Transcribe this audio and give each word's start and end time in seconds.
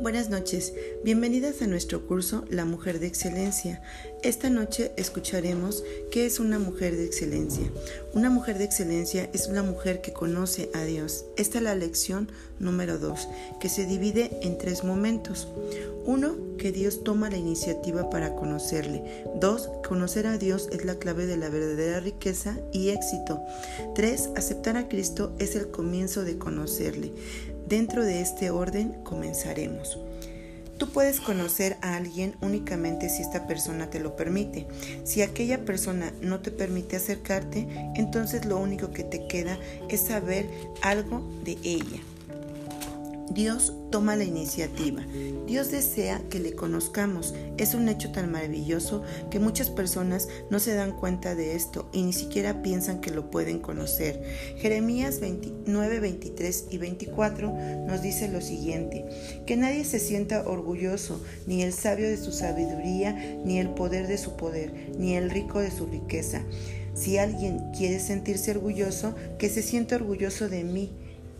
Buenas 0.00 0.30
noches, 0.30 0.72
bienvenidas 1.04 1.60
a 1.60 1.66
nuestro 1.66 2.06
curso 2.06 2.46
La 2.48 2.64
Mujer 2.64 3.00
de 3.00 3.06
Excelencia. 3.06 3.82
Esta 4.22 4.48
noche 4.48 4.92
escucharemos 4.96 5.84
qué 6.10 6.24
es 6.24 6.40
una 6.40 6.58
mujer 6.58 6.96
de 6.96 7.04
excelencia. 7.04 7.70
Una 8.14 8.30
mujer 8.30 8.56
de 8.56 8.64
excelencia 8.64 9.28
es 9.34 9.46
una 9.46 9.62
mujer 9.62 10.00
que 10.00 10.14
conoce 10.14 10.70
a 10.72 10.84
Dios. 10.84 11.26
Esta 11.36 11.58
es 11.58 11.64
la 11.64 11.74
lección 11.74 12.32
número 12.58 12.98
2, 12.98 13.28
que 13.60 13.68
se 13.68 13.84
divide 13.84 14.30
en 14.40 14.56
tres 14.56 14.84
momentos. 14.84 15.48
Uno, 16.06 16.34
que 16.56 16.72
Dios 16.72 17.04
toma 17.04 17.28
la 17.28 17.36
iniciativa 17.36 18.08
para 18.08 18.34
conocerle. 18.34 19.24
Dos, 19.38 19.68
conocer 19.86 20.26
a 20.26 20.38
Dios 20.38 20.68
es 20.72 20.86
la 20.86 20.94
clave 20.94 21.26
de 21.26 21.36
la 21.36 21.50
verdadera 21.50 22.00
riqueza 22.00 22.58
y 22.72 22.88
éxito. 22.88 23.42
Tres, 23.94 24.30
aceptar 24.34 24.78
a 24.78 24.88
Cristo 24.88 25.34
es 25.38 25.56
el 25.56 25.70
comienzo 25.70 26.24
de 26.24 26.38
conocerle. 26.38 27.12
Dentro 27.70 28.04
de 28.04 28.20
este 28.20 28.50
orden 28.50 28.94
comenzaremos. 29.04 29.96
Tú 30.76 30.88
puedes 30.88 31.20
conocer 31.20 31.76
a 31.82 31.94
alguien 31.94 32.34
únicamente 32.40 33.08
si 33.08 33.22
esta 33.22 33.46
persona 33.46 33.90
te 33.90 34.00
lo 34.00 34.16
permite. 34.16 34.66
Si 35.04 35.22
aquella 35.22 35.64
persona 35.64 36.12
no 36.20 36.40
te 36.40 36.50
permite 36.50 36.96
acercarte, 36.96 37.68
entonces 37.94 38.44
lo 38.44 38.58
único 38.58 38.90
que 38.90 39.04
te 39.04 39.28
queda 39.28 39.56
es 39.88 40.00
saber 40.00 40.46
algo 40.82 41.22
de 41.44 41.58
ella. 41.62 42.00
Dios 43.30 43.72
toma 43.92 44.16
la 44.16 44.24
iniciativa. 44.24 45.06
Dios 45.46 45.70
desea 45.70 46.20
que 46.30 46.40
le 46.40 46.54
conozcamos. 46.54 47.32
Es 47.58 47.74
un 47.74 47.88
hecho 47.88 48.10
tan 48.10 48.32
maravilloso 48.32 49.04
que 49.30 49.38
muchas 49.38 49.70
personas 49.70 50.28
no 50.50 50.58
se 50.58 50.74
dan 50.74 50.90
cuenta 50.90 51.36
de 51.36 51.54
esto 51.54 51.88
y 51.92 52.02
ni 52.02 52.12
siquiera 52.12 52.60
piensan 52.60 53.00
que 53.00 53.12
lo 53.12 53.30
pueden 53.30 53.60
conocer. 53.60 54.20
Jeremías 54.56 55.20
29, 55.20 56.00
23 56.00 56.66
y 56.70 56.78
24 56.78 57.54
nos 57.86 58.02
dice 58.02 58.26
lo 58.26 58.40
siguiente, 58.40 59.04
que 59.46 59.56
nadie 59.56 59.84
se 59.84 60.00
sienta 60.00 60.48
orgulloso, 60.48 61.22
ni 61.46 61.62
el 61.62 61.72
sabio 61.72 62.08
de 62.08 62.16
su 62.16 62.32
sabiduría, 62.32 63.12
ni 63.44 63.60
el 63.60 63.70
poder 63.70 64.08
de 64.08 64.18
su 64.18 64.36
poder, 64.36 64.72
ni 64.98 65.14
el 65.14 65.30
rico 65.30 65.60
de 65.60 65.70
su 65.70 65.86
riqueza. 65.86 66.42
Si 66.94 67.16
alguien 67.16 67.70
quiere 67.78 68.00
sentirse 68.00 68.50
orgulloso, 68.50 69.14
que 69.38 69.48
se 69.48 69.62
sienta 69.62 69.94
orgulloso 69.94 70.48
de 70.48 70.64
mí 70.64 70.90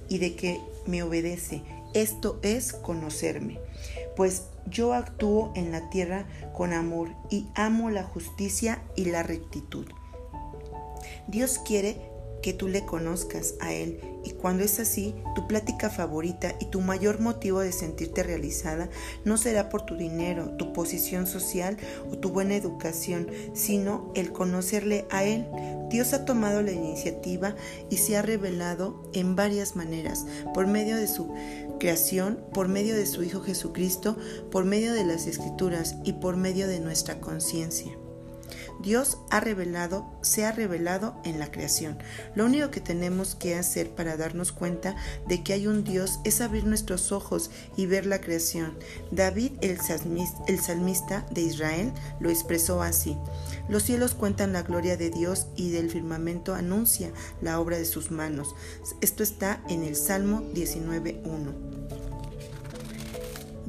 y 0.09 0.19
de 0.19 0.37
que 0.37 0.61
me 0.87 1.03
obedece 1.03 1.63
esto 1.95 2.39
es 2.43 2.73
conocerme, 2.73 3.61
pues 4.17 4.45
yo 4.67 4.95
actúo 4.95 5.53
en 5.55 5.73
la 5.73 5.91
tierra 5.91 6.27
con 6.55 6.73
amor 6.73 7.09
y 7.31 7.47
amo 7.55 7.91
la 7.91 8.05
justicia 8.05 8.83
y 8.97 9.07
la 9.07 9.23
rectitud. 9.23 9.87
Dios 11.27 11.59
quiere 11.59 12.11
que 12.43 12.53
tú 12.53 12.69
le 12.69 12.85
conozcas 12.85 13.55
a 13.61 13.73
Él 13.73 14.01
y 14.25 14.33
cuando 14.33 14.65
es 14.65 14.81
así, 14.81 15.15
tu 15.35 15.47
plática 15.47 15.91
favorita 15.91 16.55
y 16.61 16.67
tu 16.67 16.81
mayor 16.81 17.21
motivo 17.21 17.61
de 17.61 17.73
sentirte 17.73 18.23
realizada 18.23 18.89
no 19.25 19.37
será 19.37 19.69
por 19.69 19.83
tu 19.83 19.97
dinero, 19.97 20.57
tu 20.57 20.73
posición 20.73 21.27
social 21.27 21.77
o 22.11 22.19
tu 22.19 22.31
buena 22.31 22.55
educación, 22.55 23.29
sino 23.55 24.13
el 24.15 24.33
conocerle 24.33 25.07
a 25.11 25.25
Él. 25.25 25.47
Dios 25.89 26.13
ha 26.13 26.25
tomado 26.25 26.63
la 26.63 26.73
iniciativa 26.73 27.57
y 27.89 27.97
se 27.99 28.17
ha 28.17 28.23
revelado 28.23 29.03
en 29.13 29.37
varias 29.37 29.77
maneras, 29.77 30.27
por 30.55 30.67
medio 30.67 30.97
de 30.97 31.09
su 31.09 31.33
creación, 31.81 32.39
por 32.55 32.69
medio 32.69 32.95
de 32.95 33.07
su 33.07 33.25
Hijo 33.25 33.41
Jesucristo, 33.41 34.17
por 34.53 34.65
medio 34.65 34.93
de 34.93 35.05
las 35.05 35.27
Escrituras 35.27 35.97
y 36.05 36.13
por 36.13 36.37
medio 36.37 36.69
de 36.69 36.79
nuestra 36.79 37.21
conciencia. 37.21 37.91
Dios 38.81 39.19
ha 39.31 39.41
revelado, 39.41 40.11
se 40.23 40.45
ha 40.45 40.53
revelado 40.53 41.17
en 41.25 41.39
la 41.39 41.51
creación. 41.51 41.99
Lo 42.35 42.47
único 42.47 42.71
que 42.71 42.81
tenemos 42.81 43.35
que 43.35 43.55
hacer 43.57 43.91
para 43.91 44.17
darnos 44.17 44.53
cuenta 44.53 44.97
de 45.29 45.43
que 45.43 45.53
hay 45.53 45.67
un 45.67 45.85
Dios 45.85 46.21
es 46.25 46.41
abrir 46.41 46.65
nuestros 46.65 47.13
ojos 47.13 47.51
y 47.77 47.87
ver 47.87 48.07
la 48.07 48.21
creación. 48.21 48.79
David, 49.11 49.53
el 49.61 49.79
salmista 50.61 51.27
de 51.31 51.43
Israel, 51.43 51.93
lo 52.21 52.31
expresó 52.31 52.83
así. 52.83 53.17
Los 53.69 53.85
cielos 53.85 54.15
cuentan 54.15 54.53
la 54.53 54.63
gloria 54.63 54.97
de 54.97 55.11
Dios 55.11 55.47
y 55.57 55.71
del 55.71 55.91
firmamento 55.91 56.55
anuncia 56.55 57.13
la 57.41 57.61
obra 57.61 57.79
de 57.79 57.85
sus 57.85 58.11
manos. 58.11 58.55
Esto 59.01 59.23
está 59.23 59.63
en 59.69 59.85
el 59.85 59.97
Salmo 59.97 60.43
19.1. 60.55 61.71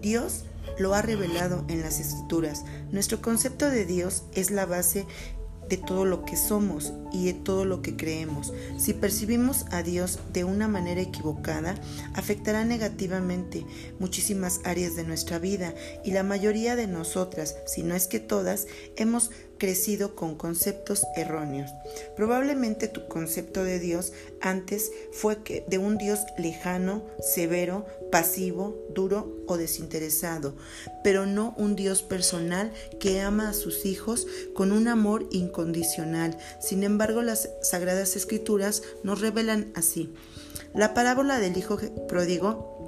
Dios 0.01 0.45
lo 0.77 0.93
ha 0.93 1.01
revelado 1.01 1.65
en 1.67 1.81
las 1.81 1.99
escrituras. 1.99 2.63
Nuestro 2.91 3.21
concepto 3.21 3.69
de 3.69 3.85
Dios 3.85 4.23
es 4.33 4.51
la 4.51 4.65
base 4.65 5.05
de 5.71 5.77
todo 5.77 6.03
lo 6.03 6.25
que 6.25 6.35
somos 6.35 6.91
y 7.13 7.27
de 7.27 7.33
todo 7.33 7.63
lo 7.63 7.81
que 7.81 7.95
creemos. 7.95 8.51
Si 8.77 8.93
percibimos 8.93 9.65
a 9.71 9.83
Dios 9.83 10.19
de 10.33 10.43
una 10.43 10.67
manera 10.67 10.99
equivocada, 10.99 11.75
afectará 12.13 12.65
negativamente 12.65 13.65
muchísimas 13.97 14.59
áreas 14.65 14.97
de 14.97 15.05
nuestra 15.05 15.39
vida 15.39 15.73
y 16.03 16.11
la 16.11 16.23
mayoría 16.23 16.75
de 16.75 16.87
nosotras, 16.87 17.55
si 17.67 17.83
no 17.83 17.95
es 17.95 18.07
que 18.07 18.19
todas, 18.19 18.67
hemos 18.97 19.31
crecido 19.61 20.15
con 20.15 20.33
conceptos 20.33 21.03
erróneos. 21.15 21.69
Probablemente 22.15 22.87
tu 22.87 23.07
concepto 23.07 23.63
de 23.63 23.77
Dios 23.77 24.11
antes 24.41 24.91
fue 25.11 25.37
de 25.67 25.77
un 25.77 25.99
Dios 25.99 26.21
lejano, 26.35 27.05
severo, 27.19 27.85
pasivo, 28.11 28.75
duro 28.89 29.37
o 29.45 29.57
desinteresado, 29.57 30.55
pero 31.03 31.27
no 31.27 31.53
un 31.57 31.75
Dios 31.75 32.01
personal 32.01 32.73
que 32.99 33.21
ama 33.21 33.49
a 33.49 33.53
sus 33.53 33.85
hijos 33.85 34.25
con 34.55 34.71
un 34.71 34.87
amor 34.87 35.27
incondicional. 35.29 36.39
Sin 36.59 36.81
embargo, 36.81 37.21
las 37.21 37.47
sagradas 37.61 38.15
escrituras 38.15 38.81
nos 39.03 39.21
revelan 39.21 39.71
así. 39.75 40.11
La 40.73 40.95
parábola 40.95 41.37
del 41.37 41.55
hijo 41.55 41.77
pródigo 42.07 42.80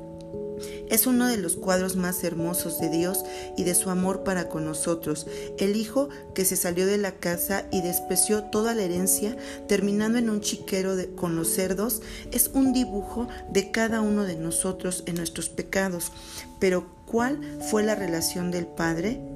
es 0.89 1.07
uno 1.07 1.27
de 1.27 1.37
los 1.37 1.55
cuadros 1.55 1.95
más 1.95 2.23
hermosos 2.23 2.79
de 2.79 2.89
Dios 2.89 3.23
y 3.57 3.63
de 3.63 3.75
su 3.75 3.89
amor 3.89 4.23
para 4.23 4.49
con 4.49 4.65
nosotros. 4.65 5.27
El 5.57 5.75
hijo 5.75 6.09
que 6.33 6.45
se 6.45 6.55
salió 6.55 6.85
de 6.85 6.97
la 6.97 7.13
casa 7.13 7.65
y 7.71 7.81
despreció 7.81 8.43
toda 8.43 8.73
la 8.75 8.83
herencia, 8.83 9.35
terminando 9.67 10.17
en 10.17 10.29
un 10.29 10.41
chiquero 10.41 10.95
con 11.15 11.35
los 11.35 11.49
cerdos, 11.49 12.01
es 12.31 12.51
un 12.53 12.73
dibujo 12.73 13.27
de 13.49 13.71
cada 13.71 14.01
uno 14.01 14.23
de 14.23 14.35
nosotros 14.35 15.03
en 15.05 15.15
nuestros 15.15 15.49
pecados. 15.49 16.11
Pero 16.59 16.87
¿cuál 17.05 17.39
fue 17.69 17.83
la 17.83 17.95
relación 17.95 18.51
del 18.51 18.67
Padre? 18.67 19.32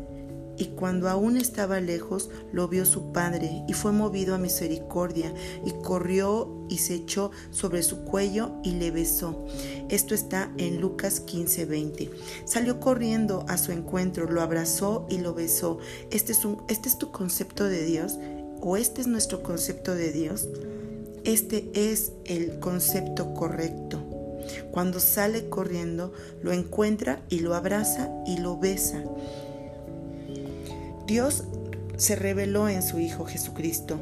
Y 0.58 0.66
cuando 0.66 1.10
aún 1.10 1.38
estaba 1.38 1.80
lejos 1.80 2.30
lo 2.52 2.68
vio 2.68 2.86
su 2.86 3.12
padre 3.12 3.64
y 3.68 3.74
fue 3.74 3.92
movido 3.92 4.36
a 4.36 4.38
misericordia 4.40 5.34
y 5.66 5.72
corrió 5.84 6.66
y 6.70 6.80
se 6.80 6.96
echó 6.96 7.32
sobre 7.52 7.84
su 7.84 8.04
cuello 8.04 8.52
y 8.64 8.72
le 8.72 8.92
besó. 8.92 9.46
Esto 9.90 10.16
está 10.16 10.52
en 10.58 10.82
Lucas 10.82 11.22
15:20. 11.26 12.10
Salió 12.46 12.80
corriendo 12.80 13.46
a 13.48 13.58
su 13.58 13.72
encuentro, 13.72 14.30
lo 14.30 14.42
abrazó 14.42 15.06
y 15.10 15.20
lo 15.20 15.34
besó. 15.34 15.78
¿Este 16.12 16.32
es, 16.32 16.40
¿Este 16.68 16.90
es 16.90 16.98
tu 16.98 17.12
concepto 17.12 17.66
de 17.66 17.84
Dios? 17.84 18.18
¿O 18.62 18.78
este 18.78 19.02
es 19.02 19.08
nuestro 19.08 19.44
concepto 19.44 19.94
de 19.94 20.12
Dios? 20.12 20.48
Este 21.24 21.70
es 21.74 22.14
el 22.26 22.60
concepto 22.60 23.34
correcto. 23.34 24.04
Cuando 24.72 25.00
sale 25.00 25.50
corriendo, 25.50 26.14
lo 26.42 26.54
encuentra 26.54 27.22
y 27.30 27.40
lo 27.40 27.54
abraza 27.54 28.10
y 28.26 28.38
lo 28.38 28.58
besa. 28.58 29.04
Dios 31.08 31.46
se 31.96 32.18
reveló 32.18 32.68
en 32.68 32.84
su 32.84 33.00
Hijo 33.00 33.26
Jesucristo. 33.26 33.98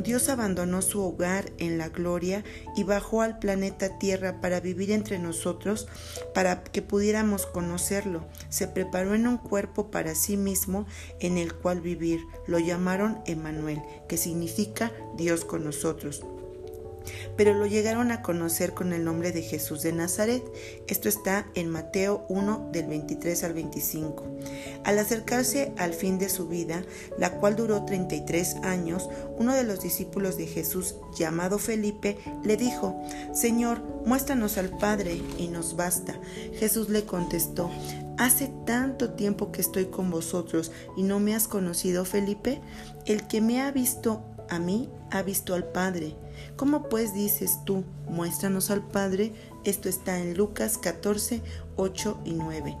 Dios 0.00 0.28
abandonó 0.28 0.80
su 0.80 1.02
hogar 1.02 1.50
en 1.58 1.76
la 1.76 1.88
gloria 1.88 2.44
y 2.76 2.84
bajó 2.84 3.22
al 3.22 3.40
planeta 3.40 3.98
Tierra 3.98 4.40
para 4.40 4.60
vivir 4.60 4.92
entre 4.92 5.18
nosotros, 5.18 5.88
para 6.34 6.62
que 6.62 6.82
pudiéramos 6.82 7.46
conocerlo. 7.46 8.24
Se 8.48 8.68
preparó 8.68 9.16
en 9.16 9.26
un 9.26 9.38
cuerpo 9.38 9.90
para 9.90 10.14
sí 10.14 10.36
mismo 10.36 10.86
en 11.18 11.36
el 11.36 11.52
cual 11.52 11.80
vivir. 11.80 12.20
Lo 12.46 12.60
llamaron 12.60 13.18
Emanuel, 13.26 13.82
que 14.08 14.16
significa 14.16 14.92
Dios 15.16 15.44
con 15.44 15.64
nosotros 15.64 16.22
pero 17.36 17.54
lo 17.54 17.66
llegaron 17.66 18.10
a 18.10 18.22
conocer 18.22 18.74
con 18.74 18.92
el 18.92 19.04
nombre 19.04 19.32
de 19.32 19.42
Jesús 19.42 19.82
de 19.82 19.92
Nazaret. 19.92 20.42
Esto 20.86 21.08
está 21.08 21.46
en 21.54 21.68
Mateo 21.68 22.24
1 22.28 22.70
del 22.72 22.86
23 22.86 23.44
al 23.44 23.54
25. 23.54 24.24
Al 24.84 24.98
acercarse 24.98 25.72
al 25.76 25.94
fin 25.94 26.18
de 26.18 26.28
su 26.28 26.48
vida, 26.48 26.82
la 27.18 27.38
cual 27.38 27.56
duró 27.56 27.84
33 27.84 28.56
años, 28.62 29.08
uno 29.36 29.54
de 29.54 29.64
los 29.64 29.80
discípulos 29.80 30.36
de 30.36 30.46
Jesús, 30.46 30.96
llamado 31.16 31.58
Felipe, 31.58 32.18
le 32.44 32.56
dijo, 32.56 33.00
Señor, 33.32 33.82
muéstranos 34.04 34.58
al 34.58 34.76
Padre 34.78 35.20
y 35.38 35.48
nos 35.48 35.76
basta. 35.76 36.18
Jesús 36.58 36.88
le 36.88 37.04
contestó, 37.04 37.70
Hace 38.18 38.50
tanto 38.64 39.10
tiempo 39.10 39.52
que 39.52 39.60
estoy 39.60 39.86
con 39.86 40.10
vosotros 40.10 40.72
y 40.96 41.02
no 41.02 41.20
me 41.20 41.34
has 41.34 41.48
conocido, 41.48 42.06
Felipe. 42.06 42.62
El 43.04 43.26
que 43.26 43.42
me 43.42 43.60
ha 43.60 43.70
visto 43.70 44.24
a 44.48 44.58
mí 44.58 44.88
ha 45.10 45.22
visto 45.22 45.54
al 45.54 45.64
Padre. 45.64 46.14
¿Cómo 46.56 46.88
pues 46.88 47.12
dices 47.12 47.58
tú, 47.66 47.84
muéstranos 48.08 48.70
al 48.70 48.82
Padre? 48.82 49.32
Esto 49.64 49.90
está 49.90 50.18
en 50.18 50.34
Lucas 50.34 50.78
14, 50.78 51.42
8 51.76 52.20
y 52.24 52.32
9. 52.32 52.76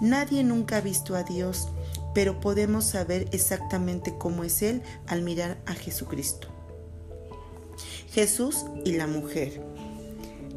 Nadie 0.00 0.44
nunca 0.44 0.76
ha 0.76 0.80
visto 0.80 1.16
a 1.16 1.24
Dios, 1.24 1.68
pero 2.14 2.40
podemos 2.40 2.84
saber 2.84 3.26
exactamente 3.32 4.14
cómo 4.16 4.44
es 4.44 4.62
Él 4.62 4.82
al 5.08 5.22
mirar 5.22 5.58
a 5.66 5.74
Jesucristo. 5.74 6.48
Jesús 8.12 8.64
y 8.84 8.92
la 8.92 9.08
mujer. 9.08 9.60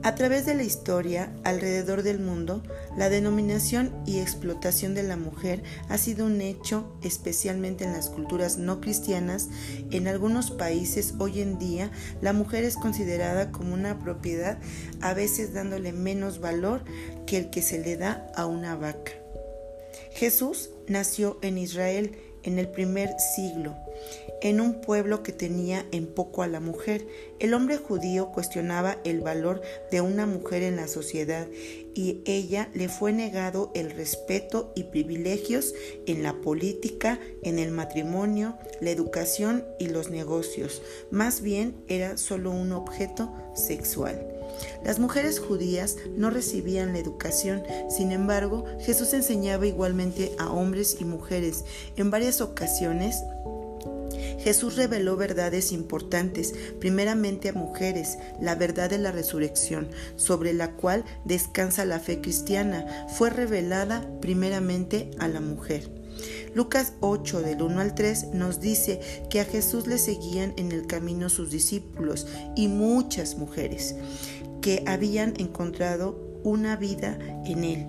A 0.01 0.15
través 0.15 0.45
de 0.45 0.55
la 0.55 0.63
historia, 0.63 1.29
alrededor 1.43 2.03
del 2.03 2.19
mundo, 2.19 2.63
la 2.97 3.09
denominación 3.09 3.93
y 4.05 4.19
explotación 4.19 4.95
de 4.95 5.03
la 5.03 5.17
mujer 5.17 5.61
ha 5.89 5.97
sido 5.97 6.25
un 6.25 6.39
hecho, 6.39 6.97
especialmente 7.03 7.83
en 7.83 7.91
las 7.91 8.09
culturas 8.09 8.57
no 8.57 8.79
cristianas. 8.79 9.49
En 9.91 10.07
algunos 10.07 10.51
países 10.51 11.15
hoy 11.19 11.41
en 11.41 11.59
día 11.59 11.91
la 12.21 12.31
mujer 12.31 12.63
es 12.63 12.77
considerada 12.77 13.51
como 13.51 13.73
una 13.73 13.99
propiedad, 13.99 14.57
a 15.01 15.13
veces 15.13 15.53
dándole 15.53 15.91
menos 15.91 16.39
valor 16.39 16.85
que 17.27 17.37
el 17.37 17.49
que 17.49 17.61
se 17.61 17.79
le 17.79 17.97
da 17.97 18.31
a 18.37 18.45
una 18.45 18.77
vaca. 18.77 19.11
Jesús 20.11 20.69
nació 20.87 21.39
en 21.41 21.57
Israel 21.57 22.17
en 22.43 22.59
el 22.59 22.67
primer 22.67 23.09
siglo 23.19 23.75
en 24.41 24.61
un 24.61 24.81
pueblo 24.81 25.23
que 25.23 25.31
tenía 25.31 25.85
en 25.91 26.07
poco 26.07 26.43
a 26.43 26.47
la 26.47 26.59
mujer. 26.59 27.05
El 27.39 27.53
hombre 27.53 27.77
judío 27.77 28.31
cuestionaba 28.31 28.97
el 29.03 29.21
valor 29.21 29.61
de 29.91 30.01
una 30.01 30.25
mujer 30.25 30.63
en 30.63 30.75
la 30.75 30.87
sociedad 30.87 31.47
y 31.93 32.21
ella 32.25 32.69
le 32.73 32.87
fue 32.87 33.11
negado 33.11 33.71
el 33.75 33.91
respeto 33.91 34.71
y 34.75 34.83
privilegios 34.83 35.73
en 36.05 36.23
la 36.23 36.33
política, 36.33 37.19
en 37.43 37.59
el 37.59 37.71
matrimonio, 37.71 38.57
la 38.79 38.91
educación 38.91 39.65
y 39.79 39.87
los 39.87 40.09
negocios. 40.09 40.81
Más 41.11 41.41
bien 41.41 41.75
era 41.87 42.17
solo 42.17 42.51
un 42.51 42.71
objeto 42.71 43.33
sexual. 43.55 44.38
Las 44.83 44.99
mujeres 44.99 45.39
judías 45.39 45.97
no 46.15 46.29
recibían 46.29 46.93
la 46.93 46.99
educación, 46.99 47.63
sin 47.89 48.11
embargo, 48.11 48.65
Jesús 48.79 49.13
enseñaba 49.13 49.67
igualmente 49.67 50.31
a 50.37 50.49
hombres 50.51 50.97
y 50.99 51.05
mujeres. 51.05 51.65
En 51.95 52.11
varias 52.11 52.41
ocasiones, 52.41 53.23
Jesús 54.39 54.77
reveló 54.77 55.17
verdades 55.17 55.71
importantes, 55.71 56.53
primeramente 56.79 57.49
a 57.49 57.53
mujeres, 57.53 58.17
la 58.39 58.55
verdad 58.55 58.89
de 58.89 58.97
la 58.97 59.11
resurrección, 59.11 59.89
sobre 60.15 60.53
la 60.53 60.71
cual 60.71 61.03
descansa 61.25 61.85
la 61.85 61.99
fe 61.99 62.21
cristiana, 62.21 63.07
fue 63.09 63.29
revelada 63.29 64.09
primeramente 64.21 65.11
a 65.19 65.27
la 65.27 65.41
mujer. 65.41 65.99
Lucas 66.53 66.93
8 66.99 67.41
del 67.41 67.61
1 67.61 67.79
al 67.79 67.95
3 67.95 68.33
nos 68.33 68.59
dice 68.59 68.99
que 69.29 69.39
a 69.39 69.45
Jesús 69.45 69.87
le 69.87 69.97
seguían 69.97 70.53
en 70.57 70.71
el 70.71 70.87
camino 70.87 71.29
sus 71.29 71.51
discípulos 71.51 72.27
y 72.55 72.67
muchas 72.67 73.37
mujeres 73.37 73.95
que 74.61 74.83
habían 74.87 75.33
encontrado 75.37 76.19
una 76.43 76.75
vida 76.75 77.17
en 77.45 77.63
él. 77.63 77.87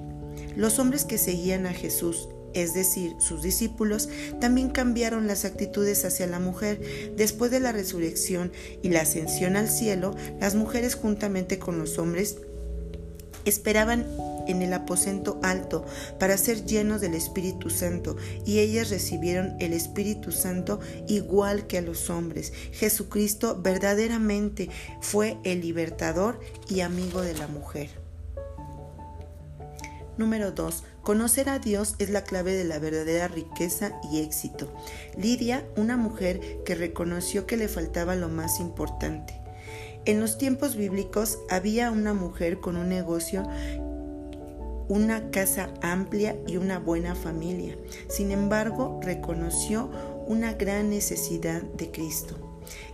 Los 0.57 0.79
hombres 0.79 1.05
que 1.05 1.19
seguían 1.19 1.67
a 1.67 1.73
Jesús 1.73 2.29
es 2.55 2.75
decir, 2.75 3.15
sus 3.21 3.43
discípulos, 3.43 4.09
también 4.41 4.71
cambiaron 4.71 5.27
las 5.27 5.45
actitudes 5.45 6.05
hacia 6.05 6.27
la 6.27 6.41
mujer. 6.41 6.81
Después 7.17 7.51
de 7.51 7.61
la 7.61 7.73
resurrección 7.73 8.53
y 8.83 8.89
la 8.89 9.03
ascensión 9.03 9.57
al 9.57 9.69
cielo, 9.69 10.15
las 10.41 10.55
mujeres 10.55 10.95
juntamente 10.95 11.59
con 11.59 11.79
los 11.79 11.99
hombres 11.99 12.39
esperaban 13.45 14.07
en 14.51 14.63
el 14.63 14.73
aposento 14.73 15.39
alto 15.43 15.85
para 16.19 16.37
ser 16.37 16.65
llenos 16.65 17.01
del 17.01 17.15
Espíritu 17.15 17.71
Santo 17.71 18.17
y 18.45 18.59
ellas 18.59 18.91
recibieron 18.91 19.57
el 19.61 19.73
Espíritu 19.73 20.33
Santo 20.33 20.81
igual 21.09 21.67
que 21.67 21.79
a 21.79 21.83
los 21.83 22.11
hombres. 22.11 22.53
Jesucristo 22.73 23.61
verdaderamente 23.61 24.71
fue 25.01 25.39
el 25.45 25.61
libertador 25.61 26.41
y 26.69 26.81
amigo 26.81 27.23
de 27.23 27.35
la 27.35 27.47
mujer. 27.47 27.91
Número 30.21 30.53
2. 30.53 30.85
Conocer 31.03 31.49
a 31.49 31.59
Dios 31.59 31.95
es 31.99 32.11
la 32.11 32.25
clave 32.25 32.53
de 32.53 32.65
la 32.65 32.79
verdadera 32.79 33.27
riqueza 33.27 33.99
y 34.13 34.21
éxito. 34.21 34.71
Lidia, 35.17 35.67
una 35.77 35.97
mujer 35.97 36.63
que 36.65 36.75
reconoció 36.75 37.47
que 37.47 37.57
le 37.57 37.69
faltaba 37.69 38.15
lo 38.17 38.29
más 38.29 38.61
importante. 38.61 39.41
En 40.05 40.21
los 40.21 40.37
tiempos 40.37 40.77
bíblicos 40.77 41.39
había 41.49 41.91
una 41.91 42.13
mujer 42.13 42.61
con 42.61 42.77
un 42.77 42.89
negocio, 42.89 43.47
una 44.91 45.31
casa 45.31 45.73
amplia 45.83 46.37
y 46.49 46.57
una 46.57 46.81
buena 46.81 47.15
familia. 47.15 47.79
Sin 48.09 48.33
embargo, 48.33 48.99
reconoció 49.01 49.89
una 50.27 50.55
gran 50.55 50.91
necesidad 50.91 51.63
de 51.63 51.93
Cristo. 51.93 52.35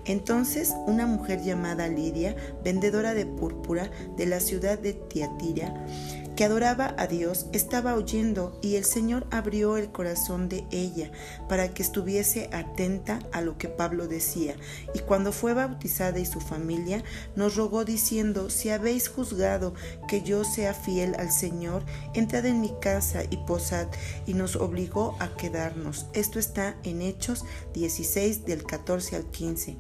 Entonces 0.04 0.75
una 0.87 1.06
mujer 1.06 1.43
llamada 1.43 1.88
Lidia, 1.88 2.37
vendedora 2.62 3.14
de 3.14 3.25
púrpura 3.25 3.90
de 4.14 4.26
la 4.26 4.40
ciudad 4.40 4.78
de 4.78 4.93
Tiatira, 4.93 5.87
que 6.36 6.44
adoraba 6.44 6.94
a 6.98 7.06
Dios, 7.06 7.46
estaba 7.52 7.94
oyendo 7.94 8.58
y 8.62 8.76
el 8.76 8.84
Señor 8.84 9.26
abrió 9.30 9.78
el 9.78 9.90
corazón 9.90 10.48
de 10.48 10.64
ella 10.70 11.10
para 11.48 11.72
que 11.72 11.82
estuviese 11.82 12.50
atenta 12.52 13.18
a 13.32 13.40
lo 13.40 13.56
que 13.56 13.68
Pablo 13.68 14.06
decía. 14.06 14.54
Y 14.94 15.00
cuando 15.00 15.32
fue 15.32 15.54
bautizada 15.54 16.18
y 16.18 16.26
su 16.26 16.40
familia, 16.40 17.02
nos 17.34 17.56
rogó 17.56 17.84
diciendo, 17.84 18.50
si 18.50 18.70
habéis 18.70 19.08
juzgado 19.08 19.74
que 20.08 20.22
yo 20.22 20.44
sea 20.44 20.74
fiel 20.74 21.14
al 21.18 21.32
Señor, 21.32 21.82
entrad 22.14 22.44
en 22.44 22.60
mi 22.60 22.72
casa 22.80 23.22
y 23.30 23.38
posad. 23.38 23.88
Y 24.26 24.34
nos 24.34 24.56
obligó 24.56 25.16
a 25.20 25.34
quedarnos. 25.36 26.06
Esto 26.12 26.38
está 26.38 26.76
en 26.84 27.00
Hechos 27.00 27.44
16 27.72 28.44
del 28.44 28.64
14 28.64 29.16
al 29.16 29.24
15. 29.24 29.76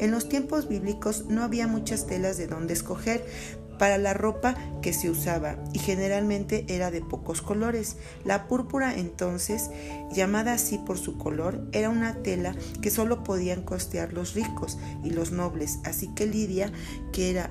En 0.00 0.10
los 0.10 0.28
tiempos 0.28 0.68
bíblicos 0.68 1.26
no 1.26 1.42
había 1.42 1.68
muchas 1.68 2.06
telas 2.06 2.36
de 2.36 2.48
donde 2.48 2.74
escoger, 2.74 3.24
para 3.80 3.96
la 3.96 4.12
ropa 4.12 4.54
que 4.82 4.92
se 4.92 5.08
usaba 5.08 5.56
y 5.72 5.78
generalmente 5.78 6.66
era 6.68 6.90
de 6.90 7.00
pocos 7.00 7.40
colores. 7.40 7.96
La 8.26 8.46
púrpura 8.46 8.94
entonces, 8.94 9.70
llamada 10.12 10.52
así 10.52 10.76
por 10.76 10.98
su 10.98 11.16
color, 11.16 11.66
era 11.72 11.88
una 11.88 12.22
tela 12.22 12.54
que 12.82 12.90
solo 12.90 13.24
podían 13.24 13.62
costear 13.62 14.12
los 14.12 14.34
ricos 14.34 14.76
y 15.02 15.08
los 15.08 15.32
nobles, 15.32 15.78
así 15.84 16.08
que 16.14 16.26
Lidia, 16.26 16.70
que 17.10 17.30
era 17.30 17.50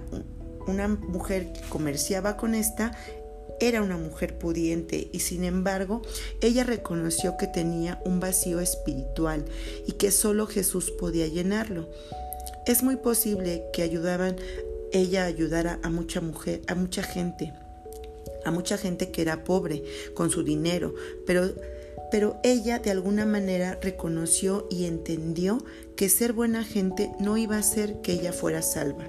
una 0.68 0.88
mujer 0.88 1.52
que 1.52 1.62
comerciaba 1.62 2.38
con 2.38 2.54
esta, 2.54 2.92
era 3.60 3.82
una 3.82 3.98
mujer 3.98 4.38
pudiente 4.38 5.10
y 5.12 5.22
sin 5.22 5.44
embargo 5.44 6.04
ella 6.42 6.64
reconoció 6.64 7.38
que 7.38 7.48
tenía 7.48 8.00
un 8.06 8.20
vacío 8.20 8.60
espiritual 8.60 9.46
y 9.88 9.94
que 9.94 10.12
solo 10.12 10.46
Jesús 10.46 10.92
podía 10.92 11.26
llenarlo. 11.26 11.90
Es 12.68 12.84
muy 12.84 12.98
posible 12.98 13.64
que 13.74 13.82
ayudaban 13.82 14.36
ella 14.92 15.26
ayudara 15.26 15.80
a 15.84 15.90
mucha 15.90 16.22
mujer, 16.22 16.62
a 16.68 16.76
mucha 16.76 17.04
gente, 17.04 17.54
a 18.46 18.52
mucha 18.52 18.78
gente 18.78 19.12
que 19.12 19.22
era 19.22 19.44
pobre 19.44 19.84
con 20.14 20.30
su 20.30 20.44
dinero, 20.44 20.94
pero 21.26 21.54
pero 22.12 22.40
ella 22.44 22.80
de 22.80 22.92
alguna 22.92 23.26
manera 23.26 23.78
reconoció 23.82 24.68
y 24.70 24.86
entendió 24.86 25.64
que 25.96 26.10
ser 26.10 26.34
buena 26.34 26.64
gente 26.64 27.12
no 27.20 27.38
iba 27.38 27.56
a 27.56 27.60
hacer 27.60 28.02
que 28.02 28.14
ella 28.14 28.34
fuera 28.34 28.62
salva. 28.62 29.06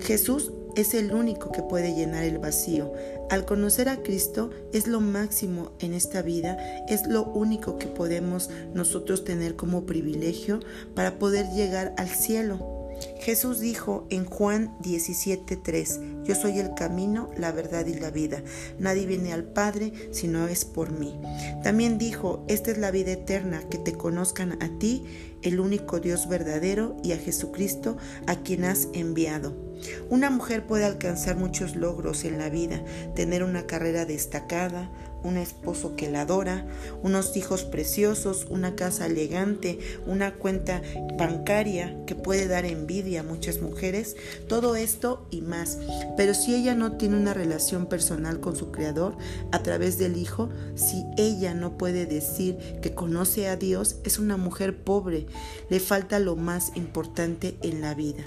Jesús 0.00 0.52
es 0.76 0.94
el 0.94 1.12
único 1.12 1.52
que 1.52 1.62
puede 1.62 1.94
llenar 1.94 2.24
el 2.24 2.38
vacío. 2.38 2.92
Al 3.30 3.44
conocer 3.44 3.88
a 3.88 4.02
Cristo 4.02 4.50
es 4.72 4.86
lo 4.86 5.00
máximo 5.00 5.72
en 5.80 5.94
esta 5.94 6.22
vida, 6.22 6.56
es 6.88 7.06
lo 7.06 7.24
único 7.24 7.78
que 7.78 7.86
podemos 7.86 8.50
nosotros 8.72 9.24
tener 9.24 9.56
como 9.56 9.84
privilegio 9.84 10.60
para 10.94 11.18
poder 11.18 11.46
llegar 11.50 11.94
al 11.96 12.08
cielo. 12.08 12.75
Jesús 13.20 13.60
dijo 13.60 14.06
en 14.10 14.24
Juan 14.24 14.76
17:3, 14.80 16.24
Yo 16.24 16.34
soy 16.34 16.58
el 16.58 16.74
camino, 16.74 17.30
la 17.36 17.52
verdad 17.52 17.86
y 17.86 17.94
la 17.94 18.10
vida. 18.10 18.42
Nadie 18.78 19.06
viene 19.06 19.32
al 19.32 19.44
Padre 19.44 19.92
si 20.12 20.28
no 20.28 20.46
es 20.48 20.64
por 20.64 20.92
mí. 20.92 21.18
También 21.62 21.98
dijo, 21.98 22.44
Esta 22.48 22.70
es 22.70 22.78
la 22.78 22.90
vida 22.90 23.12
eterna, 23.12 23.62
que 23.68 23.78
te 23.78 23.94
conozcan 23.94 24.62
a 24.62 24.78
ti, 24.78 25.04
el 25.42 25.60
único 25.60 26.00
Dios 26.00 26.28
verdadero, 26.28 26.96
y 27.02 27.12
a 27.12 27.18
Jesucristo, 27.18 27.96
a 28.26 28.36
quien 28.36 28.64
has 28.64 28.88
enviado. 28.92 29.66
Una 30.08 30.30
mujer 30.30 30.66
puede 30.66 30.84
alcanzar 30.84 31.36
muchos 31.36 31.76
logros 31.76 32.24
en 32.24 32.38
la 32.38 32.48
vida, 32.48 32.82
tener 33.14 33.42
una 33.42 33.66
carrera 33.66 34.04
destacada, 34.04 34.90
un 35.26 35.36
esposo 35.36 35.96
que 35.96 36.10
la 36.10 36.22
adora, 36.22 36.66
unos 37.02 37.36
hijos 37.36 37.64
preciosos, 37.64 38.46
una 38.48 38.76
casa 38.76 39.06
elegante, 39.06 39.78
una 40.06 40.34
cuenta 40.34 40.82
bancaria 41.18 41.96
que 42.06 42.14
puede 42.14 42.46
dar 42.46 42.64
envidia 42.64 43.20
a 43.20 43.24
muchas 43.24 43.60
mujeres, 43.60 44.16
todo 44.48 44.76
esto 44.76 45.26
y 45.30 45.40
más. 45.42 45.78
Pero 46.16 46.34
si 46.34 46.54
ella 46.54 46.74
no 46.74 46.92
tiene 46.92 47.16
una 47.16 47.34
relación 47.34 47.86
personal 47.86 48.40
con 48.40 48.56
su 48.56 48.70
Creador 48.70 49.16
a 49.52 49.62
través 49.62 49.98
del 49.98 50.16
Hijo, 50.16 50.48
si 50.74 51.04
ella 51.16 51.54
no 51.54 51.76
puede 51.76 52.06
decir 52.06 52.56
que 52.80 52.94
conoce 52.94 53.48
a 53.48 53.56
Dios, 53.56 53.96
es 54.04 54.18
una 54.18 54.36
mujer 54.36 54.82
pobre, 54.84 55.26
le 55.68 55.80
falta 55.80 56.18
lo 56.18 56.36
más 56.36 56.72
importante 56.76 57.58
en 57.62 57.80
la 57.80 57.94
vida. 57.94 58.24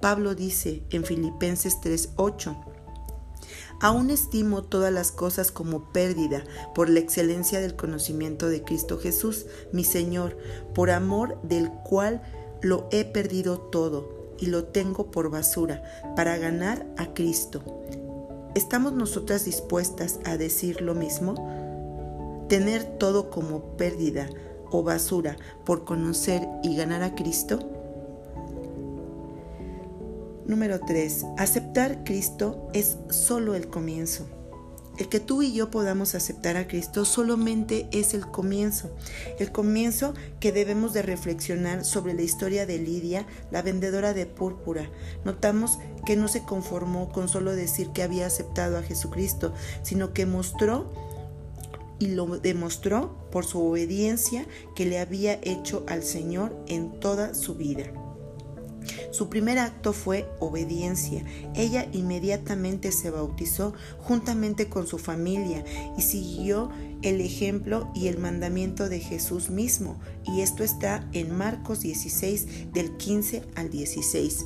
Pablo 0.00 0.34
dice 0.34 0.82
en 0.90 1.04
Filipenses 1.04 1.80
3:8, 1.80 2.71
Aún 3.82 4.10
estimo 4.10 4.62
todas 4.62 4.92
las 4.92 5.10
cosas 5.10 5.50
como 5.50 5.92
pérdida 5.92 6.44
por 6.72 6.88
la 6.88 7.00
excelencia 7.00 7.60
del 7.60 7.74
conocimiento 7.74 8.48
de 8.48 8.62
Cristo 8.62 8.96
Jesús, 8.96 9.46
mi 9.72 9.82
Señor, 9.82 10.38
por 10.72 10.92
amor 10.92 11.42
del 11.42 11.68
cual 11.82 12.22
lo 12.60 12.86
he 12.92 13.04
perdido 13.04 13.58
todo 13.58 14.36
y 14.38 14.46
lo 14.46 14.66
tengo 14.66 15.10
por 15.10 15.30
basura, 15.30 15.82
para 16.14 16.36
ganar 16.38 16.86
a 16.96 17.12
Cristo. 17.12 17.60
¿Estamos 18.54 18.92
nosotras 18.92 19.46
dispuestas 19.46 20.20
a 20.24 20.36
decir 20.36 20.80
lo 20.80 20.94
mismo? 20.94 22.46
¿Tener 22.48 22.84
todo 22.84 23.30
como 23.30 23.76
pérdida 23.76 24.28
o 24.70 24.84
basura 24.84 25.36
por 25.64 25.84
conocer 25.84 26.46
y 26.62 26.76
ganar 26.76 27.02
a 27.02 27.16
Cristo? 27.16 27.81
Número 30.46 30.80
3. 30.80 31.24
Aceptar 31.38 32.02
Cristo 32.04 32.68
es 32.72 32.96
solo 33.10 33.54
el 33.54 33.68
comienzo. 33.68 34.26
El 34.98 35.08
que 35.08 35.20
tú 35.20 35.40
y 35.40 35.52
yo 35.52 35.70
podamos 35.70 36.14
aceptar 36.14 36.56
a 36.56 36.66
Cristo 36.66 37.04
solamente 37.04 37.88
es 37.92 38.12
el 38.12 38.26
comienzo. 38.26 38.94
El 39.38 39.52
comienzo 39.52 40.14
que 40.40 40.52
debemos 40.52 40.92
de 40.92 41.02
reflexionar 41.02 41.84
sobre 41.84 42.12
la 42.12 42.22
historia 42.22 42.66
de 42.66 42.78
Lidia, 42.78 43.26
la 43.50 43.62
vendedora 43.62 44.14
de 44.14 44.26
púrpura. 44.26 44.90
Notamos 45.24 45.78
que 46.04 46.16
no 46.16 46.28
se 46.28 46.42
conformó 46.42 47.10
con 47.10 47.28
solo 47.28 47.54
decir 47.54 47.90
que 47.90 48.02
había 48.02 48.26
aceptado 48.26 48.76
a 48.76 48.82
Jesucristo, 48.82 49.54
sino 49.82 50.12
que 50.12 50.26
mostró 50.26 50.92
y 51.98 52.08
lo 52.08 52.26
demostró 52.26 53.28
por 53.30 53.46
su 53.46 53.62
obediencia 53.62 54.44
que 54.74 54.86
le 54.86 54.98
había 54.98 55.38
hecho 55.42 55.84
al 55.86 56.02
Señor 56.02 56.52
en 56.66 56.98
toda 56.98 57.32
su 57.32 57.54
vida. 57.54 57.84
Su 59.10 59.28
primer 59.28 59.58
acto 59.58 59.92
fue 59.92 60.28
obediencia. 60.38 61.24
Ella 61.54 61.88
inmediatamente 61.92 62.92
se 62.92 63.10
bautizó 63.10 63.74
juntamente 63.98 64.68
con 64.68 64.86
su 64.86 64.98
familia 64.98 65.64
y 65.96 66.02
siguió 66.02 66.70
el 67.02 67.20
ejemplo 67.20 67.90
y 67.94 68.08
el 68.08 68.18
mandamiento 68.18 68.88
de 68.88 69.00
Jesús 69.00 69.50
mismo. 69.50 70.00
Y 70.24 70.40
esto 70.40 70.64
está 70.64 71.08
en 71.12 71.36
Marcos 71.36 71.80
16 71.80 72.72
del 72.72 72.96
15 72.96 73.42
al 73.54 73.70
16. 73.70 74.44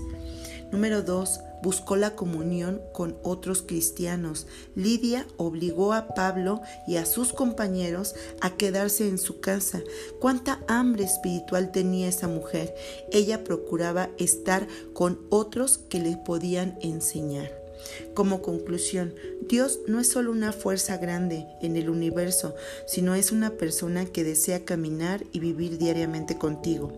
Número 0.72 1.02
2 1.02 1.40
buscó 1.62 1.96
la 1.96 2.14
comunión 2.14 2.80
con 2.92 3.16
otros 3.22 3.62
cristianos. 3.62 4.46
Lidia 4.74 5.26
obligó 5.36 5.92
a 5.92 6.08
Pablo 6.14 6.60
y 6.86 6.96
a 6.96 7.06
sus 7.06 7.32
compañeros 7.32 8.14
a 8.40 8.56
quedarse 8.56 9.08
en 9.08 9.18
su 9.18 9.40
casa. 9.40 9.82
Cuánta 10.20 10.60
hambre 10.68 11.04
espiritual 11.04 11.72
tenía 11.72 12.08
esa 12.08 12.28
mujer. 12.28 12.74
Ella 13.12 13.44
procuraba 13.44 14.10
estar 14.18 14.66
con 14.92 15.20
otros 15.30 15.78
que 15.78 16.00
le 16.00 16.16
podían 16.16 16.78
enseñar. 16.80 17.65
Como 18.14 18.42
conclusión, 18.42 19.14
Dios 19.48 19.80
no 19.86 20.00
es 20.00 20.08
solo 20.08 20.30
una 20.30 20.52
fuerza 20.52 20.96
grande 20.96 21.46
en 21.60 21.76
el 21.76 21.90
universo, 21.90 22.54
sino 22.86 23.14
es 23.14 23.32
una 23.32 23.50
persona 23.50 24.06
que 24.06 24.24
desea 24.24 24.64
caminar 24.64 25.24
y 25.32 25.40
vivir 25.40 25.78
diariamente 25.78 26.38
contigo. 26.38 26.92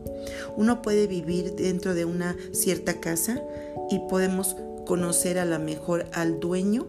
Uno 0.57 0.83
puede 0.83 1.07
vivir 1.07 1.54
dentro 1.54 1.95
de 1.95 2.04
una 2.04 2.37
cierta 2.52 3.00
casa 3.00 3.42
y 3.90 3.99
podemos 4.09 4.57
conocer 4.87 5.38
a 5.38 5.45
la 5.45 5.59
mejor 5.59 6.07
al 6.12 6.40
dueño, 6.40 6.87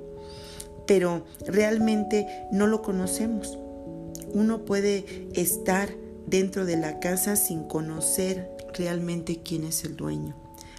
pero 0.87 1.25
realmente 1.45 2.27
no 2.51 2.67
lo 2.67 2.81
conocemos. 2.81 3.57
Uno 4.33 4.65
puede 4.65 5.27
estar 5.33 5.89
dentro 6.27 6.65
de 6.65 6.77
la 6.77 6.99
casa 6.99 7.35
sin 7.35 7.63
conocer 7.63 8.49
realmente 8.73 9.41
quién 9.43 9.63
es 9.63 9.83
el 9.83 9.95
dueño. 9.95 10.35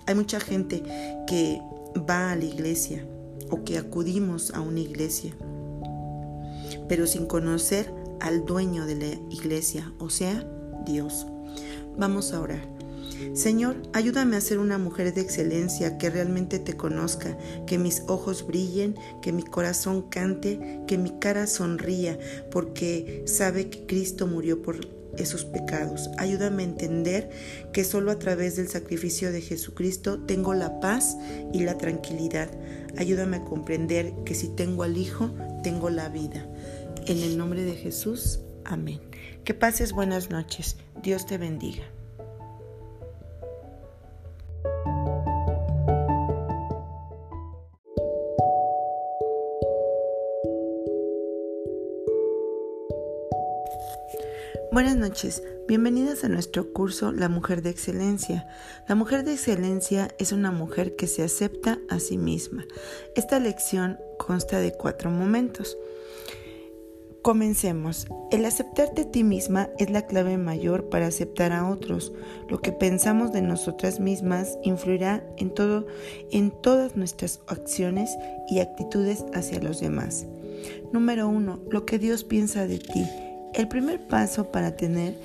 Hay 0.06 0.14
mucha 0.14 0.40
gente 0.40 0.82
que 1.26 1.60
va 2.08 2.32
a 2.32 2.36
la 2.36 2.44
iglesia 2.44 3.04
o 3.50 3.64
que 3.64 3.78
acudimos 3.78 4.52
a 4.52 4.60
una 4.60 4.80
iglesia, 4.80 5.34
pero 6.88 7.06
sin 7.06 7.26
conocer 7.26 7.92
al 8.20 8.44
dueño 8.44 8.86
de 8.86 8.94
la 8.96 9.06
iglesia, 9.30 9.92
o 9.98 10.10
sea, 10.10 10.46
Dios. 10.86 11.26
Vamos 11.96 12.32
a 12.32 12.40
orar. 12.40 12.80
Señor, 13.34 13.76
ayúdame 13.92 14.36
a 14.36 14.40
ser 14.40 14.58
una 14.58 14.78
mujer 14.78 15.12
de 15.12 15.20
excelencia 15.20 15.98
que 15.98 16.08
realmente 16.08 16.58
te 16.58 16.76
conozca, 16.76 17.36
que 17.66 17.78
mis 17.78 18.02
ojos 18.08 18.46
brillen, 18.46 18.94
que 19.20 19.32
mi 19.32 19.42
corazón 19.42 20.02
cante, 20.02 20.80
que 20.86 20.96
mi 20.96 21.10
cara 21.18 21.46
sonría, 21.46 22.18
porque 22.50 23.22
sabe 23.26 23.68
que 23.68 23.86
Cristo 23.86 24.26
murió 24.26 24.62
por 24.62 24.99
esos 25.20 25.44
pecados. 25.44 26.10
Ayúdame 26.18 26.62
a 26.62 26.66
entender 26.66 27.30
que 27.72 27.84
solo 27.84 28.10
a 28.10 28.18
través 28.18 28.56
del 28.56 28.68
sacrificio 28.68 29.32
de 29.32 29.40
Jesucristo 29.40 30.20
tengo 30.20 30.54
la 30.54 30.80
paz 30.80 31.16
y 31.52 31.60
la 31.60 31.78
tranquilidad. 31.78 32.50
Ayúdame 32.96 33.38
a 33.38 33.44
comprender 33.44 34.12
que 34.24 34.34
si 34.34 34.48
tengo 34.48 34.82
al 34.82 34.96
Hijo, 34.96 35.30
tengo 35.62 35.90
la 35.90 36.08
vida. 36.08 36.46
En 37.06 37.18
el 37.18 37.38
nombre 37.38 37.62
de 37.62 37.74
Jesús, 37.74 38.40
amén. 38.64 39.00
Que 39.44 39.54
pases 39.54 39.92
buenas 39.92 40.30
noches. 40.30 40.76
Dios 41.02 41.26
te 41.26 41.38
bendiga. 41.38 41.84
Buenas 54.72 54.94
noches, 54.94 55.42
bienvenidas 55.66 56.22
a 56.22 56.28
nuestro 56.28 56.72
curso 56.72 57.10
La 57.10 57.28
Mujer 57.28 57.60
de 57.60 57.70
Excelencia. 57.70 58.46
La 58.88 58.94
Mujer 58.94 59.24
de 59.24 59.32
Excelencia 59.32 60.14
es 60.20 60.30
una 60.30 60.52
mujer 60.52 60.94
que 60.94 61.08
se 61.08 61.24
acepta 61.24 61.80
a 61.88 61.98
sí 61.98 62.16
misma. 62.16 62.64
Esta 63.16 63.40
lección 63.40 63.98
consta 64.16 64.60
de 64.60 64.70
cuatro 64.72 65.10
momentos. 65.10 65.76
Comencemos. 67.20 68.06
El 68.30 68.44
aceptarte 68.44 69.02
a 69.02 69.10
ti 69.10 69.24
misma 69.24 69.70
es 69.76 69.90
la 69.90 70.06
clave 70.06 70.38
mayor 70.38 70.88
para 70.88 71.08
aceptar 71.08 71.50
a 71.50 71.68
otros. 71.68 72.12
Lo 72.48 72.60
que 72.60 72.70
pensamos 72.70 73.32
de 73.32 73.42
nosotras 73.42 73.98
mismas 73.98 74.56
influirá 74.62 75.24
en 75.36 75.52
todo 75.52 75.88
en 76.30 76.52
todas 76.52 76.94
nuestras 76.94 77.40
acciones 77.48 78.16
y 78.48 78.60
actitudes 78.60 79.24
hacia 79.34 79.58
los 79.58 79.80
demás. 79.80 80.26
Número 80.92 81.28
uno, 81.28 81.58
lo 81.68 81.84
que 81.86 81.98
Dios 81.98 82.22
piensa 82.22 82.68
de 82.68 82.78
ti. 82.78 83.04
El 83.54 83.68
primer 83.68 84.06
paso 84.06 84.50
para 84.50 84.76
tener 84.76 85.18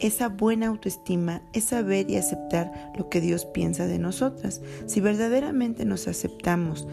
esa 0.00 0.28
buena 0.28 0.68
autoestima 0.68 1.42
es 1.52 1.64
saber 1.64 2.10
y 2.10 2.16
aceptar 2.16 2.92
lo 2.96 3.08
que 3.08 3.20
Dios 3.20 3.44
piensa 3.44 3.86
de 3.86 3.98
nosotras. 3.98 4.60
Si 4.86 5.00
verdaderamente 5.00 5.84
nos 5.84 6.08
aceptamos 6.08 6.88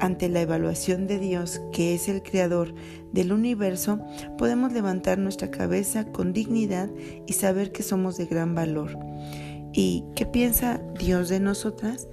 ante 0.00 0.28
la 0.28 0.40
evaluación 0.40 1.06
de 1.06 1.20
Dios, 1.20 1.60
que 1.72 1.94
es 1.94 2.08
el 2.08 2.22
creador 2.22 2.74
del 3.12 3.32
universo, 3.32 4.00
podemos 4.36 4.72
levantar 4.72 5.18
nuestra 5.18 5.50
cabeza 5.50 6.06
con 6.06 6.32
dignidad 6.32 6.90
y 7.26 7.34
saber 7.34 7.70
que 7.70 7.84
somos 7.84 8.16
de 8.16 8.26
gran 8.26 8.54
valor. 8.54 8.98
¿Y 9.72 10.04
qué 10.16 10.26
piensa 10.26 10.80
Dios 10.98 11.28
de 11.28 11.38
nosotras? 11.38 12.08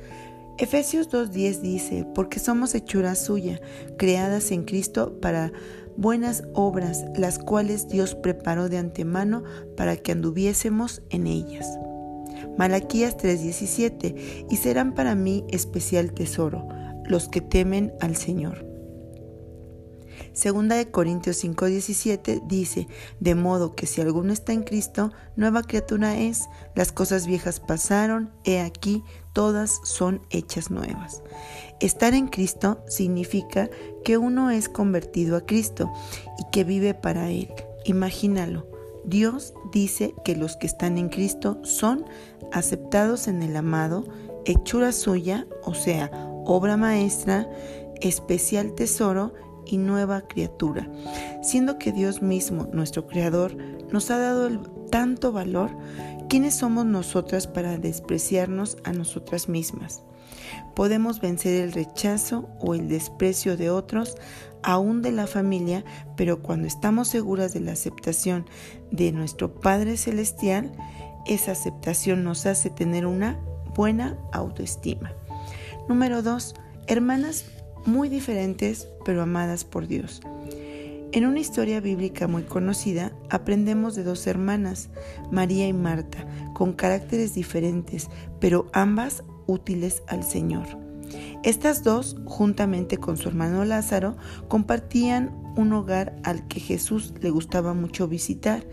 Efesios 0.60 1.10
2.10 1.10 1.62
dice, 1.62 2.06
porque 2.14 2.40
somos 2.40 2.76
hechura 2.76 3.16
suya, 3.16 3.60
creadas 3.98 4.52
en 4.52 4.66
Cristo 4.66 5.20
para 5.20 5.52
buenas 6.00 6.46
obras, 6.53 7.06
las 7.15 7.39
cuales 7.39 7.89
Dios 7.89 8.15
preparó 8.15 8.70
de 8.70 8.77
antemano 8.77 9.44
para 9.75 9.98
que 9.98 10.13
anduviésemos 10.13 11.01
en 11.10 11.27
ellas. 11.27 11.68
Malaquías 12.58 13.18
3:17, 13.18 14.48
y 14.50 14.56
serán 14.56 14.96
para 14.96 15.13
mí 15.15 15.46
especial 15.50 16.13
tesoro, 16.13 16.68
los 17.06 17.27
que 17.27 17.41
temen 17.41 17.94
al 18.00 18.15
Señor. 18.15 18.65
Segunda 20.32 20.77
de 20.77 20.89
Corintios 20.89 21.44
5:17 21.44 22.44
dice, 22.48 22.88
de 23.20 23.36
modo 23.36 23.75
que 23.75 23.86
si 23.86 24.00
alguno 24.00 24.32
está 24.32 24.53
en 24.53 24.63
Cristo, 24.63 25.12
nueva 25.36 25.63
criatura 25.63 26.18
es, 26.18 26.44
las 26.75 26.94
cosas 26.94 27.27
viejas 27.27 27.60
pasaron, 27.60 28.32
he 28.46 28.62
aquí, 28.62 29.03
todas 29.34 29.80
son 29.84 30.22
hechas 30.30 30.72
nuevas. 30.72 31.24
Estar 31.80 32.14
en 32.14 32.28
Cristo 32.28 32.84
significa 32.88 33.70
que 34.04 34.18
uno 34.18 34.52
es 34.52 34.70
convertido 34.70 35.38
a 35.38 35.46
Cristo 35.46 35.92
y 36.38 36.50
que 36.52 36.64
vive 36.64 36.94
para 36.94 37.30
Él. 37.30 37.52
Imagínalo. 37.86 38.68
Dios 39.06 39.54
dice 39.72 40.14
que 40.24 40.36
los 40.36 40.58
que 40.58 40.68
están 40.68 40.98
en 40.98 41.10
Cristo 41.10 41.60
son 41.64 42.06
aceptados 42.52 43.28
en 43.28 43.42
el 43.42 43.56
amado, 43.56 44.06
hechura 44.46 44.92
suya, 44.92 45.48
o 45.64 45.74
sea, 45.74 46.12
obra 46.46 46.78
maestra, 46.78 47.50
especial 48.02 48.74
tesoro 48.76 49.34
y 49.66 49.78
nueva 49.78 50.22
criatura, 50.22 50.90
siendo 51.42 51.78
que 51.78 51.92
Dios 51.92 52.22
mismo, 52.22 52.68
nuestro 52.74 53.08
Creador, 53.08 53.56
nos 53.92 54.10
ha 54.12 54.18
dado 54.18 54.62
tanto 54.90 55.32
valor, 55.32 55.72
¿quiénes 56.30 56.54
somos 56.54 56.86
nosotras 56.86 57.48
para 57.48 57.78
despreciarnos 57.78 58.78
a 58.84 58.94
nosotras 58.94 59.50
mismas? 59.50 60.04
Podemos 60.76 61.20
vencer 61.20 61.62
el 61.62 61.72
rechazo 61.74 62.48
o 62.60 62.76
el 62.76 62.88
desprecio 62.88 63.58
de 63.58 63.72
otros, 63.72 64.16
aún 64.62 65.02
de 65.02 65.12
la 65.12 65.28
familia, 65.28 65.84
pero 66.16 66.42
cuando 66.42 66.68
estamos 66.68 67.08
seguras 67.08 67.54
de 67.54 67.62
la 67.62 67.72
aceptación 67.72 68.46
de 68.92 69.12
nuestro 69.12 69.60
Padre 69.60 69.98
Celestial, 69.98 70.72
esa 71.26 71.52
aceptación 71.52 72.24
nos 72.24 72.46
hace 72.46 72.70
tener 72.70 73.06
una 73.06 73.40
buena 73.76 74.18
autoestima. 74.32 75.12
Número 75.88 76.22
2. 76.22 76.54
Hermanas 76.88 77.46
muy 77.86 78.08
diferentes 78.08 78.88
pero 79.04 79.24
amadas 79.24 79.64
por 79.64 79.88
Dios. 79.88 80.22
En 81.12 81.25
una 81.25 81.39
historia 81.39 81.80
bíblica 81.80 82.28
muy 82.28 82.44
conocida 82.44 83.12
aprendemos 83.32 83.96
de 83.96 84.04
dos 84.04 84.28
hermanas, 84.28 84.89
María 85.32 85.68
y 85.68 85.74
Marta, 85.74 86.28
con 86.54 86.74
caracteres 86.74 87.34
diferentes, 87.34 88.10
pero 88.39 88.68
ambas 88.74 89.24
útiles 89.48 90.04
al 90.06 90.24
Señor. 90.24 90.68
Estas 91.44 91.84
dos, 91.84 92.16
juntamente 92.25 92.98
con 92.98 93.18
su 93.18 93.28
hermano 93.28 93.66
Lázaro, 93.66 94.18
compartían 94.48 95.36
un 95.58 95.74
hogar 95.74 96.16
al 96.24 96.48
que 96.48 96.60
Jesús 96.60 97.13
le 97.22 97.32
gustaba 97.32 97.74
mucho 97.74 98.08
visitar. 98.08 98.63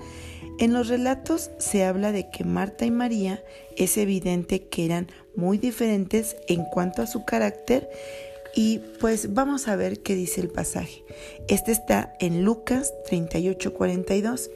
En 0.59 0.75
los 0.75 0.89
relatos 0.89 1.51
se 1.59 1.85
habla 1.85 2.13
de 2.13 2.31
que 2.31 2.45
Marta 2.45 2.85
y 2.85 2.91
María 2.91 3.43
es 3.79 3.97
evidente 3.97 4.69
que 4.69 4.85
eran 4.85 5.07
muy 5.37 5.57
diferentes 5.57 6.37
en 6.49 6.65
cuanto 6.65 7.01
a 7.01 7.07
su 7.07 7.25
carácter 7.25 7.89
y 8.57 8.79
pues 9.01 9.35
vamos 9.35 9.69
a 9.69 9.77
ver 9.77 10.01
qué 10.01 10.15
dice 10.15 10.41
el 10.41 10.49
pasaje. 10.49 11.05
Este 11.47 11.73
está 11.73 12.15
en 12.21 12.43
Lucas 12.43 12.95
38:42. 13.09 14.51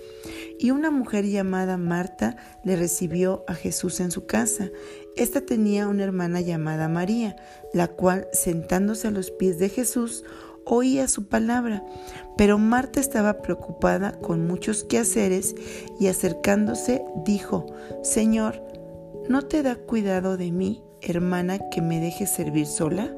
Y 0.59 0.71
una 0.71 0.91
mujer 0.91 1.27
llamada 1.27 1.77
Marta 1.77 2.37
le 2.65 2.77
recibió 2.77 3.45
a 3.47 3.55
Jesús 3.55 4.01
en 4.01 4.11
su 4.11 4.25
casa. 4.25 4.71
Esta 5.17 5.43
tenía 5.43 5.87
una 5.87 6.05
hermana 6.05 6.41
llamada 6.41 6.89
María, 6.89 7.37
la 7.75 7.89
cual, 7.89 8.27
sentándose 8.33 9.09
a 9.09 9.11
los 9.11 9.31
pies 9.31 9.59
de 9.59 9.69
Jesús, 9.69 10.25
oía 10.65 11.07
su 11.07 11.29
palabra. 11.29 11.85
Pero 12.39 12.57
Marta 12.57 13.01
estaba 13.01 13.43
preocupada 13.43 14.13
con 14.13 14.47
muchos 14.47 14.83
quehaceres 14.83 15.55
y 15.99 16.07
acercándose 16.07 17.03
dijo, 17.27 17.67
Señor, 18.03 18.63
¿no 19.29 19.43
te 19.43 19.63
da 19.63 19.77
cuidado 19.77 20.39
de 20.39 20.53
mí, 20.53 20.83
hermana, 21.03 21.59
que 21.71 21.83
me 21.83 22.01
deje 22.01 22.27
servir 22.27 22.67
sola? 22.67 23.15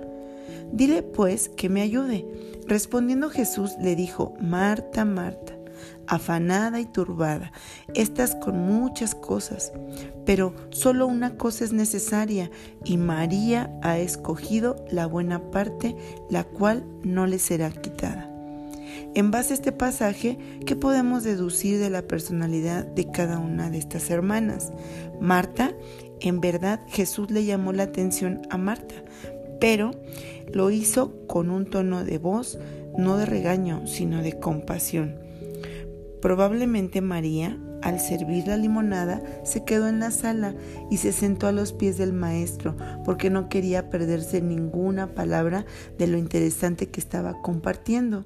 Dile 0.73 1.03
pues 1.03 1.49
que 1.51 1.69
me 1.69 1.83
ayude. 1.83 2.27
Respondiendo 2.67 3.29
Jesús 3.29 3.73
le 3.81 3.95
dijo, 3.97 4.35
Marta, 4.41 5.05
Marta, 5.05 5.55
afanada 6.07 6.81
y 6.81 6.87
turbada, 6.87 7.53
estás 7.95 8.35
con 8.37 8.59
muchas 8.59 9.15
cosas, 9.15 9.73
pero 10.25 10.55
solo 10.71 11.07
una 11.07 11.37
cosa 11.37 11.65
es 11.65 11.73
necesaria 11.73 12.51
y 12.85 12.97
María 12.97 13.71
ha 13.83 13.99
escogido 13.99 14.85
la 14.91 15.07
buena 15.07 15.51
parte, 15.51 15.97
la 16.31 16.45
cual 16.45 16.85
no 17.03 17.27
le 17.27 17.39
será 17.39 17.71
quitada. 17.71 18.29
En 19.15 19.31
base 19.31 19.53
a 19.53 19.57
este 19.57 19.73
pasaje, 19.73 20.39
¿qué 20.65 20.77
podemos 20.77 21.25
deducir 21.25 21.79
de 21.79 21.91
la 21.91 22.03
personalidad 22.03 22.87
de 22.87 23.11
cada 23.11 23.39
una 23.39 23.71
de 23.71 23.79
estas 23.79 24.11
hermanas? 24.11 24.73
Marta, 25.21 25.73
en 26.21 26.41
verdad 26.41 26.81
Jesús 26.89 27.31
le 27.31 27.45
llamó 27.45 27.73
la 27.73 27.83
atención 27.85 28.43
a 28.49 28.57
Marta, 28.57 28.95
pero 29.61 29.93
lo 30.53 30.71
hizo 30.71 31.27
con 31.27 31.51
un 31.51 31.67
tono 31.67 32.05
de 32.05 32.19
voz 32.19 32.59
no 32.97 33.17
de 33.17 33.27
regaño, 33.27 33.87
sino 33.87 34.23
de 34.23 34.39
compasión. 34.39 35.19
Probablemente 36.21 37.01
María, 37.01 37.59
al 37.83 37.99
servir 37.99 38.47
la 38.47 38.57
limonada, 38.57 39.23
se 39.45 39.65
quedó 39.65 39.89
en 39.89 39.99
la 39.99 40.11
sala 40.11 40.55
y 40.91 40.99
se 40.99 41.13
sentó 41.13 41.49
a 41.49 41.53
los 41.53 41.73
pies 41.73 41.99
del 41.99 42.13
maestro 42.13 42.77
porque 43.05 43.29
no 43.29 43.49
quería 43.49 43.91
perderse 43.91 44.41
ninguna 44.41 45.15
palabra 45.15 45.65
de 45.99 46.07
lo 46.07 46.19
interesante 46.19 46.91
que 46.91 47.01
estaba 47.01 47.43
compartiendo. 47.43 48.25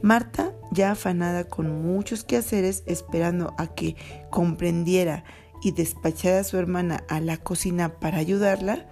Marta, 0.00 0.52
ya 0.70 0.92
afanada 0.92 1.44
con 1.44 1.82
muchos 1.82 2.24
quehaceres, 2.24 2.82
esperando 2.86 3.54
a 3.58 3.74
que 3.74 3.96
comprendiera 4.30 5.24
y 5.62 5.72
despachara 5.72 6.40
a 6.40 6.44
su 6.44 6.58
hermana 6.58 7.04
a 7.08 7.20
la 7.20 7.38
cocina 7.38 7.98
para 8.00 8.18
ayudarla, 8.18 8.86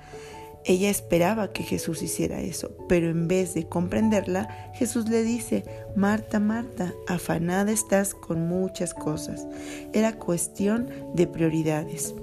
ella 0.64 0.90
esperaba 0.90 1.52
que 1.52 1.64
Jesús 1.64 2.02
hiciera 2.02 2.40
eso, 2.40 2.70
pero 2.88 3.10
en 3.10 3.26
vez 3.26 3.54
de 3.54 3.66
comprenderla, 3.66 4.70
Jesús 4.74 5.08
le 5.08 5.22
dice, 5.24 5.64
Marta, 5.96 6.38
Marta, 6.38 6.94
afanada 7.08 7.72
estás 7.72 8.14
con 8.14 8.46
muchas 8.46 8.94
cosas. 8.94 9.46
Era 9.92 10.18
cuestión 10.18 10.88
de 11.14 11.26
prioridades. 11.26 12.14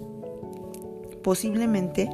Posiblemente 1.21 2.09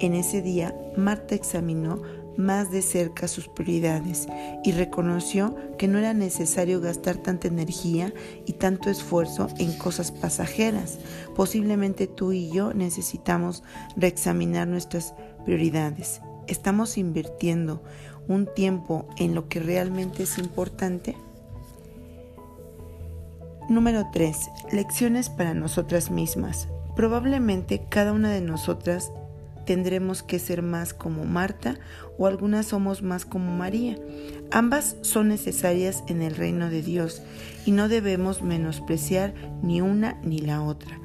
en 0.00 0.14
ese 0.14 0.40
día 0.40 0.74
Marta 0.96 1.34
examinó 1.34 2.02
más 2.38 2.70
de 2.70 2.82
cerca 2.82 3.26
sus 3.26 3.48
prioridades 3.48 4.28
y 4.62 4.70
reconoció 4.70 5.56
que 5.76 5.88
no 5.88 5.98
era 5.98 6.14
necesario 6.14 6.80
gastar 6.80 7.16
tanta 7.16 7.48
energía 7.48 8.14
y 8.46 8.52
tanto 8.52 8.90
esfuerzo 8.90 9.48
en 9.58 9.76
cosas 9.76 10.12
pasajeras. 10.12 10.98
Posiblemente 11.34 12.06
tú 12.06 12.32
y 12.32 12.48
yo 12.50 12.72
necesitamos 12.72 13.64
reexaminar 13.96 14.68
nuestras 14.68 15.10
prioridades. 15.10 15.27
¿Estamos 16.46 16.98
invirtiendo 16.98 17.82
un 18.28 18.46
tiempo 18.54 19.08
en 19.16 19.34
lo 19.34 19.48
que 19.48 19.60
realmente 19.60 20.24
es 20.24 20.36
importante? 20.36 21.16
Número 23.70 24.06
3. 24.12 24.36
Lecciones 24.72 25.30
para 25.30 25.54
nosotras 25.54 26.10
mismas. 26.10 26.68
Probablemente 26.94 27.82
cada 27.88 28.12
una 28.12 28.30
de 28.30 28.42
nosotras 28.42 29.10
tendremos 29.64 30.22
que 30.22 30.38
ser 30.38 30.60
más 30.60 30.92
como 30.92 31.24
Marta 31.24 31.78
o 32.18 32.26
algunas 32.26 32.66
somos 32.66 33.02
más 33.02 33.24
como 33.24 33.50
María. 33.56 33.96
Ambas 34.50 34.96
son 35.00 35.28
necesarias 35.28 36.04
en 36.08 36.20
el 36.20 36.36
reino 36.36 36.68
de 36.68 36.82
Dios 36.82 37.22
y 37.64 37.70
no 37.70 37.88
debemos 37.88 38.42
menospreciar 38.42 39.32
ni 39.62 39.80
una 39.80 40.20
ni 40.22 40.40
la 40.40 40.62
otra. 40.62 40.98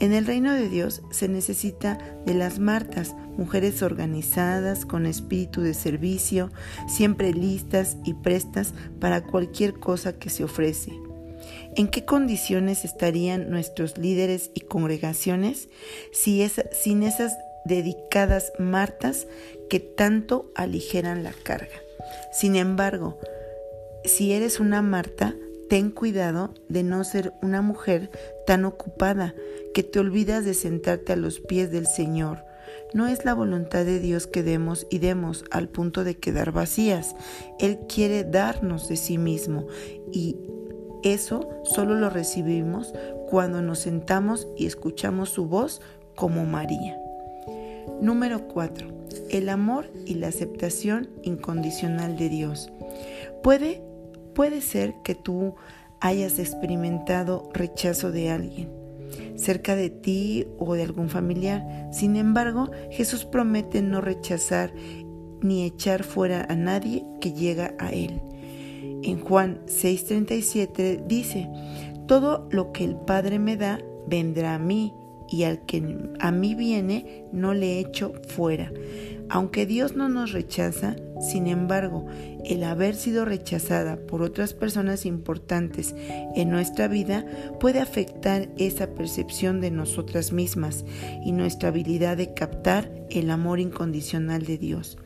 En 0.00 0.12
el 0.12 0.26
reino 0.26 0.52
de 0.54 0.68
Dios 0.68 1.02
se 1.10 1.28
necesita 1.28 1.98
de 2.24 2.34
las 2.34 2.58
Martas, 2.58 3.14
mujeres 3.36 3.82
organizadas, 3.82 4.86
con 4.86 5.06
espíritu 5.06 5.60
de 5.60 5.74
servicio, 5.74 6.50
siempre 6.88 7.32
listas 7.32 7.96
y 8.04 8.14
prestas 8.14 8.74
para 8.98 9.22
cualquier 9.22 9.74
cosa 9.74 10.14
que 10.14 10.30
se 10.30 10.44
ofrece. 10.44 10.92
¿En 11.76 11.88
qué 11.88 12.04
condiciones 12.04 12.84
estarían 12.84 13.50
nuestros 13.50 13.96
líderes 13.96 14.50
y 14.54 14.60
congregaciones 14.60 15.68
si 16.12 16.46
sin 16.72 17.02
esas 17.02 17.36
dedicadas 17.64 18.52
Martas 18.58 19.26
que 19.68 19.80
tanto 19.80 20.50
aligeran 20.54 21.22
la 21.22 21.32
carga. 21.32 21.76
Sin 22.32 22.56
embargo, 22.56 23.18
si 24.04 24.32
eres 24.32 24.60
una 24.60 24.82
Marta, 24.82 25.34
ten 25.68 25.90
cuidado 25.90 26.54
de 26.68 26.82
no 26.82 27.04
ser 27.04 27.32
una 27.42 27.62
mujer 27.62 28.10
tan 28.50 28.64
ocupada 28.64 29.36
que 29.72 29.84
te 29.84 30.00
olvidas 30.00 30.44
de 30.44 30.54
sentarte 30.54 31.12
a 31.12 31.16
los 31.16 31.38
pies 31.38 31.70
del 31.70 31.86
Señor. 31.86 32.44
No 32.92 33.06
es 33.06 33.24
la 33.24 33.32
voluntad 33.32 33.84
de 33.84 34.00
Dios 34.00 34.26
que 34.26 34.42
demos 34.42 34.88
y 34.90 34.98
demos 34.98 35.44
al 35.52 35.68
punto 35.68 36.02
de 36.02 36.16
quedar 36.16 36.50
vacías. 36.50 37.14
Él 37.60 37.78
quiere 37.88 38.24
darnos 38.24 38.88
de 38.88 38.96
sí 38.96 39.18
mismo 39.18 39.68
y 40.12 40.36
eso 41.04 41.48
solo 41.62 41.94
lo 41.94 42.10
recibimos 42.10 42.92
cuando 43.28 43.62
nos 43.62 43.78
sentamos 43.78 44.48
y 44.56 44.66
escuchamos 44.66 45.30
su 45.30 45.46
voz 45.46 45.80
como 46.16 46.44
María. 46.44 46.98
Número 48.00 48.48
4. 48.48 48.88
El 49.30 49.48
amor 49.48 49.92
y 50.06 50.14
la 50.14 50.26
aceptación 50.26 51.08
incondicional 51.22 52.16
de 52.16 52.28
Dios. 52.28 52.72
Puede, 53.44 53.80
puede 54.34 54.60
ser 54.60 54.92
que 55.04 55.14
tú 55.14 55.54
hayas 56.00 56.38
experimentado 56.38 57.48
rechazo 57.52 58.10
de 58.10 58.30
alguien 58.30 58.80
cerca 59.40 59.74
de 59.74 59.90
ti 59.90 60.46
o 60.58 60.74
de 60.74 60.82
algún 60.82 61.08
familiar. 61.08 61.64
Sin 61.92 62.16
embargo, 62.16 62.70
Jesús 62.90 63.24
promete 63.24 63.82
no 63.82 64.00
rechazar 64.00 64.72
ni 65.42 65.64
echar 65.64 66.04
fuera 66.04 66.46
a 66.48 66.54
nadie 66.54 67.04
que 67.20 67.32
llega 67.32 67.74
a 67.78 67.90
Él. 67.90 68.20
En 69.02 69.20
Juan 69.20 69.62
6:37 69.66 71.06
dice, 71.06 71.48
Todo 72.06 72.48
lo 72.50 72.72
que 72.72 72.84
el 72.84 72.96
Padre 72.96 73.38
me 73.38 73.56
da 73.56 73.80
vendrá 74.06 74.54
a 74.54 74.58
mí 74.58 74.92
y 75.28 75.44
al 75.44 75.64
que 75.64 75.82
a 76.18 76.30
mí 76.32 76.54
viene 76.54 77.24
no 77.32 77.54
le 77.54 77.78
echo 77.78 78.12
fuera. 78.28 78.70
Aunque 79.32 79.64
Dios 79.64 79.94
no 79.94 80.08
nos 80.08 80.32
rechaza, 80.32 80.96
sin 81.20 81.46
embargo, 81.46 82.06
el 82.44 82.64
haber 82.64 82.96
sido 82.96 83.24
rechazada 83.24 83.96
por 83.96 84.22
otras 84.22 84.54
personas 84.54 85.06
importantes 85.06 85.94
en 86.34 86.50
nuestra 86.50 86.88
vida 86.88 87.24
puede 87.60 87.80
afectar 87.80 88.48
esa 88.58 88.88
percepción 88.88 89.60
de 89.60 89.70
nosotras 89.70 90.32
mismas 90.32 90.84
y 91.24 91.30
nuestra 91.30 91.68
habilidad 91.68 92.16
de 92.16 92.34
captar 92.34 92.90
el 93.08 93.30
amor 93.30 93.60
incondicional 93.60 94.44
de 94.44 94.58
Dios. 94.58 94.98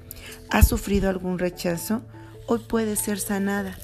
¿Has 0.51 0.69
sufrido 0.69 1.11
algún 1.11 1.39
rechazo? 1.39 2.01
Hoy 2.47 2.61
puede 2.67 2.97
ser 2.97 3.19
sanada. 3.19 3.77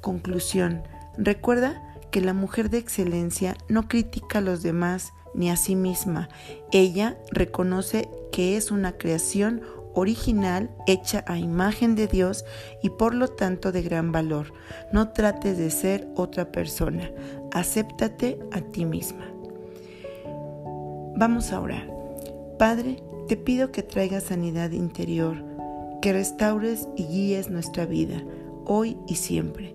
Conclusión. 0.00 0.82
Recuerda 1.18 1.82
que 2.12 2.20
la 2.20 2.34
mujer 2.34 2.70
de 2.70 2.78
excelencia 2.78 3.56
no 3.68 3.88
critica 3.88 4.38
a 4.38 4.42
los 4.42 4.62
demás, 4.62 5.12
ni 5.34 5.50
a 5.50 5.56
sí 5.56 5.76
misma. 5.76 6.28
Ella 6.72 7.18
reconoce 7.30 8.08
que 8.32 8.56
es 8.56 8.70
una 8.70 8.96
creación 8.96 9.62
original 9.94 10.70
hecha 10.86 11.24
a 11.26 11.38
imagen 11.38 11.94
de 11.94 12.08
Dios 12.08 12.44
y 12.82 12.90
por 12.90 13.14
lo 13.14 13.28
tanto 13.28 13.72
de 13.72 13.82
gran 13.82 14.12
valor. 14.12 14.52
No 14.92 15.10
trates 15.10 15.56
de 15.56 15.70
ser 15.70 16.08
otra 16.16 16.50
persona, 16.50 17.10
acéptate 17.52 18.38
a 18.52 18.60
ti 18.60 18.84
misma. 18.84 19.24
Vamos 21.16 21.52
a 21.52 21.60
orar. 21.60 21.88
Padre, 22.58 23.02
te 23.28 23.36
pido 23.36 23.70
que 23.70 23.82
traigas 23.82 24.24
sanidad 24.24 24.72
interior, 24.72 25.36
que 26.02 26.12
restaures 26.12 26.88
y 26.96 27.04
guíes 27.04 27.50
nuestra 27.50 27.86
vida, 27.86 28.22
hoy 28.66 28.98
y 29.06 29.14
siempre. 29.14 29.73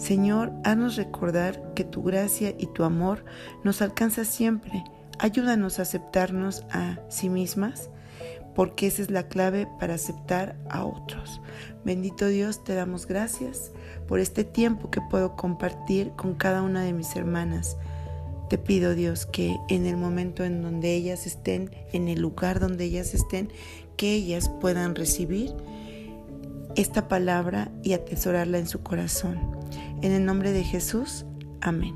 Señor, 0.00 0.50
haznos 0.64 0.96
recordar 0.96 1.74
que 1.74 1.84
tu 1.84 2.02
gracia 2.02 2.54
y 2.56 2.68
tu 2.68 2.84
amor 2.84 3.22
nos 3.64 3.82
alcanza 3.82 4.24
siempre. 4.24 4.82
Ayúdanos 5.18 5.78
a 5.78 5.82
aceptarnos 5.82 6.64
a 6.70 7.00
sí 7.10 7.28
mismas, 7.28 7.90
porque 8.54 8.86
esa 8.86 9.02
es 9.02 9.10
la 9.10 9.28
clave 9.28 9.68
para 9.78 9.94
aceptar 9.94 10.56
a 10.70 10.86
otros. 10.86 11.42
Bendito 11.84 12.28
Dios, 12.28 12.64
te 12.64 12.74
damos 12.74 13.06
gracias 13.06 13.72
por 14.08 14.20
este 14.20 14.42
tiempo 14.42 14.90
que 14.90 15.02
puedo 15.02 15.36
compartir 15.36 16.12
con 16.12 16.34
cada 16.34 16.62
una 16.62 16.82
de 16.82 16.94
mis 16.94 17.14
hermanas. 17.14 17.76
Te 18.48 18.56
pido 18.56 18.94
Dios 18.94 19.26
que 19.26 19.58
en 19.68 19.84
el 19.84 19.98
momento 19.98 20.44
en 20.44 20.62
donde 20.62 20.94
ellas 20.94 21.26
estén, 21.26 21.70
en 21.92 22.08
el 22.08 22.22
lugar 22.22 22.58
donde 22.58 22.84
ellas 22.84 23.12
estén, 23.12 23.52
que 23.98 24.14
ellas 24.14 24.48
puedan 24.62 24.94
recibir 24.94 25.52
esta 26.74 27.06
palabra 27.06 27.70
y 27.82 27.92
atesorarla 27.92 28.58
en 28.58 28.66
su 28.66 28.82
corazón. 28.82 29.59
En 30.02 30.12
el 30.12 30.24
nombre 30.24 30.52
de 30.52 30.64
Jesús, 30.64 31.26
amén. 31.60 31.94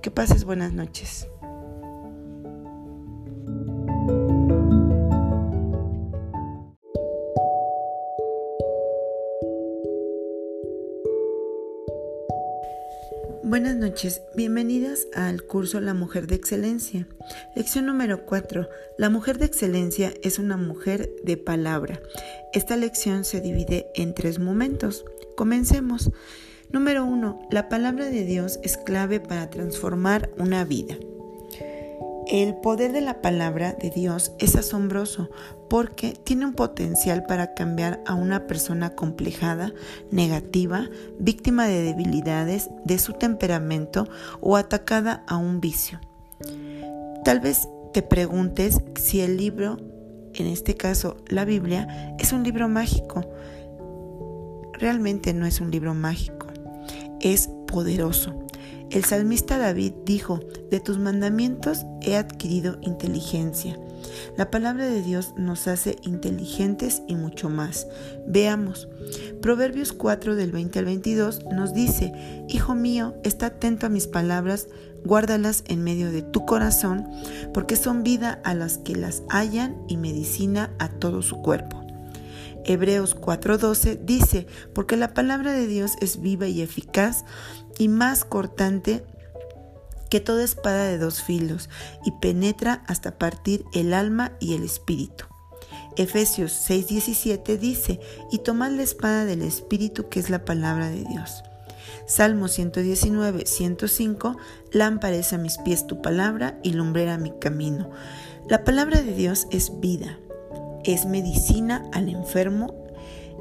Que 0.00 0.10
pases 0.10 0.44
buenas 0.44 0.72
noches. 0.72 1.28
Buenas 13.44 13.76
noches, 13.76 14.22
bienvenidas 14.34 15.06
al 15.12 15.42
curso 15.42 15.82
La 15.82 15.92
Mujer 15.92 16.26
de 16.26 16.36
Excelencia. 16.36 17.06
Lección 17.54 17.84
número 17.84 18.24
4. 18.24 18.66
La 18.96 19.10
mujer 19.10 19.36
de 19.36 19.44
excelencia 19.44 20.14
es 20.22 20.38
una 20.38 20.56
mujer 20.56 21.10
de 21.22 21.36
palabra. 21.36 22.00
Esta 22.54 22.78
lección 22.78 23.26
se 23.26 23.42
divide 23.42 23.90
en 23.94 24.14
tres 24.14 24.38
momentos. 24.38 25.04
Comencemos. 25.36 26.10
Número 26.72 27.04
1. 27.04 27.48
La 27.50 27.68
palabra 27.68 28.06
de 28.06 28.24
Dios 28.24 28.58
es 28.62 28.78
clave 28.78 29.20
para 29.20 29.50
transformar 29.50 30.30
una 30.38 30.64
vida. 30.64 30.96
El 32.26 32.54
poder 32.56 32.92
de 32.92 33.02
la 33.02 33.20
palabra 33.20 33.74
de 33.74 33.90
Dios 33.90 34.32
es 34.38 34.56
asombroso 34.56 35.28
porque 35.68 36.12
tiene 36.12 36.46
un 36.46 36.54
potencial 36.54 37.24
para 37.24 37.52
cambiar 37.52 38.02
a 38.06 38.14
una 38.14 38.46
persona 38.46 38.94
complejada, 38.94 39.74
negativa, 40.10 40.88
víctima 41.18 41.66
de 41.66 41.82
debilidades 41.82 42.70
de 42.86 42.98
su 42.98 43.12
temperamento 43.12 44.08
o 44.40 44.56
atacada 44.56 45.24
a 45.26 45.36
un 45.36 45.60
vicio. 45.60 46.00
Tal 47.22 47.40
vez 47.40 47.68
te 47.92 48.00
preguntes 48.00 48.80
si 48.94 49.20
el 49.20 49.36
libro, 49.36 49.76
en 50.32 50.46
este 50.46 50.74
caso 50.74 51.18
la 51.28 51.44
Biblia, 51.44 52.14
es 52.18 52.32
un 52.32 52.44
libro 52.44 52.66
mágico. 52.66 53.20
Realmente 54.72 55.34
no 55.34 55.44
es 55.44 55.60
un 55.60 55.70
libro 55.70 55.92
mágico, 55.92 56.41
es 57.22 57.48
poderoso 57.66 58.34
el 58.92 59.06
salmista 59.06 59.56
David 59.56 59.94
dijo, 60.04 60.40
de 60.70 60.78
tus 60.78 60.98
mandamientos 60.98 61.86
he 62.02 62.14
adquirido 62.16 62.76
inteligencia. 62.82 63.78
La 64.36 64.50
palabra 64.50 64.84
de 64.84 65.00
Dios 65.00 65.32
nos 65.38 65.66
hace 65.66 65.96
inteligentes 66.02 67.00
y 67.08 67.14
mucho 67.14 67.48
más. 67.48 67.86
Veamos, 68.26 68.88
Proverbios 69.40 69.94
4 69.94 70.36
del 70.36 70.52
20 70.52 70.78
al 70.78 70.84
22 70.84 71.40
nos 71.52 71.72
dice, 71.72 72.12
Hijo 72.50 72.74
mío, 72.74 73.14
está 73.24 73.46
atento 73.46 73.86
a 73.86 73.88
mis 73.88 74.06
palabras, 74.06 74.68
guárdalas 75.06 75.64
en 75.68 75.82
medio 75.82 76.12
de 76.12 76.20
tu 76.20 76.44
corazón, 76.44 77.08
porque 77.54 77.76
son 77.76 78.02
vida 78.02 78.42
a 78.44 78.52
las 78.52 78.76
que 78.76 78.94
las 78.94 79.22
hallan 79.30 79.74
y 79.88 79.96
medicina 79.96 80.70
a 80.78 80.90
todo 80.90 81.22
su 81.22 81.40
cuerpo. 81.40 81.81
Hebreos 82.64 83.16
4:12 83.16 84.00
dice, 84.04 84.46
porque 84.74 84.96
la 84.96 85.14
palabra 85.14 85.52
de 85.52 85.66
Dios 85.66 85.92
es 86.00 86.20
viva 86.20 86.46
y 86.46 86.62
eficaz 86.62 87.24
y 87.78 87.88
más 87.88 88.24
cortante 88.24 89.04
que 90.10 90.20
toda 90.20 90.44
espada 90.44 90.84
de 90.84 90.98
dos 90.98 91.22
filos 91.22 91.70
y 92.04 92.12
penetra 92.20 92.84
hasta 92.86 93.18
partir 93.18 93.64
el 93.72 93.94
alma 93.94 94.32
y 94.40 94.54
el 94.54 94.62
espíritu. 94.62 95.24
Efesios 95.96 96.52
6:17 96.68 97.58
dice, 97.58 98.00
y 98.30 98.38
tomad 98.38 98.70
la 98.72 98.82
espada 98.82 99.24
del 99.24 99.42
espíritu 99.42 100.08
que 100.08 100.20
es 100.20 100.30
la 100.30 100.44
palabra 100.44 100.88
de 100.88 101.04
Dios. 101.04 101.42
Salmo 102.06 102.48
119, 102.48 103.46
105, 103.46 104.36
lámpara 104.72 105.16
es 105.16 105.32
a 105.32 105.38
mis 105.38 105.58
pies 105.58 105.86
tu 105.86 106.02
palabra 106.02 106.58
y 106.62 106.72
lumbrera 106.72 107.16
mi 107.16 107.32
camino. 107.38 107.90
La 108.48 108.64
palabra 108.64 109.02
de 109.02 109.14
Dios 109.14 109.46
es 109.50 109.80
vida, 109.80 110.18
es 110.84 111.06
medicina 111.06 111.88
al 111.92 112.08
enfermo, 112.08 112.74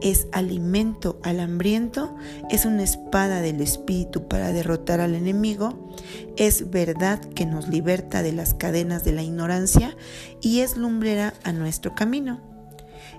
es 0.02 0.28
alimento 0.32 1.20
al 1.24 1.40
hambriento, 1.40 2.16
es 2.50 2.66
una 2.66 2.84
espada 2.84 3.42
del 3.42 3.62
Espíritu 3.62 4.28
para 4.28 4.52
derrotar 4.52 5.00
al 5.00 5.16
enemigo, 5.16 5.92
es 6.38 6.72
verdad 6.72 7.20
que 7.20 7.46
nos 7.46 7.68
liberta 7.68 8.24
de 8.24 8.32
las 8.32 8.54
cadenas 8.54 9.04
de 9.04 9.14
la 9.14 9.24
ignorancia 9.24 9.96
y 10.42 10.62
es 10.62 10.76
lumbrera 10.76 11.34
a 11.44 11.52
nuestro 11.52 11.94
camino. 11.94 12.42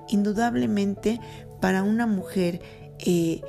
Indudablemente, 0.08 1.20
para 1.60 1.84
una 1.84 2.06
mujer 2.06 2.60
eh, 2.98 3.40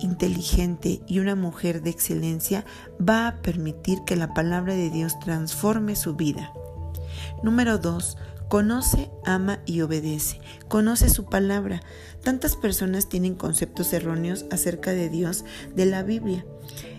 inteligente 0.00 1.00
y 1.06 1.18
una 1.18 1.34
mujer 1.34 1.82
de 1.82 1.90
excelencia 1.90 2.64
va 3.00 3.28
a 3.28 3.42
permitir 3.42 3.98
que 4.06 4.16
la 4.16 4.32
palabra 4.34 4.74
de 4.74 4.90
Dios 4.90 5.18
transforme 5.18 5.96
su 5.96 6.14
vida. 6.14 6.52
Número 7.42 7.78
2 7.78 8.16
Conoce, 8.54 9.10
ama 9.24 9.58
y 9.66 9.80
obedece. 9.80 10.38
Conoce 10.68 11.08
su 11.08 11.24
palabra. 11.24 11.82
Tantas 12.22 12.54
personas 12.54 13.08
tienen 13.08 13.34
conceptos 13.34 13.92
erróneos 13.92 14.46
acerca 14.52 14.92
de 14.92 15.08
Dios 15.08 15.44
de 15.74 15.86
la 15.86 16.04
Biblia. 16.04 16.46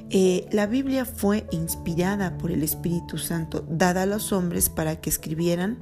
Eh, 0.09 0.49
la 0.51 0.67
Biblia 0.67 1.05
fue 1.05 1.47
inspirada 1.51 2.37
por 2.37 2.51
el 2.51 2.61
Espíritu 2.61 3.17
Santo, 3.17 3.65
dada 3.69 4.01
a 4.01 4.05
los 4.05 4.33
hombres 4.33 4.67
para 4.67 4.99
que 4.99 5.09
escribieran 5.09 5.79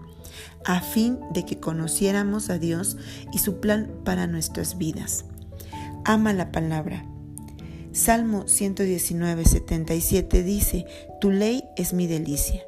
a 0.63 0.79
fin 0.79 1.17
de 1.33 1.43
que 1.43 1.59
conociéramos 1.59 2.51
a 2.51 2.59
Dios 2.59 2.97
y 3.31 3.39
su 3.39 3.59
plan 3.59 3.95
para 4.05 4.27
nuestras 4.27 4.77
vidas. 4.77 5.25
Ama 6.05 6.33
la 6.33 6.51
palabra. 6.51 7.03
Salmo 7.93 8.47
119, 8.47 9.43
77 9.43 10.43
dice, 10.43 10.85
Tu 11.19 11.31
ley 11.31 11.63
es 11.77 11.93
mi 11.93 12.05
delicia. 12.05 12.61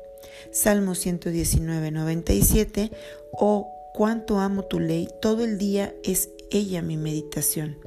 Salmo 0.56 0.96
119, 0.96 1.92
97, 1.92 2.90
oh, 3.34 3.74
cuánto 3.94 4.40
amo 4.40 4.64
tu 4.64 4.80
ley, 4.80 5.10
todo 5.22 5.44
el 5.44 5.58
día 5.58 5.94
es 6.06 6.30
ella 6.50 6.82
mi 6.82 6.96
meditación. 6.96 7.78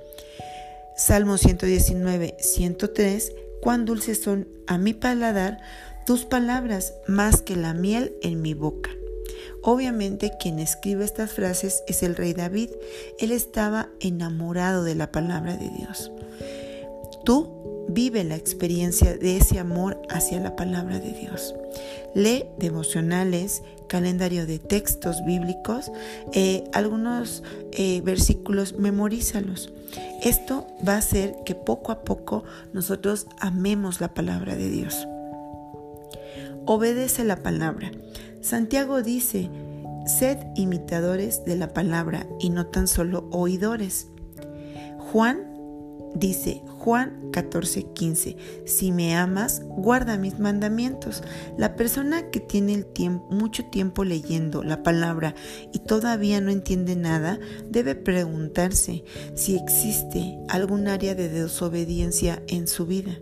Salmo 0.95 1.39
119, 1.39 2.37
103, 2.39 3.33
cuán 3.63 3.87
dulces 3.87 4.21
son 4.21 4.49
a 4.67 4.77
mi 4.77 4.93
paladar 4.93 5.63
tus 6.05 6.27
palabras 6.27 6.93
más 7.07 7.41
que 7.41 7.57
la 7.57 7.73
miel 7.73 8.15
en 8.21 8.43
mi 8.43 8.53
boca. 8.53 8.91
Obviamente 9.63 10.33
quien 10.39 10.59
escribe 10.59 11.07
estas 11.07 11.33
frases 11.33 11.83
es 11.87 12.03
el 12.03 12.17
rey 12.17 12.35
David. 12.35 12.69
Él 13.19 13.33
estaba 13.33 13.89
enamorado 14.01 14.85
de 14.85 14.95
la 14.95 15.11
palabra 15.11 15.57
de 15.57 15.71
Dios. 15.71 16.13
Tú 17.25 17.58
vive 17.89 18.23
la 18.25 18.37
experiencia 18.37 19.17
de 19.17 19.39
ese 19.39 19.59
amor 19.59 20.01
hacia 20.11 20.41
la 20.41 20.57
palabra 20.57 20.99
de 20.99 21.13
Dios. 21.13 21.55
Lee 22.15 22.45
devocionales, 22.59 23.63
calendario 23.89 24.47
de 24.47 24.59
textos 24.59 25.25
bíblicos, 25.25 25.91
eh, 26.33 26.65
algunos 26.73 27.43
eh, 27.73 28.01
versículos, 28.03 28.75
memorízalos. 28.79 29.73
Esto 30.23 30.67
va 30.87 30.95
a 30.95 30.99
hacer 30.99 31.37
que 31.45 31.55
poco 31.55 31.93
a 31.93 32.05
poco 32.05 32.45
nosotros 32.73 33.27
amemos 33.39 34.01
la 34.01 34.15
palabra 34.15 34.55
de 34.55 34.71
Dios. 34.71 35.07
Obedece 36.67 37.25
la 37.25 37.37
palabra. 37.37 37.91
Santiago 38.43 39.03
dice, 39.03 39.49
sed 40.07 40.39
imitadores 40.55 41.45
de 41.45 41.57
la 41.57 41.73
palabra 41.73 42.27
y 42.39 42.51
no 42.51 42.67
tan 42.67 42.87
solo 42.87 43.29
oidores. 43.31 44.09
Juan 45.13 45.49
Dice 46.15 46.63
Juan 46.89 47.31
14:15, 47.33 48.39
si 48.65 48.93
me 48.93 49.15
amas, 49.15 49.61
guarda 49.63 50.17
mis 50.17 50.39
mandamientos. 50.39 51.23
La 51.59 51.77
persona 51.77 52.31
que 52.31 52.41
tiene 52.41 52.87
mucho 53.29 53.67
tiempo 53.67 54.05
leyendo 54.05 54.63
la 54.63 54.83
palabra 54.83 55.35
y 55.71 55.81
todavía 55.81 56.41
no 56.41 56.51
entiende 56.51 56.97
nada, 56.97 57.39
debe 57.69 57.95
preguntarse 57.95 59.05
si 59.35 59.57
existe 59.57 60.39
algún 60.49 60.89
área 60.89 61.15
de 61.15 61.29
desobediencia 61.29 62.43
en 62.47 62.67
su 62.67 62.87
vida. 62.87 63.19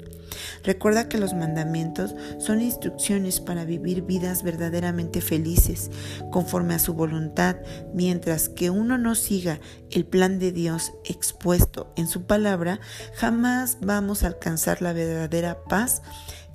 Recuerda 0.64 1.08
que 1.08 1.18
los 1.18 1.34
mandamientos 1.34 2.14
son 2.38 2.60
instrucciones 2.60 3.40
para 3.40 3.64
vivir 3.64 4.02
vidas 4.02 4.42
verdaderamente 4.42 5.20
felices, 5.20 5.90
conforme 6.30 6.74
a 6.74 6.78
su 6.78 6.94
voluntad, 6.94 7.56
mientras 7.94 8.48
que 8.48 8.70
uno 8.70 8.98
no 8.98 9.14
siga 9.14 9.60
el 9.90 10.06
plan 10.06 10.38
de 10.38 10.52
Dios 10.52 10.92
expuesto 11.04 11.92
en 11.96 12.08
su 12.08 12.26
palabra, 12.26 12.80
jamás 13.14 13.78
vamos 13.80 14.22
a 14.22 14.28
alcanzar 14.28 14.82
la 14.82 14.92
verdadera 14.92 15.64
paz 15.64 16.02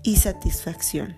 y 0.04 0.17
satisfacción. 0.17 1.15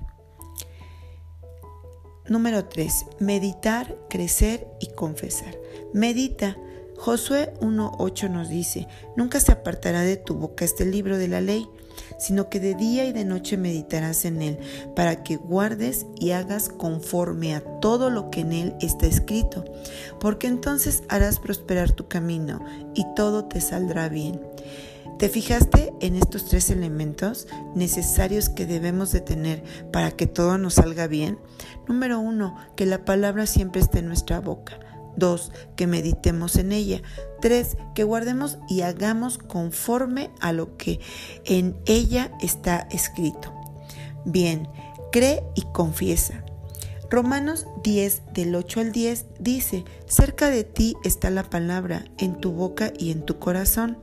Número 2.27 2.65
3. 2.65 3.05
Meditar, 3.19 3.97
crecer 4.09 4.67
y 4.79 4.87
confesar. 4.93 5.57
Medita. 5.93 6.57
Josué 6.97 7.53
1.8 7.59 8.29
nos 8.29 8.47
dice, 8.47 8.87
nunca 9.17 9.41
se 9.41 9.51
apartará 9.51 10.01
de 10.01 10.15
tu 10.15 10.35
boca 10.35 10.63
este 10.63 10.85
libro 10.85 11.17
de 11.17 11.27
la 11.27 11.41
ley 11.41 11.67
sino 12.23 12.47
que 12.47 12.61
de 12.61 12.73
día 12.73 13.03
y 13.03 13.11
de 13.11 13.25
noche 13.25 13.57
meditarás 13.57 14.23
en 14.23 14.41
él, 14.41 14.57
para 14.95 15.23
que 15.23 15.35
guardes 15.35 16.05
y 16.15 16.31
hagas 16.31 16.69
conforme 16.69 17.53
a 17.53 17.59
todo 17.81 18.09
lo 18.09 18.29
que 18.29 18.39
en 18.39 18.53
él 18.53 18.75
está 18.79 19.07
escrito, 19.07 19.65
porque 20.21 20.47
entonces 20.47 21.03
harás 21.09 21.39
prosperar 21.39 21.91
tu 21.91 22.07
camino 22.07 22.63
y 22.95 23.05
todo 23.13 23.43
te 23.43 23.59
saldrá 23.59 24.07
bien. 24.07 24.39
¿Te 25.19 25.27
fijaste 25.27 25.91
en 25.99 26.15
estos 26.15 26.45
tres 26.45 26.69
elementos 26.69 27.47
necesarios 27.75 28.47
que 28.47 28.65
debemos 28.65 29.11
de 29.11 29.19
tener 29.19 29.61
para 29.91 30.11
que 30.11 30.25
todo 30.25 30.57
nos 30.57 30.75
salga 30.75 31.07
bien? 31.07 31.39
Número 31.89 32.21
uno, 32.21 32.55
que 32.77 32.85
la 32.85 33.03
palabra 33.03 33.47
siempre 33.47 33.81
esté 33.81 33.99
en 33.99 34.07
nuestra 34.07 34.39
boca. 34.39 34.79
Dos, 35.17 35.51
que 35.75 35.87
meditemos 35.87 36.55
en 36.55 36.71
ella. 36.71 37.01
Tres, 37.43 37.75
que 37.93 38.05
guardemos 38.05 38.57
y 38.69 38.83
hagamos 38.83 39.37
conforme 39.37 40.31
a 40.39 40.53
lo 40.53 40.77
que 40.77 41.01
en 41.43 41.75
ella 41.85 42.31
está 42.39 42.87
escrito. 42.89 43.53
Bien, 44.23 44.69
cree 45.11 45.43
y 45.53 45.63
confiesa. 45.73 46.45
Romanos 47.09 47.67
10 47.83 48.33
del 48.33 48.55
8 48.55 48.79
al 48.79 48.91
10 48.93 49.25
dice, 49.41 49.83
cerca 50.05 50.49
de 50.49 50.63
ti 50.63 50.95
está 51.03 51.29
la 51.31 51.43
palabra, 51.43 52.05
en 52.17 52.39
tu 52.39 52.53
boca 52.53 52.93
y 52.97 53.11
en 53.11 53.25
tu 53.25 53.39
corazón, 53.39 53.97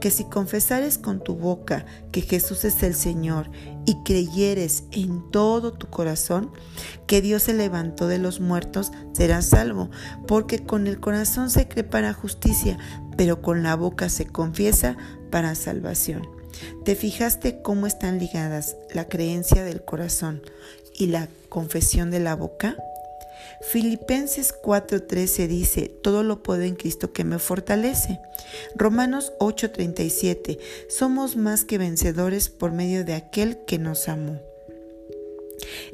que 0.00 0.10
si 0.10 0.24
confesares 0.24 0.96
con 0.96 1.22
tu 1.22 1.34
boca 1.34 1.84
que 2.12 2.22
Jesús 2.22 2.64
es 2.64 2.82
el 2.82 2.94
Señor 2.94 3.50
y 3.86 4.02
creyeres 4.02 4.84
en 4.90 5.30
todo 5.30 5.72
tu 5.72 5.86
corazón 5.88 6.50
que 7.06 7.22
Dios 7.22 7.44
se 7.44 7.54
levantó 7.54 8.08
de 8.08 8.18
los 8.18 8.40
muertos, 8.40 8.92
serás 9.12 9.46
salvo, 9.46 9.90
porque 10.26 10.64
con 10.64 10.86
el 10.86 11.00
corazón 11.00 11.50
se 11.50 11.68
cree 11.68 11.84
para 11.84 12.12
justicia, 12.12 12.78
pero 13.16 13.40
con 13.40 13.62
la 13.62 13.76
boca 13.76 14.08
se 14.08 14.26
confiesa 14.26 14.96
para 15.30 15.54
salvación. 15.54 16.28
¿Te 16.84 16.96
fijaste 16.96 17.62
cómo 17.62 17.86
están 17.86 18.18
ligadas 18.18 18.76
la 18.92 19.08
creencia 19.08 19.62
del 19.62 19.84
corazón 19.84 20.42
y 20.98 21.06
la 21.06 21.28
confesión 21.48 22.10
de 22.10 22.20
la 22.20 22.34
boca? 22.34 22.76
Filipenses 23.60 24.54
4:13 24.54 25.48
dice, 25.48 25.88
todo 26.02 26.22
lo 26.22 26.42
puedo 26.42 26.62
en 26.62 26.76
Cristo 26.76 27.12
que 27.12 27.24
me 27.24 27.38
fortalece. 27.38 28.20
Romanos 28.74 29.32
8:37, 29.40 30.58
somos 30.88 31.36
más 31.36 31.64
que 31.64 31.78
vencedores 31.78 32.48
por 32.48 32.72
medio 32.72 33.04
de 33.04 33.14
aquel 33.14 33.58
que 33.66 33.78
nos 33.78 34.08
amó. 34.08 34.40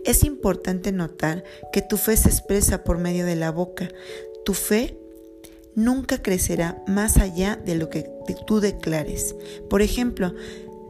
Es 0.04 0.24
importante 0.24 0.92
notar 0.92 1.44
que 1.72 1.82
tu 1.82 1.96
fe 1.96 2.16
se 2.16 2.28
expresa 2.28 2.84
por 2.84 2.98
medio 2.98 3.24
de 3.24 3.36
la 3.36 3.50
boca. 3.50 3.88
Tu 4.44 4.54
fe 4.54 4.98
nunca 5.74 6.20
crecerá 6.20 6.82
más 6.86 7.16
allá 7.16 7.56
de 7.56 7.76
lo 7.76 7.88
que 7.88 8.10
tú 8.46 8.60
declares. 8.60 9.34
Por 9.70 9.82
ejemplo, 9.82 10.34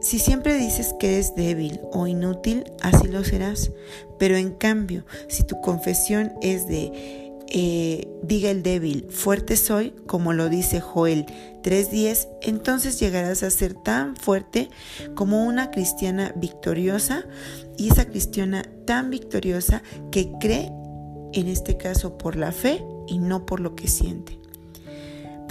si 0.03 0.19
siempre 0.19 0.57
dices 0.57 0.93
que 0.99 1.13
eres 1.13 1.33
débil 1.33 1.79
o 1.93 2.07
inútil, 2.07 2.65
así 2.81 3.07
lo 3.07 3.23
serás. 3.23 3.71
Pero 4.19 4.35
en 4.35 4.51
cambio, 4.51 5.05
si 5.29 5.43
tu 5.43 5.61
confesión 5.61 6.33
es 6.41 6.67
de, 6.67 6.91
eh, 7.47 8.07
diga 8.21 8.51
el 8.51 8.63
débil, 8.63 9.07
fuerte 9.09 9.55
soy, 9.55 9.91
como 10.05 10.33
lo 10.33 10.49
dice 10.49 10.81
Joel 10.81 11.25
3.10, 11.63 12.27
entonces 12.41 12.99
llegarás 12.99 13.43
a 13.43 13.49
ser 13.49 13.75
tan 13.75 14.17
fuerte 14.17 14.69
como 15.15 15.45
una 15.45 15.71
cristiana 15.71 16.33
victoriosa 16.35 17.23
y 17.77 17.89
esa 17.89 18.03
cristiana 18.05 18.63
tan 18.85 19.09
victoriosa 19.09 19.83
que 20.11 20.33
cree, 20.37 20.69
en 21.31 21.47
este 21.47 21.77
caso 21.77 22.17
por 22.17 22.35
la 22.35 22.51
fe 22.51 22.83
y 23.07 23.19
no 23.19 23.45
por 23.45 23.61
lo 23.61 23.73
que 23.73 23.87
siente. 23.87 24.42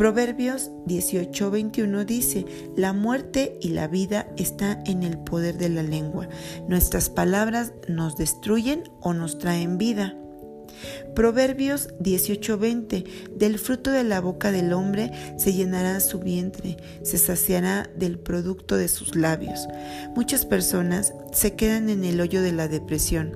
Proverbios 0.03 0.73
18:21 0.87 2.05
dice, 2.05 2.45
la 2.77 2.93
muerte 2.93 3.57
y 3.61 3.69
la 3.69 3.87
vida 3.87 4.27
está 4.37 4.83
en 4.85 5.05
el 5.05 5.17
poder 5.17 5.59
de 5.59 5.69
la 5.69 5.85
lengua. 5.85 6.29
Nuestras 6.67 7.09
palabras 7.09 7.73
nos 7.87 8.17
destruyen 8.17 8.83
o 9.01 9.15
nos 9.15 9.39
traen 9.39 9.79
vida. 9.79 10.17
Proverbios 11.15 11.91
18:20 12.01 13.05
Del 13.37 13.61
fruto 13.61 13.93
de 13.93 14.03
la 14.03 14.21
boca 14.21 14.51
del 14.51 14.73
hombre 14.73 15.13
se 15.39 15.53
llenará 15.53 16.01
su 16.01 16.19
vientre, 16.19 16.79
se 17.05 17.17
saciará 17.17 17.89
del 17.97 18.19
producto 18.19 18.77
de 18.77 18.89
sus 18.89 19.15
labios. 19.15 19.69
Muchas 20.17 20.47
personas 20.47 21.15
se 21.31 21.55
quedan 21.55 21.89
en 21.91 22.03
el 22.03 22.21
hoyo 22.21 22.43
de 22.43 22.51
la 22.51 22.67
depresión, 22.67 23.35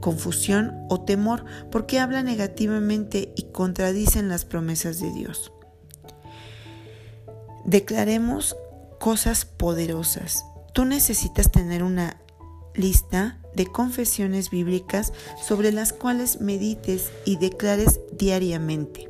confusión 0.00 0.72
o 0.88 1.02
temor 1.02 1.44
porque 1.70 2.00
hablan 2.00 2.24
negativamente 2.24 3.32
y 3.36 3.44
contradicen 3.52 4.28
las 4.28 4.44
promesas 4.44 4.98
de 4.98 5.12
Dios. 5.12 5.52
Declaremos 7.70 8.56
cosas 8.98 9.44
poderosas. 9.44 10.44
Tú 10.72 10.84
necesitas 10.84 11.52
tener 11.52 11.84
una 11.84 12.16
lista 12.74 13.38
de 13.54 13.66
confesiones 13.66 14.50
bíblicas 14.50 15.12
sobre 15.40 15.70
las 15.70 15.92
cuales 15.92 16.40
medites 16.40 17.12
y 17.24 17.36
declares 17.36 18.00
diariamente. 18.10 19.08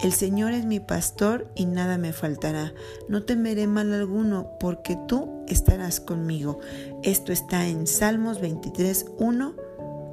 El 0.00 0.12
Señor 0.12 0.52
es 0.52 0.64
mi 0.64 0.78
pastor 0.78 1.50
y 1.56 1.66
nada 1.66 1.98
me 1.98 2.12
faltará. 2.12 2.72
No 3.08 3.24
temeré 3.24 3.66
mal 3.66 3.92
alguno 3.92 4.50
porque 4.60 4.96
tú 5.08 5.42
estarás 5.48 5.98
conmigo. 5.98 6.60
Esto 7.02 7.32
está 7.32 7.66
en 7.66 7.88
Salmos 7.88 8.40
23, 8.40 9.06
1, 9.18 9.56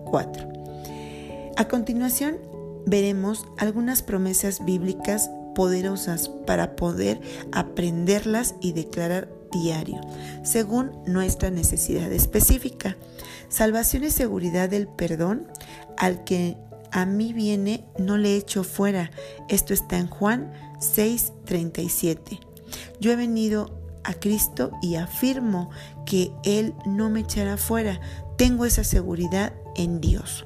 4. 0.05 0.47
A 1.55 1.67
continuación 1.67 2.39
veremos 2.87 3.45
algunas 3.59 4.01
promesas 4.01 4.65
bíblicas 4.65 5.29
poderosas 5.59 6.29
para 6.47 6.77
poder 6.77 7.19
aprenderlas 7.51 8.55
y 8.61 8.71
declarar 8.71 9.27
diario, 9.51 9.99
según 10.41 10.91
nuestra 11.05 11.49
necesidad 11.49 12.09
específica. 12.13 12.95
Salvación 13.49 14.05
y 14.05 14.09
seguridad 14.09 14.69
del 14.69 14.87
perdón 14.87 15.47
al 15.97 16.23
que 16.23 16.55
a 16.93 17.05
mí 17.05 17.33
viene 17.33 17.83
no 17.97 18.15
le 18.15 18.37
echo 18.37 18.63
fuera. 18.63 19.11
Esto 19.49 19.73
está 19.73 19.97
en 19.97 20.07
Juan 20.07 20.53
6:37. 20.79 22.39
Yo 23.01 23.11
he 23.11 23.17
venido 23.17 23.81
a 24.05 24.13
Cristo 24.13 24.71
y 24.81 24.95
afirmo 24.95 25.71
que 26.05 26.31
Él 26.45 26.73
no 26.85 27.09
me 27.09 27.19
echará 27.19 27.57
fuera. 27.57 27.99
Tengo 28.37 28.63
esa 28.63 28.85
seguridad 28.85 29.51
en 29.75 29.99
Dios. 29.99 30.45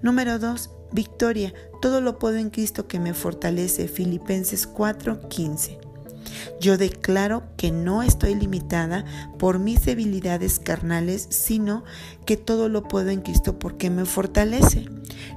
Número 0.00 0.38
2. 0.38 0.70
Victoria, 0.92 1.52
todo 1.80 2.00
lo 2.00 2.18
puedo 2.18 2.36
en 2.36 2.50
Cristo 2.50 2.86
que 2.88 3.00
me 3.00 3.14
fortalece. 3.14 3.88
Filipenses 3.88 4.68
4:15. 4.68 5.78
Yo 6.60 6.76
declaro 6.76 7.44
que 7.56 7.70
no 7.70 8.02
estoy 8.02 8.34
limitada 8.34 9.04
por 9.38 9.58
mis 9.58 9.84
debilidades 9.84 10.58
carnales, 10.58 11.26
sino 11.30 11.84
que 12.26 12.36
todo 12.36 12.68
lo 12.68 12.82
puedo 12.82 13.10
en 13.10 13.20
Cristo 13.20 13.58
porque 13.58 13.90
me 13.90 14.04
fortalece. 14.04 14.86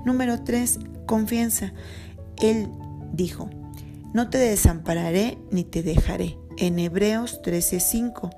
Número 0.06 0.44
3. 0.44 0.80
Confianza. 1.06 1.74
Él 2.38 2.70
dijo, 3.14 3.50
no 4.14 4.30
te 4.30 4.38
desampararé 4.38 5.38
ni 5.52 5.64
te 5.64 5.84
dejaré 5.84 6.38
en 6.62 6.80
Hebreos 6.80 7.42
13:5. 7.42 8.30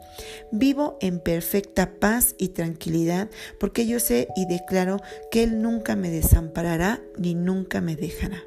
Vivo 0.51 0.97
en 1.01 1.19
perfecta 1.19 1.91
paz 1.99 2.33
y 2.37 2.49
tranquilidad 2.49 3.29
porque 3.59 3.85
yo 3.85 3.99
sé 3.99 4.29
y 4.35 4.45
declaro 4.47 4.99
que 5.29 5.43
Él 5.43 5.61
nunca 5.61 5.95
me 5.95 6.09
desamparará 6.09 7.01
ni 7.17 7.35
nunca 7.35 7.81
me 7.81 7.95
dejará. 7.95 8.41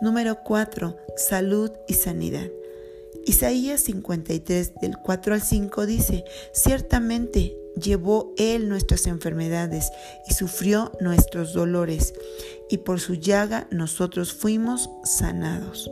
Número 0.00 0.42
4. 0.44 0.96
Salud 1.16 1.72
y 1.88 1.94
sanidad. 1.94 2.48
Isaías 3.26 3.80
53 3.80 4.74
del 4.80 4.96
4 4.98 5.34
al 5.34 5.42
5 5.42 5.84
dice, 5.84 6.24
ciertamente 6.52 7.56
llevó 7.74 8.32
Él 8.38 8.68
nuestras 8.68 9.06
enfermedades 9.08 9.90
y 10.28 10.34
sufrió 10.34 10.92
nuestros 11.00 11.52
dolores, 11.52 12.14
y 12.68 12.78
por 12.78 13.00
su 13.00 13.14
llaga 13.14 13.66
nosotros 13.70 14.32
fuimos 14.32 14.90
sanados. 15.04 15.90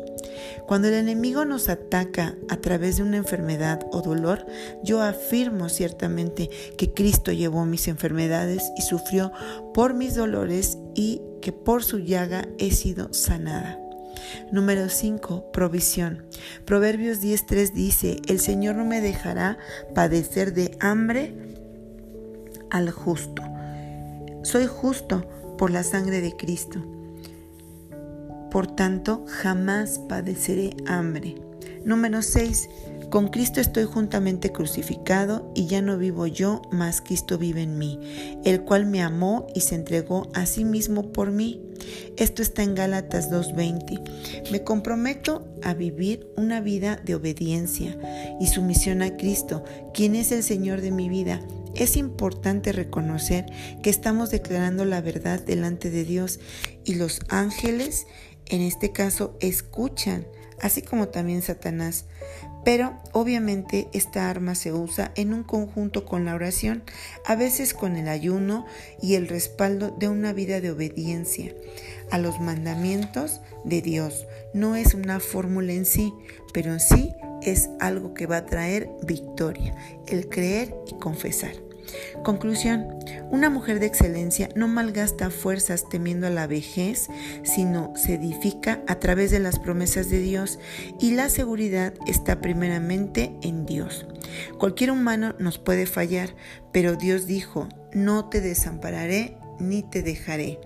Cuando 0.66 0.88
el 0.88 0.94
enemigo 0.94 1.44
nos 1.44 1.68
ataca 1.68 2.34
a 2.48 2.56
través 2.56 2.96
de 2.96 3.02
una 3.02 3.16
enfermedad 3.16 3.86
o 3.92 4.00
dolor, 4.02 4.46
yo 4.82 5.02
afirmo 5.02 5.68
ciertamente 5.68 6.50
que 6.76 6.92
Cristo 6.92 7.32
llevó 7.32 7.64
mis 7.64 7.88
enfermedades 7.88 8.72
y 8.76 8.82
sufrió 8.82 9.32
por 9.72 9.94
mis 9.94 10.14
dolores 10.14 10.78
y 10.94 11.20
que 11.40 11.52
por 11.52 11.84
su 11.84 11.98
llaga 11.98 12.48
he 12.58 12.70
sido 12.70 13.12
sanada. 13.12 13.78
Número 14.50 14.88
5. 14.88 15.52
Provisión. 15.52 16.24
Proverbios 16.64 17.20
10.3 17.20 17.72
dice, 17.72 18.16
el 18.26 18.40
Señor 18.40 18.76
no 18.76 18.84
me 18.84 19.00
dejará 19.00 19.58
padecer 19.94 20.54
de 20.54 20.76
hambre 20.80 21.34
al 22.70 22.90
justo. 22.90 23.42
Soy 24.42 24.66
justo 24.66 25.26
por 25.56 25.70
la 25.70 25.82
sangre 25.82 26.20
de 26.20 26.36
Cristo. 26.36 26.80
Por 28.50 28.66
tanto, 28.68 29.24
jamás 29.26 29.98
padeceré 30.08 30.76
hambre. 30.86 31.34
Número 31.84 32.22
6. 32.22 32.68
Con 33.10 33.28
Cristo 33.28 33.60
estoy 33.60 33.84
juntamente 33.84 34.50
crucificado 34.50 35.52
y 35.54 35.66
ya 35.66 35.82
no 35.82 35.98
vivo 35.98 36.26
yo, 36.26 36.62
mas 36.72 37.00
Cristo 37.00 37.38
vive 37.38 37.62
en 37.62 37.78
mí, 37.78 38.00
el 38.44 38.62
cual 38.62 38.86
me 38.86 39.02
amó 39.02 39.46
y 39.54 39.60
se 39.60 39.74
entregó 39.74 40.28
a 40.34 40.46
sí 40.46 40.64
mismo 40.64 41.12
por 41.12 41.30
mí. 41.30 41.60
Esto 42.16 42.42
está 42.42 42.62
en 42.62 42.74
Gálatas 42.74 43.30
2.20. 43.30 44.50
Me 44.50 44.64
comprometo 44.64 45.46
a 45.62 45.74
vivir 45.74 46.26
una 46.36 46.60
vida 46.60 47.00
de 47.04 47.14
obediencia 47.14 47.96
y 48.40 48.46
sumisión 48.46 49.02
a 49.02 49.16
Cristo, 49.16 49.62
quien 49.92 50.16
es 50.16 50.32
el 50.32 50.42
Señor 50.42 50.80
de 50.80 50.90
mi 50.90 51.08
vida. 51.08 51.40
Es 51.76 51.96
importante 51.96 52.72
reconocer 52.72 53.46
que 53.82 53.90
estamos 53.90 54.30
declarando 54.30 54.84
la 54.84 55.00
verdad 55.00 55.40
delante 55.40 55.90
de 55.90 56.04
Dios 56.04 56.40
y 56.84 56.94
los 56.94 57.20
ángeles, 57.28 58.06
en 58.46 58.60
este 58.60 58.92
caso, 58.92 59.36
escuchan 59.40 60.26
así 60.60 60.82
como 60.82 61.08
también 61.08 61.42
Satanás. 61.42 62.06
Pero 62.64 62.98
obviamente 63.12 63.88
esta 63.92 64.30
arma 64.30 64.54
se 64.54 64.72
usa 64.72 65.12
en 65.16 65.34
un 65.34 65.42
conjunto 65.42 66.06
con 66.06 66.24
la 66.24 66.34
oración, 66.34 66.82
a 67.26 67.36
veces 67.36 67.74
con 67.74 67.96
el 67.96 68.08
ayuno 68.08 68.64
y 69.02 69.16
el 69.16 69.28
respaldo 69.28 69.94
de 69.98 70.08
una 70.08 70.32
vida 70.32 70.62
de 70.62 70.70
obediencia 70.70 71.52
a 72.10 72.18
los 72.18 72.40
mandamientos 72.40 73.42
de 73.64 73.82
Dios. 73.82 74.26
No 74.54 74.76
es 74.76 74.94
una 74.94 75.20
fórmula 75.20 75.72
en 75.72 75.84
sí, 75.84 76.14
pero 76.54 76.78
sí 76.78 77.12
es 77.42 77.68
algo 77.80 78.14
que 78.14 78.26
va 78.26 78.38
a 78.38 78.46
traer 78.46 78.88
victoria, 79.02 79.74
el 80.06 80.30
creer 80.30 80.74
y 80.90 80.94
confesar. 80.98 81.63
Conclusión, 82.22 82.86
una 83.30 83.50
mujer 83.50 83.80
de 83.80 83.86
excelencia 83.86 84.48
no 84.54 84.68
malgasta 84.68 85.30
fuerzas 85.30 85.88
temiendo 85.88 86.26
a 86.26 86.30
la 86.30 86.46
vejez, 86.46 87.08
sino 87.42 87.92
se 87.96 88.14
edifica 88.14 88.82
a 88.86 88.96
través 88.96 89.30
de 89.30 89.40
las 89.40 89.58
promesas 89.58 90.10
de 90.10 90.20
Dios 90.20 90.58
y 91.00 91.12
la 91.12 91.28
seguridad 91.28 91.94
está 92.06 92.40
primeramente 92.40 93.34
en 93.42 93.66
Dios. 93.66 94.06
Cualquier 94.58 94.90
humano 94.90 95.34
nos 95.38 95.58
puede 95.58 95.86
fallar, 95.86 96.34
pero 96.72 96.96
Dios 96.96 97.26
dijo, 97.26 97.68
no 97.92 98.28
te 98.28 98.40
desampararé 98.40 99.36
ni 99.58 99.82
te 99.82 100.02
dejaré. 100.02 100.60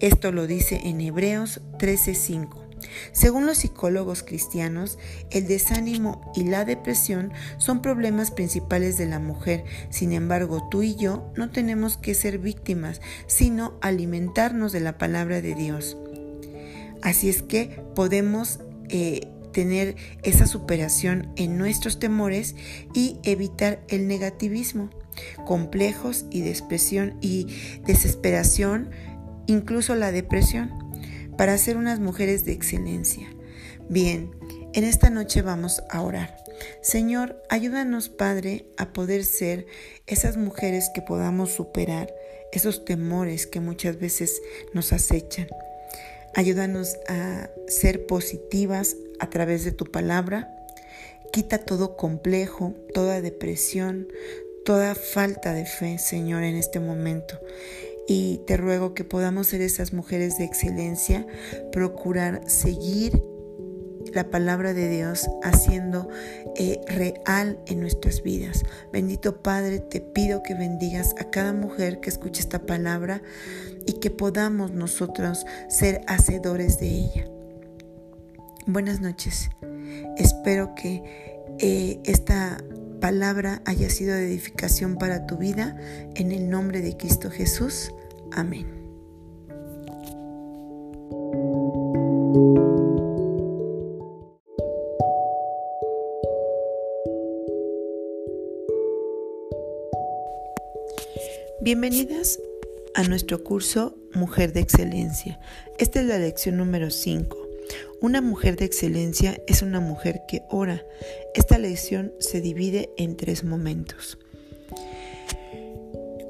Esto 0.00 0.32
lo 0.32 0.46
dice 0.46 0.80
en 0.84 1.00
Hebreos 1.00 1.60
13:5. 1.78 2.67
Según 3.12 3.46
los 3.46 3.58
psicólogos 3.58 4.22
cristianos, 4.22 4.98
el 5.30 5.46
desánimo 5.46 6.32
y 6.34 6.44
la 6.44 6.64
depresión 6.64 7.32
son 7.58 7.82
problemas 7.82 8.30
principales 8.30 8.98
de 8.98 9.06
la 9.06 9.18
mujer. 9.18 9.64
Sin 9.90 10.12
embargo, 10.12 10.68
tú 10.70 10.82
y 10.82 10.94
yo 10.96 11.30
no 11.36 11.50
tenemos 11.50 11.96
que 11.96 12.14
ser 12.14 12.38
víctimas, 12.38 13.00
sino 13.26 13.74
alimentarnos 13.80 14.72
de 14.72 14.80
la 14.80 14.98
palabra 14.98 15.40
de 15.40 15.54
Dios. 15.54 15.96
Así 17.02 17.28
es 17.28 17.42
que 17.42 17.82
podemos 17.94 18.60
eh, 18.88 19.28
tener 19.52 19.96
esa 20.22 20.46
superación 20.46 21.32
en 21.36 21.58
nuestros 21.58 21.98
temores 21.98 22.54
y 22.94 23.18
evitar 23.22 23.82
el 23.88 24.06
negativismo, 24.06 24.90
complejos 25.44 26.26
y 26.30 26.44
y 27.20 27.46
desesperación, 27.84 28.90
incluso 29.46 29.94
la 29.94 30.12
depresión 30.12 30.87
para 31.38 31.56
ser 31.56 31.76
unas 31.76 32.00
mujeres 32.00 32.44
de 32.44 32.52
excelencia. 32.52 33.32
Bien, 33.88 34.32
en 34.74 34.84
esta 34.84 35.08
noche 35.08 35.40
vamos 35.40 35.82
a 35.88 36.02
orar. 36.02 36.36
Señor, 36.82 37.40
ayúdanos, 37.48 38.08
Padre, 38.08 38.66
a 38.76 38.92
poder 38.92 39.24
ser 39.24 39.66
esas 40.06 40.36
mujeres 40.36 40.90
que 40.92 41.00
podamos 41.00 41.52
superar 41.52 42.12
esos 42.52 42.84
temores 42.84 43.46
que 43.46 43.60
muchas 43.60 43.98
veces 43.98 44.42
nos 44.72 44.92
acechan. 44.92 45.46
Ayúdanos 46.34 46.96
a 47.08 47.48
ser 47.68 48.06
positivas 48.06 48.96
a 49.20 49.30
través 49.30 49.64
de 49.64 49.72
tu 49.72 49.84
palabra. 49.84 50.52
Quita 51.32 51.58
todo 51.58 51.96
complejo, 51.96 52.74
toda 52.92 53.20
depresión, 53.20 54.08
toda 54.64 54.94
falta 54.96 55.52
de 55.52 55.66
fe, 55.66 55.98
Señor, 55.98 56.42
en 56.42 56.56
este 56.56 56.80
momento 56.80 57.38
y 58.08 58.38
te 58.46 58.56
ruego 58.56 58.94
que 58.94 59.04
podamos 59.04 59.48
ser 59.48 59.60
esas 59.60 59.92
mujeres 59.92 60.38
de 60.38 60.44
excelencia, 60.44 61.26
procurar 61.70 62.40
seguir 62.48 63.22
la 64.14 64.30
palabra 64.30 64.72
de 64.72 64.88
Dios 64.88 65.28
haciendo 65.42 66.08
eh, 66.56 66.80
real 66.86 67.58
en 67.66 67.80
nuestras 67.80 68.22
vidas. 68.22 68.64
Bendito 68.90 69.42
Padre, 69.42 69.80
te 69.80 70.00
pido 70.00 70.42
que 70.42 70.54
bendigas 70.54 71.14
a 71.18 71.30
cada 71.30 71.52
mujer 71.52 72.00
que 72.00 72.08
escuche 72.08 72.40
esta 72.40 72.60
palabra 72.60 73.22
y 73.86 73.94
que 73.94 74.10
podamos 74.10 74.72
nosotros 74.72 75.44
ser 75.68 76.00
hacedores 76.06 76.80
de 76.80 76.88
ella. 76.88 77.28
Buenas 78.66 79.02
noches. 79.02 79.50
Espero 80.16 80.74
que 80.74 81.02
eh, 81.58 82.00
esta 82.04 82.58
palabra 83.00 83.62
haya 83.66 83.90
sido 83.90 84.14
de 84.14 84.24
edificación 84.24 84.96
para 84.96 85.26
tu 85.26 85.36
vida. 85.36 85.76
En 86.14 86.32
el 86.32 86.48
nombre 86.48 86.80
de 86.80 86.96
Cristo 86.96 87.30
Jesús. 87.30 87.92
Amén. 88.32 88.66
Bienvenidas 101.60 102.38
a 102.94 103.02
nuestro 103.02 103.44
curso 103.44 103.96
Mujer 104.14 104.52
de 104.52 104.60
Excelencia. 104.60 105.40
Esta 105.78 106.00
es 106.00 106.06
la 106.06 106.18
lección 106.18 106.56
número 106.56 106.90
5. 106.90 107.36
Una 108.00 108.20
mujer 108.20 108.56
de 108.56 108.64
excelencia 108.64 109.40
es 109.46 109.62
una 109.62 109.80
mujer 109.80 110.22
que 110.28 110.42
ora. 110.48 110.86
Esta 111.34 111.58
lección 111.58 112.14
se 112.20 112.40
divide 112.40 112.90
en 112.96 113.16
tres 113.16 113.44
momentos. 113.44 114.18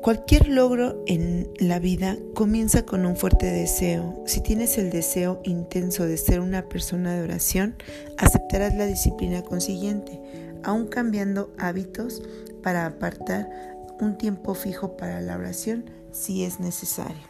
Cualquier 0.03 0.49
logro 0.49 1.03
en 1.07 1.51
la 1.59 1.81
vida 1.81 2.17
comienza 2.35 2.87
con 2.87 3.05
un 3.05 3.17
fuerte 3.17 3.47
deseo. 3.47 4.23
Si 4.27 4.41
tienes 4.41 4.79
el 4.79 4.91
deseo 4.91 5.41
intenso 5.45 6.07
de 6.07 6.17
ser 6.17 6.41
una 6.41 6.69
persona 6.69 7.15
de 7.15 7.23
oración, 7.23 7.75
aceptarás 8.17 8.75
la 8.77 8.87
disciplina 8.87 9.43
consiguiente, 9.43 10.21
aún 10.63 10.87
cambiando 10.87 11.53
hábitos 11.59 12.23
para 12.63 12.87
apartar 12.87 13.51
un 14.01 14.17
tiempo 14.17 14.55
fijo 14.55 14.97
para 14.97 15.21
la 15.21 15.37
oración 15.37 15.91
si 16.13 16.45
es 16.45 16.61
necesario. 16.61 17.27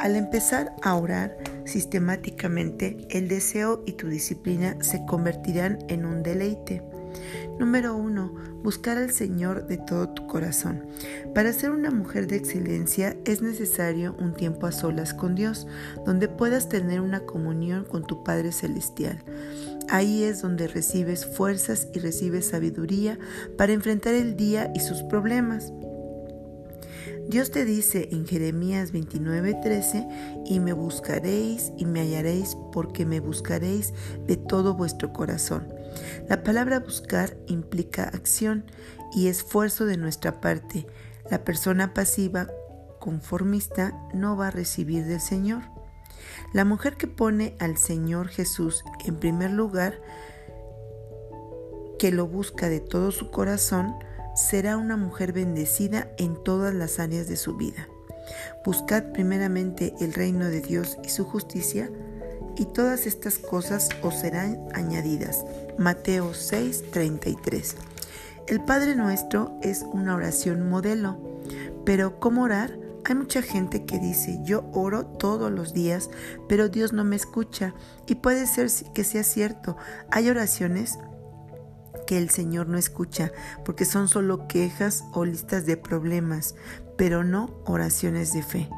Al 0.00 0.16
empezar 0.16 0.74
a 0.82 0.94
orar 0.96 1.36
sistemáticamente, 1.64 3.06
el 3.10 3.28
deseo 3.28 3.82
y 3.86 3.92
tu 3.92 4.08
disciplina 4.08 4.76
se 4.82 5.04
convertirán 5.06 5.78
en 5.88 6.04
un 6.04 6.22
deleite. 6.22 6.82
Número 7.58 7.96
1. 7.96 8.34
Buscar 8.62 8.98
al 8.98 9.10
Señor 9.10 9.66
de 9.66 9.78
todo 9.78 10.08
tu 10.10 10.26
corazón. 10.26 10.86
Para 11.34 11.52
ser 11.52 11.70
una 11.70 11.90
mujer 11.90 12.26
de 12.26 12.36
excelencia 12.36 13.16
es 13.24 13.42
necesario 13.42 14.14
un 14.18 14.34
tiempo 14.34 14.66
a 14.66 14.72
solas 14.72 15.14
con 15.14 15.34
Dios, 15.34 15.66
donde 16.04 16.28
puedas 16.28 16.68
tener 16.68 17.00
una 17.00 17.20
comunión 17.20 17.84
con 17.84 18.04
tu 18.06 18.24
Padre 18.24 18.52
Celestial. 18.52 19.22
Ahí 19.88 20.24
es 20.24 20.42
donde 20.42 20.68
recibes 20.68 21.24
fuerzas 21.24 21.88
y 21.94 21.98
recibes 21.98 22.48
sabiduría 22.48 23.18
para 23.56 23.72
enfrentar 23.72 24.14
el 24.14 24.36
día 24.36 24.70
y 24.74 24.80
sus 24.80 25.02
problemas. 25.02 25.72
Dios 27.28 27.50
te 27.50 27.66
dice 27.66 28.08
en 28.10 28.26
Jeremías 28.26 28.92
29:13, 28.92 30.08
y 30.46 30.60
me 30.60 30.72
buscaréis 30.72 31.72
y 31.76 31.84
me 31.84 32.00
hallaréis 32.00 32.56
porque 32.72 33.04
me 33.04 33.20
buscaréis 33.20 33.92
de 34.26 34.36
todo 34.36 34.74
vuestro 34.74 35.12
corazón. 35.12 35.68
La 36.28 36.42
palabra 36.42 36.80
buscar 36.80 37.36
implica 37.46 38.04
acción 38.04 38.64
y 39.12 39.28
esfuerzo 39.28 39.86
de 39.86 39.96
nuestra 39.96 40.40
parte. 40.40 40.86
La 41.30 41.44
persona 41.44 41.94
pasiva, 41.94 42.48
conformista, 42.98 43.92
no 44.14 44.36
va 44.36 44.48
a 44.48 44.52
recibir 44.52 45.04
del 45.04 45.20
Señor. 45.20 45.62
La 46.52 46.64
mujer 46.64 46.96
que 46.96 47.06
pone 47.06 47.56
al 47.58 47.76
Señor 47.76 48.28
Jesús 48.28 48.84
en 49.04 49.16
primer 49.16 49.50
lugar, 49.50 50.00
que 51.98 52.10
lo 52.12 52.26
busca 52.26 52.68
de 52.68 52.80
todo 52.80 53.10
su 53.10 53.30
corazón, 53.30 53.94
será 54.34 54.76
una 54.76 54.96
mujer 54.96 55.32
bendecida 55.32 56.08
en 56.16 56.42
todas 56.42 56.72
las 56.72 57.00
áreas 57.00 57.26
de 57.28 57.36
su 57.36 57.56
vida. 57.56 57.88
Buscad 58.64 59.12
primeramente 59.12 59.94
el 60.00 60.12
reino 60.12 60.46
de 60.46 60.60
Dios 60.60 60.96
y 61.02 61.08
su 61.08 61.24
justicia, 61.24 61.90
y 62.56 62.66
todas 62.66 63.06
estas 63.06 63.38
cosas 63.38 63.88
os 64.02 64.14
serán 64.18 64.58
añadidas. 64.74 65.44
Mateo 65.78 66.32
6:33. 66.34 67.76
El 68.48 68.64
Padre 68.64 68.96
Nuestro 68.96 69.58
es 69.62 69.84
una 69.92 70.14
oración 70.16 70.68
modelo, 70.68 71.18
pero 71.84 72.18
¿cómo 72.18 72.42
orar? 72.42 72.78
Hay 73.04 73.14
mucha 73.14 73.42
gente 73.42 73.84
que 73.84 73.98
dice, 73.98 74.40
yo 74.42 74.68
oro 74.74 75.06
todos 75.06 75.50
los 75.50 75.72
días, 75.72 76.10
pero 76.48 76.68
Dios 76.68 76.92
no 76.92 77.04
me 77.04 77.16
escucha. 77.16 77.74
Y 78.06 78.16
puede 78.16 78.46
ser 78.46 78.70
que 78.92 79.04
sea 79.04 79.22
cierto. 79.22 79.76
Hay 80.10 80.28
oraciones 80.28 80.98
que 82.06 82.18
el 82.18 82.28
Señor 82.28 82.68
no 82.68 82.76
escucha, 82.76 83.32
porque 83.64 83.84
son 83.84 84.08
solo 84.08 84.48
quejas 84.48 85.04
o 85.12 85.24
listas 85.24 85.64
de 85.64 85.76
problemas, 85.76 86.54
pero 86.96 87.22
no 87.22 87.62
oraciones 87.64 88.32
de 88.32 88.42
fe. 88.42 88.68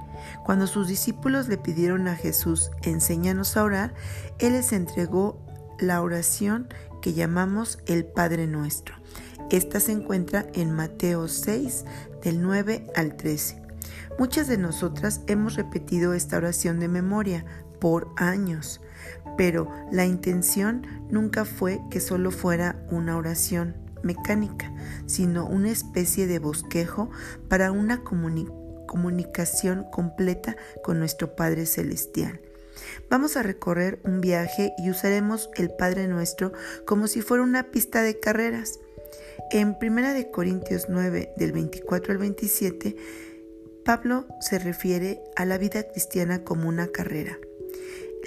Cuando 0.44 0.66
sus 0.66 0.86
discípulos 0.86 1.48
le 1.48 1.57
pidieron 1.57 2.07
a 2.09 2.14
Jesús, 2.14 2.70
enséñanos 2.82 3.57
a 3.57 3.64
orar, 3.64 3.94
Él 4.38 4.53
les 4.53 4.72
entregó 4.72 5.40
la 5.80 6.03
oración 6.03 6.68
que 7.01 7.12
llamamos 7.12 7.78
el 7.86 8.05
Padre 8.05 8.46
Nuestro. 8.46 8.94
Esta 9.51 9.80
se 9.80 9.92
encuentra 9.92 10.46
en 10.55 10.72
Mateo 10.72 11.26
6, 11.26 11.84
del 12.22 12.42
9 12.42 12.86
al 12.94 13.16
13. 13.16 13.61
Muchas 14.18 14.48
de 14.48 14.59
nosotras 14.59 15.22
hemos 15.26 15.55
repetido 15.57 16.14
esta 16.14 16.36
oración 16.36 16.78
de 16.78 16.88
memoria 16.88 17.44
por 17.80 18.12
años, 18.16 18.80
pero 19.36 19.70
la 19.90 20.05
intención 20.05 20.86
nunca 21.11 21.44
fue 21.44 21.80
que 21.90 22.01
solo 22.01 22.30
fuera 22.30 22.76
una 22.90 23.16
oración 23.16 23.74
mecánica, 24.03 24.72
sino 25.07 25.46
una 25.46 25.70
especie 25.70 26.26
de 26.26 26.38
bosquejo 26.38 27.11
para 27.48 27.72
una 27.72 28.03
comunicación 28.05 29.86
completa 29.90 30.57
con 30.82 30.98
nuestro 30.98 31.34
Padre 31.34 31.66
Celestial. 31.66 32.40
Vamos 33.09 33.37
a 33.37 33.43
recorrer 33.43 34.01
un 34.05 34.21
viaje 34.21 34.73
y 34.79 34.91
usaremos 34.91 35.51
el 35.57 35.71
Padre 35.71 36.07
Nuestro 36.07 36.53
como 36.85 37.07
si 37.07 37.23
fuera 37.23 37.43
una 37.43 37.71
pista 37.71 38.03
de 38.03 38.18
carreras. 38.21 38.81
En 39.51 39.77
1 39.81 40.31
Corintios 40.31 40.87
9, 40.89 41.33
del 41.37 41.53
24 41.53 42.12
al 42.12 42.18
27, 42.18 42.97
Pablo 43.85 44.27
se 44.41 44.59
refiere 44.59 45.21
a 45.37 45.45
la 45.45 45.59
vida 45.59 45.83
cristiana 45.83 46.45
como 46.45 46.68
una 46.68 46.89
carrera. 46.89 47.39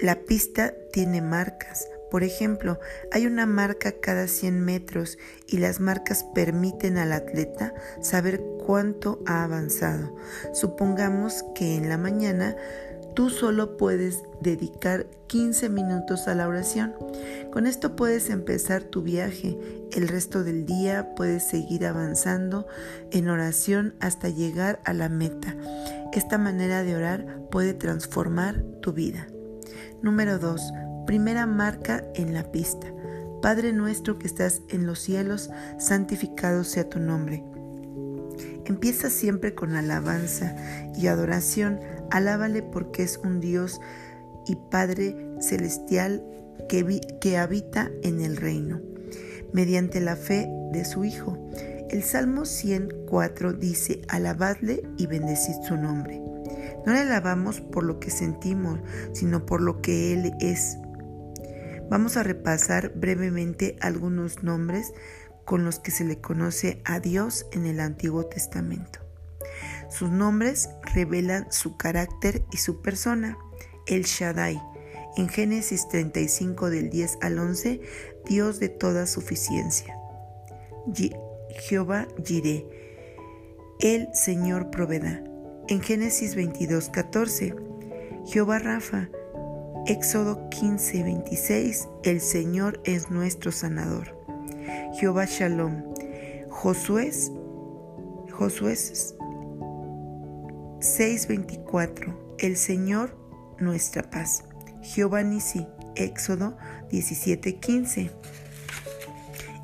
La 0.02 0.16
pista 0.24 0.74
tiene 0.92 1.22
marcas. 1.22 1.88
Por 2.10 2.24
ejemplo, 2.24 2.78
hay 3.10 3.26
una 3.26 3.46
marca 3.46 3.92
cada 4.00 4.28
100 4.28 4.60
metros 4.60 5.18
y 5.46 5.58
las 5.58 5.80
marcas 5.80 6.24
permiten 6.34 6.98
al 6.98 7.12
atleta 7.12 7.74
saber 8.02 8.40
cuánto 8.64 9.22
ha 9.26 9.44
avanzado. 9.44 10.14
Supongamos 10.52 11.44
que 11.54 11.76
en 11.76 11.88
la 11.88 11.98
mañana 11.98 12.56
tú 13.14 13.30
solo 13.30 13.76
puedes 13.76 14.22
dedicar 14.40 15.06
15 15.28 15.68
minutos 15.68 16.28
a 16.28 16.34
la 16.34 16.48
oración. 16.48 16.94
Con 17.52 17.66
esto 17.66 17.96
puedes 17.96 18.30
empezar 18.30 18.84
tu 18.84 19.02
viaje. 19.02 19.58
El 19.92 20.08
resto 20.08 20.44
del 20.44 20.66
día 20.66 21.14
puedes 21.14 21.44
seguir 21.44 21.86
avanzando 21.86 22.66
en 23.10 23.28
oración 23.28 23.94
hasta 24.00 24.28
llegar 24.28 24.80
a 24.84 24.92
la 24.92 25.08
meta. 25.08 25.56
Esta 26.12 26.38
manera 26.38 26.82
de 26.82 26.96
orar 26.96 27.40
puede 27.50 27.74
transformar 27.74 28.62
tu 28.82 28.92
vida. 28.92 29.26
Número 30.02 30.38
2. 30.38 30.72
Primera 31.06 31.46
marca 31.46 32.04
en 32.14 32.34
la 32.34 32.50
pista. 32.50 32.86
Padre 33.42 33.72
nuestro 33.72 34.18
que 34.18 34.26
estás 34.26 34.62
en 34.68 34.86
los 34.86 35.00
cielos, 35.00 35.50
santificado 35.78 36.64
sea 36.64 36.88
tu 36.88 36.98
nombre. 36.98 37.44
Empieza 38.64 39.10
siempre 39.10 39.54
con 39.54 39.76
alabanza 39.76 40.56
y 40.96 41.08
adoración. 41.08 41.80
Alábale 42.10 42.62
porque 42.62 43.02
es 43.02 43.18
un 43.18 43.40
Dios 43.40 43.80
y 44.46 44.56
Padre 44.70 45.16
celestial 45.40 46.22
que, 46.68 47.36
habita 47.36 47.90
en 48.02 48.20
el 48.20 48.36
reino, 48.36 48.80
mediante 49.52 50.00
la 50.00 50.16
fe 50.16 50.48
de 50.72 50.84
su 50.84 51.04
Hijo. 51.04 51.38
El 51.90 52.02
Salmo 52.02 52.44
104 52.44 53.52
dice, 53.52 54.02
alabadle 54.08 54.82
y 54.96 55.06
bendecid 55.06 55.54
su 55.62 55.76
nombre. 55.76 56.20
No 56.86 56.92
le 56.92 57.00
alabamos 57.00 57.60
por 57.60 57.84
lo 57.84 58.00
que 58.00 58.10
sentimos, 58.10 58.80
sino 59.12 59.46
por 59.46 59.60
lo 59.60 59.80
que 59.80 60.12
Él 60.12 60.32
es. 60.40 60.78
Vamos 61.90 62.16
a 62.16 62.22
repasar 62.22 62.92
brevemente 62.94 63.76
algunos 63.80 64.42
nombres 64.42 64.92
con 65.44 65.64
los 65.64 65.78
que 65.78 65.90
se 65.90 66.04
le 66.04 66.20
conoce 66.20 66.80
a 66.84 67.00
Dios 67.00 67.46
en 67.52 67.66
el 67.66 67.80
Antiguo 67.80 68.26
Testamento. 68.26 69.03
Sus 69.88 70.10
nombres 70.10 70.68
revelan 70.94 71.46
su 71.50 71.76
carácter 71.76 72.44
y 72.52 72.58
su 72.58 72.82
persona. 72.82 73.38
El 73.86 74.04
Shaddai, 74.04 74.60
en 75.16 75.28
Génesis 75.28 75.88
35 75.88 76.70
del 76.70 76.90
10 76.90 77.18
al 77.20 77.38
11, 77.38 77.80
Dios 78.26 78.58
de 78.60 78.68
toda 78.68 79.06
suficiencia. 79.06 79.96
Jehová 81.68 82.08
Jireh, 82.24 82.66
el 83.80 84.08
Señor 84.14 84.70
proveda. 84.70 85.22
En 85.68 85.80
Génesis 85.80 86.34
22, 86.34 86.88
14, 86.90 87.54
Jehová 88.26 88.58
Rafa. 88.58 89.08
Éxodo 89.86 90.48
15, 90.48 91.02
26, 91.02 91.88
el 92.04 92.22
Señor 92.22 92.80
es 92.84 93.10
nuestro 93.10 93.52
sanador. 93.52 94.16
Jehová 94.98 95.26
Shalom. 95.26 95.84
Josué, 96.48 97.10
Josué 98.32 98.76
6:24. 100.84 102.14
El 102.38 102.58
Señor 102.58 103.16
nuestra 103.58 104.02
paz. 104.10 104.44
Jehová 104.82 105.22
Nisi. 105.22 105.66
Éxodo 105.96 106.58
17:15. 106.90 108.10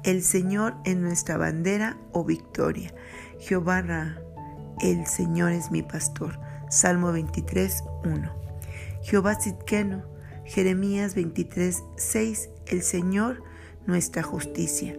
El 0.02 0.22
Señor 0.22 0.76
es 0.86 0.96
nuestra 0.96 1.36
bandera 1.36 1.98
o 2.12 2.24
victoria. 2.24 2.94
Jehová 3.38 3.82
Ra. 3.82 4.18
El 4.80 5.06
Señor 5.06 5.52
es 5.52 5.70
mi 5.70 5.82
pastor. 5.82 6.40
Salmo 6.70 7.12
23:1. 7.12 8.32
Jehová 9.02 9.38
Sidkeno. 9.38 10.04
Jeremías 10.46 11.14
23:6. 11.14 12.48
El 12.66 12.82
Señor 12.82 13.42
nuestra 13.86 14.22
justicia. 14.22 14.96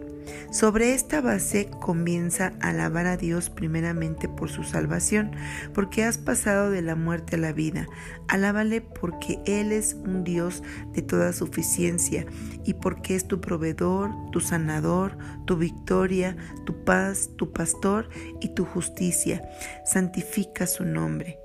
Sobre 0.50 0.94
esta 0.94 1.20
base 1.20 1.70
comienza 1.80 2.52
a 2.60 2.70
alabar 2.70 3.06
a 3.06 3.16
Dios 3.16 3.50
primeramente 3.50 4.28
por 4.28 4.50
su 4.50 4.64
salvación, 4.64 5.32
porque 5.74 6.04
has 6.04 6.18
pasado 6.18 6.70
de 6.70 6.82
la 6.82 6.94
muerte 6.94 7.36
a 7.36 7.38
la 7.38 7.52
vida. 7.52 7.86
Alábale 8.28 8.80
porque 8.80 9.40
Él 9.46 9.72
es 9.72 9.94
un 9.94 10.24
Dios 10.24 10.62
de 10.92 11.02
toda 11.02 11.32
suficiencia 11.32 12.26
y 12.64 12.74
porque 12.74 13.14
es 13.14 13.26
tu 13.26 13.40
proveedor, 13.40 14.10
tu 14.30 14.40
sanador, 14.40 15.16
tu 15.46 15.56
victoria, 15.56 16.36
tu 16.66 16.84
paz, 16.84 17.30
tu 17.36 17.52
pastor 17.52 18.08
y 18.40 18.48
tu 18.50 18.64
justicia. 18.64 19.42
Santifica 19.84 20.66
su 20.66 20.84
nombre. 20.84 21.38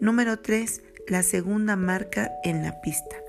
Número 0.00 0.40
3. 0.40 0.82
La 1.08 1.22
segunda 1.22 1.76
marca 1.76 2.30
en 2.44 2.62
la 2.62 2.80
pista. 2.80 3.23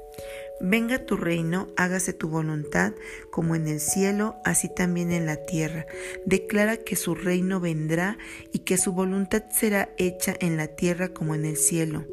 Venga 0.61 1.05
tu 1.05 1.17
reino, 1.17 1.67
hágase 1.75 2.13
tu 2.13 2.29
voluntad, 2.29 2.93
como 3.29 3.55
en 3.55 3.67
el 3.67 3.81
cielo, 3.81 4.35
así 4.45 4.73
también 4.73 5.11
en 5.11 5.25
la 5.25 5.35
tierra. 5.35 5.85
Declara 6.25 6.77
que 6.77 6.95
su 6.95 7.13
reino 7.13 7.59
vendrá 7.59 8.17
y 8.53 8.59
que 8.59 8.77
su 8.77 8.93
voluntad 8.93 9.43
será 9.51 9.89
hecha 9.97 10.33
en 10.39 10.55
la 10.55 10.67
tierra 10.67 11.09
como 11.09 11.35
en 11.35 11.45
el 11.45 11.57
cielo. 11.57 12.05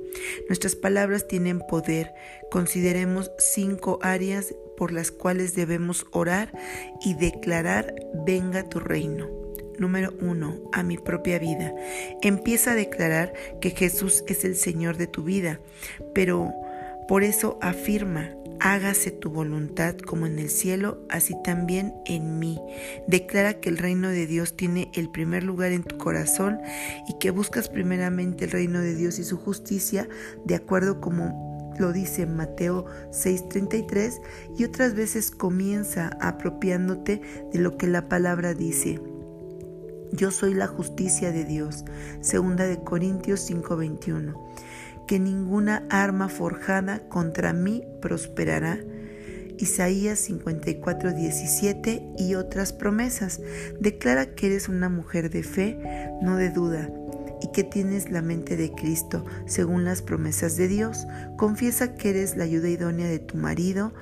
Nuestras 0.48 0.74
palabras 0.74 1.28
tienen 1.28 1.60
poder. 1.60 2.12
Consideremos 2.50 3.30
cinco 3.38 4.00
áreas 4.02 4.54
por 4.76 4.92
las 4.92 5.12
cuales 5.12 5.54
debemos 5.54 6.06
orar 6.10 6.52
y 7.04 7.14
declarar, 7.14 7.94
venga 8.26 8.68
tu 8.68 8.80
reino. 8.80 9.28
Número 9.78 10.12
uno, 10.20 10.60
a 10.72 10.82
mi 10.82 10.98
propia 10.98 11.38
vida. 11.38 11.74
Empieza 12.22 12.72
a 12.72 12.76
declarar 12.76 13.32
que 13.60 13.70
Jesús 13.70 14.24
es 14.26 14.44
el 14.44 14.56
Señor 14.56 14.96
de 14.96 15.06
tu 15.06 15.22
vida, 15.22 15.60
pero 16.14 16.52
por 17.12 17.24
eso 17.24 17.58
afirma, 17.60 18.30
hágase 18.58 19.10
tu 19.10 19.28
voluntad 19.28 19.98
como 19.98 20.24
en 20.24 20.38
el 20.38 20.48
cielo, 20.48 21.04
así 21.10 21.34
también 21.44 21.92
en 22.06 22.38
mí. 22.38 22.58
Declara 23.06 23.60
que 23.60 23.68
el 23.68 23.76
reino 23.76 24.08
de 24.08 24.26
Dios 24.26 24.56
tiene 24.56 24.90
el 24.94 25.10
primer 25.10 25.42
lugar 25.42 25.72
en 25.72 25.82
tu 25.82 25.98
corazón 25.98 26.58
y 27.06 27.18
que 27.18 27.30
buscas 27.30 27.68
primeramente 27.68 28.46
el 28.46 28.50
reino 28.50 28.80
de 28.80 28.94
Dios 28.94 29.18
y 29.18 29.24
su 29.24 29.36
justicia, 29.36 30.08
de 30.46 30.54
acuerdo 30.54 31.02
como 31.02 31.74
lo 31.78 31.92
dice 31.92 32.24
Mateo 32.24 32.86
6:33, 33.10 34.18
y 34.56 34.64
otras 34.64 34.94
veces 34.94 35.30
comienza 35.30 36.16
apropiándote 36.18 37.20
de 37.52 37.58
lo 37.58 37.76
que 37.76 37.88
la 37.88 38.08
palabra 38.08 38.54
dice. 38.54 39.02
Yo 40.12 40.30
soy 40.30 40.54
la 40.54 40.66
justicia 40.66 41.30
de 41.30 41.44
Dios. 41.44 41.84
Segunda 42.22 42.66
de 42.66 42.82
Corintios 42.82 43.40
5:21 43.40 44.41
que 45.06 45.18
ninguna 45.18 45.86
arma 45.90 46.28
forjada 46.28 47.08
contra 47.08 47.52
mí 47.52 47.84
prosperará. 48.00 48.78
Isaías 49.58 50.18
54, 50.20 51.12
17 51.12 52.14
y 52.18 52.34
otras 52.34 52.72
promesas. 52.72 53.40
Declara 53.80 54.34
que 54.34 54.46
eres 54.46 54.68
una 54.68 54.88
mujer 54.88 55.30
de 55.30 55.42
fe, 55.42 55.78
no 56.20 56.36
de 56.36 56.50
duda, 56.50 56.90
y 57.40 57.52
que 57.52 57.64
tienes 57.64 58.10
la 58.10 58.22
mente 58.22 58.56
de 58.56 58.72
Cristo, 58.72 59.24
según 59.46 59.84
las 59.84 60.02
promesas 60.02 60.56
de 60.56 60.68
Dios. 60.68 61.06
Confiesa 61.36 61.94
que 61.94 62.10
eres 62.10 62.36
la 62.36 62.44
ayuda 62.44 62.68
idónea 62.68 63.08
de 63.08 63.18
tu 63.18 63.36
marido 63.36 63.92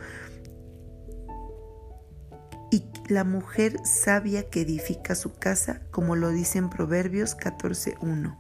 y 2.71 2.85
la 3.09 3.25
mujer 3.25 3.77
sabia 3.85 4.49
que 4.49 4.61
edifica 4.61 5.15
su 5.15 5.35
casa, 5.35 5.83
como 5.91 6.17
lo 6.17 6.31
dice 6.31 6.59
en 6.59 6.71
Proverbios 6.71 7.37
14.1. 7.37 8.39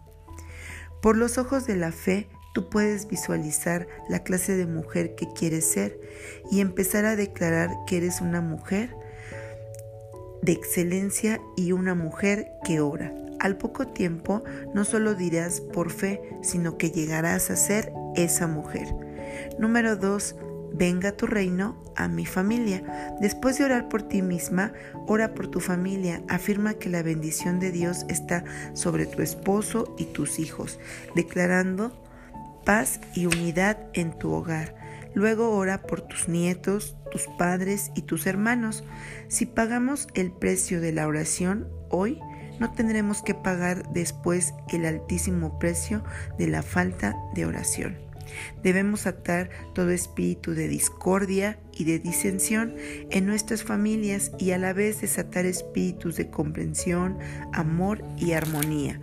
Por 1.03 1.17
los 1.17 1.39
ojos 1.39 1.67
de 1.67 1.77
la 1.77 1.93
fe, 1.93 2.29
Tú 2.53 2.69
puedes 2.69 3.07
visualizar 3.07 3.87
la 4.09 4.25
clase 4.25 4.57
de 4.57 4.67
mujer 4.67 5.15
que 5.15 5.33
quieres 5.33 5.65
ser 5.65 6.01
y 6.51 6.61
empezar 6.61 7.05
a 7.05 7.17
declarar 7.17 7.71
que 7.87 7.99
eres 7.99 8.21
una 8.21 8.41
mujer 8.41 8.97
de 10.43 10.53
excelencia 10.53 11.41
y 11.57 11.73
una 11.73 11.95
mujer 11.95 12.51
que 12.65 12.81
ora. 12.81 13.15
Al 13.39 13.57
poco 13.57 13.87
tiempo 13.87 14.43
no 14.75 14.85
solo 14.85 15.15
dirás 15.15 15.61
por 15.61 15.91
fe, 15.91 16.21
sino 16.43 16.77
que 16.77 16.91
llegarás 16.91 17.51
a 17.51 17.57
ser 17.57 17.93
esa 18.17 18.47
mujer. 18.47 18.89
Número 19.59 19.97
2. 19.97 20.37
Venga 20.73 21.13
tu 21.13 21.27
reino 21.27 21.83
a 21.97 22.09
mi 22.09 22.27
familia. 22.27 23.17
Después 23.21 23.59
de 23.59 23.65
orar 23.65 23.89
por 23.89 24.03
ti 24.03 24.23
misma, 24.23 24.73
ora 25.07 25.35
por 25.35 25.49
tu 25.49 25.61
familia. 25.61 26.23
Afirma 26.29 26.75
que 26.75 26.89
la 26.89 27.03
bendición 27.03 27.61
de 27.61 27.71
Dios 27.71 28.05
está 28.09 28.45
sobre 28.75 29.07
tu 29.07 29.23
esposo 29.23 29.95
y 29.99 30.05
tus 30.05 30.39
hijos, 30.39 30.79
declarando 31.15 31.93
paz 32.65 33.01
y 33.15 33.27
unidad 33.27 33.79
en 33.95 34.19
tu 34.19 34.33
hogar. 34.33 34.75
Luego 35.15 35.51
ora 35.51 35.83
por 35.83 36.03
tus 36.03 36.29
nietos, 36.29 36.97
tus 37.11 37.27
padres 37.39 37.91
y 37.95 38.03
tus 38.03 38.27
hermanos. 38.27 38.85
Si 39.29 39.47
pagamos 39.47 40.07
el 40.15 40.33
precio 40.33 40.81
de 40.81 40.93
la 40.93 41.07
oración 41.07 41.69
hoy, 41.89 42.21
no 42.61 42.73
tendremos 42.73 43.23
que 43.23 43.35
pagar 43.35 43.91
después 43.93 44.55
el 44.69 44.87
altísimo 44.87 45.59
precio 45.59 46.05
de 46.39 46.47
la 46.47 46.63
falta 46.63 47.17
de 47.35 47.47
oración. 47.47 48.11
Debemos 48.63 49.07
atar 49.07 49.51
todo 49.75 49.91
espíritu 49.91 50.53
de 50.53 50.69
discordia 50.69 51.59
y 51.73 51.85
de 51.85 51.99
disensión 51.99 52.77
en 53.11 53.27
nuestras 53.27 53.65
familias 53.65 54.31
y 54.39 54.53
a 54.53 54.59
la 54.59 54.73
vez 54.73 55.01
desatar 55.01 55.47
espíritus 55.47 56.17
de 56.17 56.31
comprensión, 56.31 57.19
amor 57.53 58.05
y 58.17 58.33
armonía. 58.33 59.01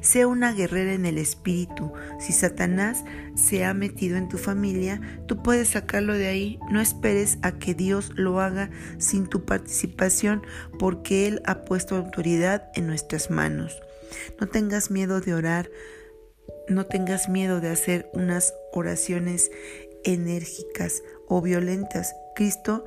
Sea 0.00 0.26
una 0.26 0.52
guerrera 0.52 0.92
en 0.92 1.06
el 1.06 1.18
espíritu. 1.18 1.92
Si 2.18 2.32
Satanás 2.32 3.04
se 3.34 3.64
ha 3.64 3.74
metido 3.74 4.16
en 4.16 4.28
tu 4.28 4.38
familia, 4.38 5.00
tú 5.26 5.42
puedes 5.42 5.68
sacarlo 5.70 6.14
de 6.14 6.28
ahí. 6.28 6.58
No 6.70 6.80
esperes 6.80 7.38
a 7.42 7.52
que 7.52 7.74
Dios 7.74 8.12
lo 8.14 8.40
haga 8.40 8.70
sin 8.98 9.26
tu 9.26 9.44
participación 9.44 10.42
porque 10.78 11.26
Él 11.26 11.42
ha 11.46 11.64
puesto 11.64 11.96
autoridad 11.96 12.70
en 12.74 12.86
nuestras 12.86 13.30
manos. 13.30 13.80
No 14.40 14.46
tengas 14.46 14.90
miedo 14.90 15.20
de 15.20 15.34
orar 15.34 15.70
no 16.68 16.86
tengas 16.86 17.28
miedo 17.28 17.60
de 17.60 17.68
hacer 17.68 18.10
unas 18.12 18.54
oraciones 18.72 19.50
enérgicas 20.04 21.02
o 21.28 21.40
violentas. 21.40 22.14
Cristo 22.34 22.84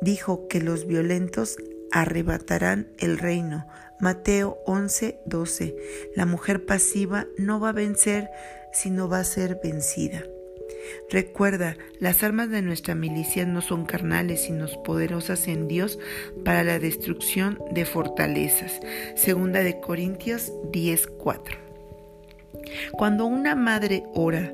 dijo 0.00 0.48
que 0.48 0.60
los 0.60 0.86
violentos 0.86 1.56
arrebatarán 1.90 2.92
el 2.98 3.18
reino. 3.18 3.66
Mateo 4.02 4.58
11, 4.66 5.20
12. 5.26 5.76
La 6.16 6.26
mujer 6.26 6.66
pasiva 6.66 7.28
no 7.38 7.60
va 7.60 7.68
a 7.68 7.72
vencer, 7.72 8.28
sino 8.72 9.08
va 9.08 9.20
a 9.20 9.24
ser 9.24 9.60
vencida. 9.62 10.24
Recuerda, 11.08 11.76
las 12.00 12.24
armas 12.24 12.50
de 12.50 12.62
nuestra 12.62 12.96
milicia 12.96 13.46
no 13.46 13.60
son 13.60 13.86
carnales, 13.86 14.42
sino 14.42 14.66
poderosas 14.82 15.46
en 15.46 15.68
Dios 15.68 16.00
para 16.44 16.64
la 16.64 16.80
destrucción 16.80 17.60
de 17.70 17.84
fortalezas. 17.84 18.80
Segunda 19.14 19.60
de 19.60 19.78
Corintios 19.78 20.52
10, 20.72 21.06
4. 21.06 21.56
Cuando 22.90 23.26
una 23.26 23.54
madre 23.54 24.02
ora 24.14 24.52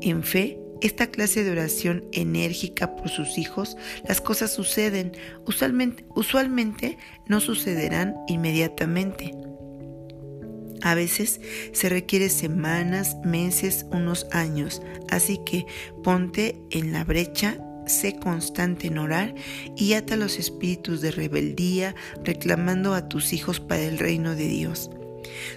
en 0.00 0.22
fe, 0.22 0.58
esta 0.80 1.08
clase 1.08 1.44
de 1.44 1.50
oración 1.50 2.04
enérgica 2.12 2.96
por 2.96 3.08
sus 3.08 3.38
hijos, 3.38 3.76
las 4.06 4.20
cosas 4.20 4.52
suceden. 4.52 5.12
Usualmente, 5.46 6.04
usualmente 6.14 6.98
no 7.26 7.40
sucederán 7.40 8.14
inmediatamente. 8.28 9.34
A 10.82 10.94
veces 10.94 11.40
se 11.72 11.88
requiere 11.88 12.28
semanas, 12.28 13.16
meses, 13.24 13.86
unos 13.90 14.26
años. 14.32 14.82
Así 15.08 15.40
que 15.44 15.66
ponte 16.02 16.60
en 16.70 16.92
la 16.92 17.04
brecha 17.04 17.58
sé 17.86 18.16
constante 18.16 18.88
en 18.88 18.98
orar 18.98 19.34
y 19.76 19.94
ata 19.94 20.16
los 20.16 20.38
espíritus 20.38 21.00
de 21.00 21.12
rebeldía, 21.12 21.94
reclamando 22.24 22.94
a 22.94 23.08
tus 23.08 23.32
hijos 23.32 23.60
para 23.60 23.82
el 23.82 23.98
reino 23.98 24.34
de 24.34 24.48
Dios. 24.48 24.90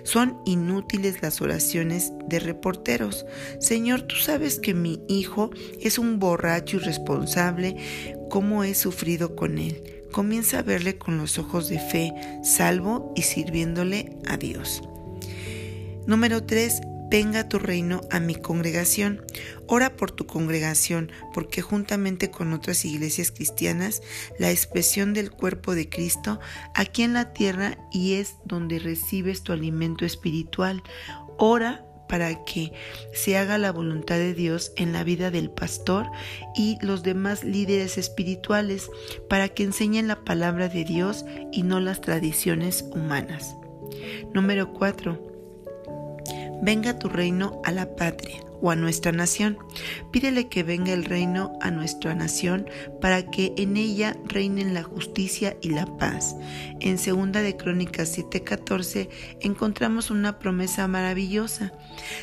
Son 0.04 0.38
inútiles 0.46 1.22
las 1.22 1.42
oraciones 1.42 2.14
de 2.28 2.40
reporteros. 2.40 3.26
Señor, 3.60 4.04
tú 4.04 4.16
sabes 4.16 4.60
que 4.60 4.74
mi 4.74 5.02
hijo 5.08 5.52
es 5.82 5.98
un 5.98 6.20
borracho 6.20 6.78
irresponsable, 6.78 7.76
¿cómo 8.30 8.64
he 8.64 8.76
sufrido 8.76 9.36
con 9.36 9.58
él? 9.58 10.04
Comienza 10.12 10.60
a 10.60 10.64
verle 10.64 10.98
con 10.98 11.18
los 11.18 11.38
ojos 11.38 11.70
de 11.70 11.80
fe, 11.80 12.14
salvo 12.44 13.14
y 13.16 13.22
sirviéndole 13.22 14.18
a 14.28 14.38
Dios. 14.38 14.82
Número 16.08 16.44
3 16.44 16.82
venga 17.10 17.50
tu 17.50 17.60
reino 17.60 18.02
a 18.12 18.20
mi 18.20 18.36
congregación. 18.36 19.22
Ora 19.68 19.96
por 19.96 20.12
tu 20.12 20.26
congregación, 20.26 21.12
porque 21.34 21.62
juntamente 21.62 22.32
con 22.32 22.54
otras 22.54 22.86
iglesias 22.86 23.32
cristianas, 23.32 24.02
la 24.38 24.52
expresión 24.52 25.14
del 25.14 25.32
cuerpo 25.32 25.76
de 25.76 25.90
Cristo 25.90 26.40
aquí 26.76 27.04
en 27.04 27.14
la 27.14 27.34
tierra 27.34 27.78
y 27.92 28.14
es 28.14 28.36
donde 28.46 28.80
recibes 28.80 29.44
tu 29.44 29.54
alimento 29.54 30.06
espiritual. 30.06 30.84
Ora 31.38 31.86
para 32.08 32.44
que 32.44 32.74
se 33.14 33.38
haga 33.38 33.60
la 33.60 33.72
voluntad 33.72 34.16
de 34.16 34.34
Dios 34.34 34.74
en 34.76 34.94
la 34.94 35.04
vida 35.04 35.30
del 35.30 35.52
pastor 35.52 36.08
y 36.56 36.78
los 36.82 37.04
demás 37.04 37.44
líderes 37.44 38.00
espirituales, 38.00 38.90
para 39.30 39.50
que 39.50 39.64
enseñen 39.64 40.08
la 40.08 40.24
palabra 40.26 40.70
de 40.70 40.86
Dios 40.86 41.24
y 41.52 41.62
no 41.62 41.80
las 41.80 42.02
tradiciones 42.02 42.84
humanas. 42.92 43.56
Número 44.34 44.74
4 44.74 45.29
venga 46.62 47.00
tu 47.00 47.10
reino 47.10 47.62
a 47.64 47.72
la 47.72 47.96
patria 47.96 48.44
o 48.62 48.72
a 48.72 48.76
nuestra 48.76 49.12
nación. 49.12 49.58
Pídele 50.12 50.50
que 50.50 50.64
venga 50.64 50.94
el 50.94 51.06
reino 51.06 51.54
a 51.62 51.72
nuestra 51.72 52.14
nación 52.16 52.68
para 53.02 53.24
que 53.30 53.54
en 53.58 53.78
ella 53.78 54.18
reinen 54.26 54.74
la 54.74 54.84
justicia 54.84 55.58
y 55.62 55.70
la 55.70 55.86
paz. 55.98 56.36
En 56.80 56.98
segunda 56.98 57.42
de 57.42 57.56
Crónicas 57.56 58.18
7:14 58.18 59.10
encontramos 59.42 60.12
una 60.12 60.40
promesa 60.40 60.88
maravillosa. 60.88 61.74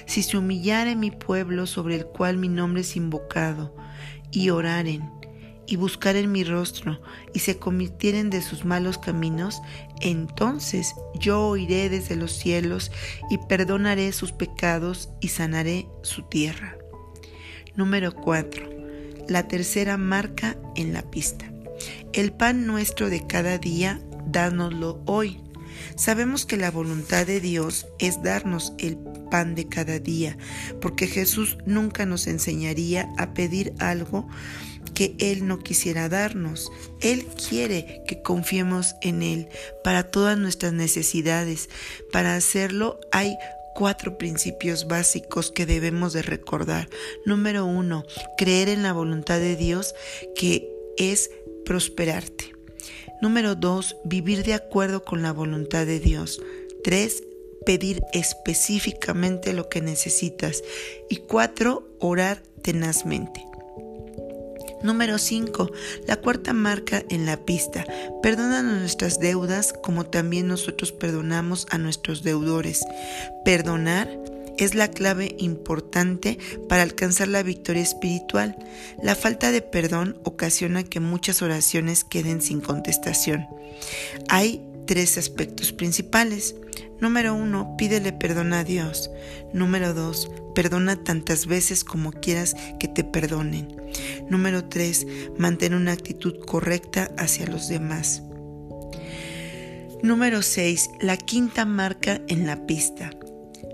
Si 0.07 0.23
se 0.23 0.37
humillare 0.37 0.97
mi 0.97 1.11
pueblo 1.11 1.67
sobre 1.67 1.97
el 1.97 2.07
cual 2.07 2.37
mi 2.37 2.49
nombre 2.49 2.83
es 2.83 2.97
invocado 2.97 3.75
y 4.31 4.51
oraren 4.51 5.16
y 5.67 5.77
buscaren 5.77 6.31
mi 6.31 6.45
rostro 6.45 7.01
y 7.35 7.41
se 7.41 7.59
convirtieren 7.59 8.31
de 8.31 8.43
sus 8.43 8.65
malos 8.65 8.99
caminos, 8.99 9.61
entonces 10.01 10.95
yo 11.19 11.47
oiré 11.47 11.89
desde 11.89 12.17
los 12.17 12.33
cielos 12.33 12.93
y 13.31 13.39
perdonaré 13.39 14.13
sus 14.13 14.33
pecados 14.33 15.11
y 15.21 15.29
sanaré 15.29 15.89
su 16.03 16.23
tierra. 16.23 16.77
Número 17.75 18.15
4. 18.15 18.71
La 19.29 19.49
tercera 19.49 19.97
marca 19.97 20.57
en 20.77 20.93
la 20.93 21.03
pista. 21.11 21.51
El 22.13 22.33
pan 22.33 22.67
nuestro 22.67 23.11
de 23.11 23.27
cada 23.27 23.59
día, 23.59 24.01
dánoslo 24.27 25.03
hoy. 25.05 25.41
Sabemos 25.97 26.47
que 26.47 26.57
la 26.57 26.71
voluntad 26.71 27.27
de 27.27 27.41
Dios 27.41 27.87
es 27.99 28.23
darnos 28.23 28.73
el 28.79 28.97
pan 29.31 29.55
de 29.55 29.69
cada 29.69 29.99
día, 29.99 30.39
porque 30.81 31.07
Jesús 31.07 31.59
nunca 31.67 32.07
nos 32.07 32.27
enseñaría 32.27 33.13
a 33.19 33.35
pedir 33.35 33.75
algo 33.79 34.27
que 34.95 35.15
Él 35.19 35.47
no 35.47 35.59
quisiera 35.59 36.09
darnos. 36.09 36.71
Él 37.01 37.27
quiere 37.27 38.03
que 38.07 38.23
confiemos 38.23 38.95
en 39.03 39.23
Él 39.23 39.49
para 39.85 40.11
todas 40.11 40.39
nuestras 40.39 40.73
necesidades. 40.73 41.69
Para 42.13 42.37
hacerlo 42.37 43.01
hay 43.13 43.37
cuatro 43.75 44.17
principios 44.17 44.89
básicos 44.89 45.53
que 45.53 45.67
debemos 45.67 46.13
de 46.13 46.23
recordar. 46.23 46.89
Número 47.27 47.67
uno, 47.67 48.05
creer 48.39 48.71
en 48.71 48.83
la 48.83 48.93
voluntad 48.93 49.39
de 49.39 49.55
Dios 49.55 49.95
que 50.35 50.73
es 50.97 51.31
prosperarte. 51.65 52.55
Número 53.21 53.55
dos, 53.55 53.97
vivir 54.05 54.45
de 54.45 54.55
acuerdo 54.55 55.05
con 55.05 55.23
la 55.23 55.33
voluntad 55.33 55.87
de 55.87 56.01
Dios. 56.01 56.41
Tres, 56.85 57.23
pedir 57.65 58.03
específicamente 58.13 59.53
lo 59.53 59.69
que 59.69 59.81
necesitas. 59.81 60.63
Y 61.11 61.17
cuatro, 61.17 61.89
orar 61.99 62.43
tenazmente. 62.63 63.45
Número 64.87 65.19
5. 65.19 65.73
La 66.07 66.17
cuarta 66.17 66.53
marca 66.53 67.05
en 67.09 67.27
la 67.27 67.37
pista. 67.45 67.85
Perdónanos 68.23 68.79
nuestras 68.79 69.19
deudas 69.19 69.73
como 69.73 70.07
también 70.07 70.47
nosotros 70.47 70.93
perdonamos 70.93 71.67
a 71.71 71.79
nuestros 71.79 72.23
deudores. 72.23 72.85
Perdonar 73.45 74.09
es 74.59 74.77
la 74.77 74.89
clave 74.89 75.35
importante 75.39 76.39
para 76.69 76.83
alcanzar 76.83 77.27
la 77.27 77.43
victoria 77.43 77.83
espiritual. 77.83 78.57
La 79.03 79.17
falta 79.17 79.51
de 79.51 79.61
perdón 79.61 80.19
ocasiona 80.23 80.85
que 80.85 81.01
muchas 81.01 81.43
oraciones 81.43 82.05
queden 82.05 82.41
sin 82.41 82.61
contestación. 82.61 83.49
Hay 84.29 84.63
tres 84.87 85.19
aspectos 85.19 85.73
principales. 85.73 86.55
Número 87.01 87.35
uno, 87.35 87.77
pídele 87.77 88.13
perdón 88.13 88.53
a 88.53 88.65
Dios. 88.65 89.11
Número 89.53 89.95
dos, 89.95 90.31
perdona 90.55 90.97
tantas 91.03 91.47
veces 91.47 91.85
como 91.85 92.13
quieras 92.13 92.57
que 92.79 92.89
te 92.89 93.05
perdonen. 93.05 93.69
Número 94.31 94.65
tres, 94.65 95.07
mantén 95.39 95.75
una 95.75 95.93
actitud 95.93 96.45
correcta 96.45 97.11
hacia 97.19 97.47
los 97.47 97.69
demás. 97.69 98.23
Número 100.03 100.43
6. 100.43 100.91
La 101.01 101.17
quinta 101.17 101.65
marca 101.65 102.21
en 102.29 102.47
la 102.47 102.67
pista. 102.67 103.11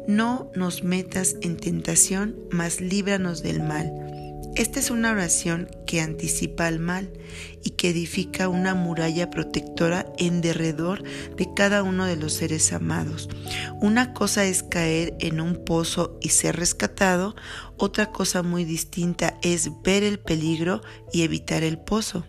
No 0.06 0.50
nos 0.54 0.82
metas 0.82 1.36
en 1.42 1.56
tentación, 1.56 2.36
mas 2.50 2.80
líbranos 2.80 3.42
del 3.42 3.62
mal. 3.62 4.11
Esta 4.54 4.80
es 4.80 4.90
una 4.90 5.12
oración 5.12 5.70
que 5.86 6.02
anticipa 6.02 6.66
al 6.66 6.78
mal 6.78 7.10
y 7.64 7.70
que 7.70 7.88
edifica 7.88 8.48
una 8.48 8.74
muralla 8.74 9.30
protectora 9.30 10.12
en 10.18 10.42
derredor 10.42 11.02
de 11.36 11.48
cada 11.54 11.82
uno 11.82 12.04
de 12.04 12.16
los 12.16 12.34
seres 12.34 12.72
amados. 12.74 13.30
Una 13.80 14.12
cosa 14.12 14.44
es 14.44 14.62
caer 14.62 15.16
en 15.20 15.40
un 15.40 15.64
pozo 15.64 16.18
y 16.20 16.28
ser 16.28 16.56
rescatado, 16.56 17.34
otra 17.78 18.12
cosa 18.12 18.42
muy 18.42 18.64
distinta 18.64 19.38
es 19.42 19.70
ver 19.82 20.02
el 20.02 20.18
peligro 20.18 20.82
y 21.14 21.22
evitar 21.22 21.62
el 21.62 21.78
pozo. 21.78 22.26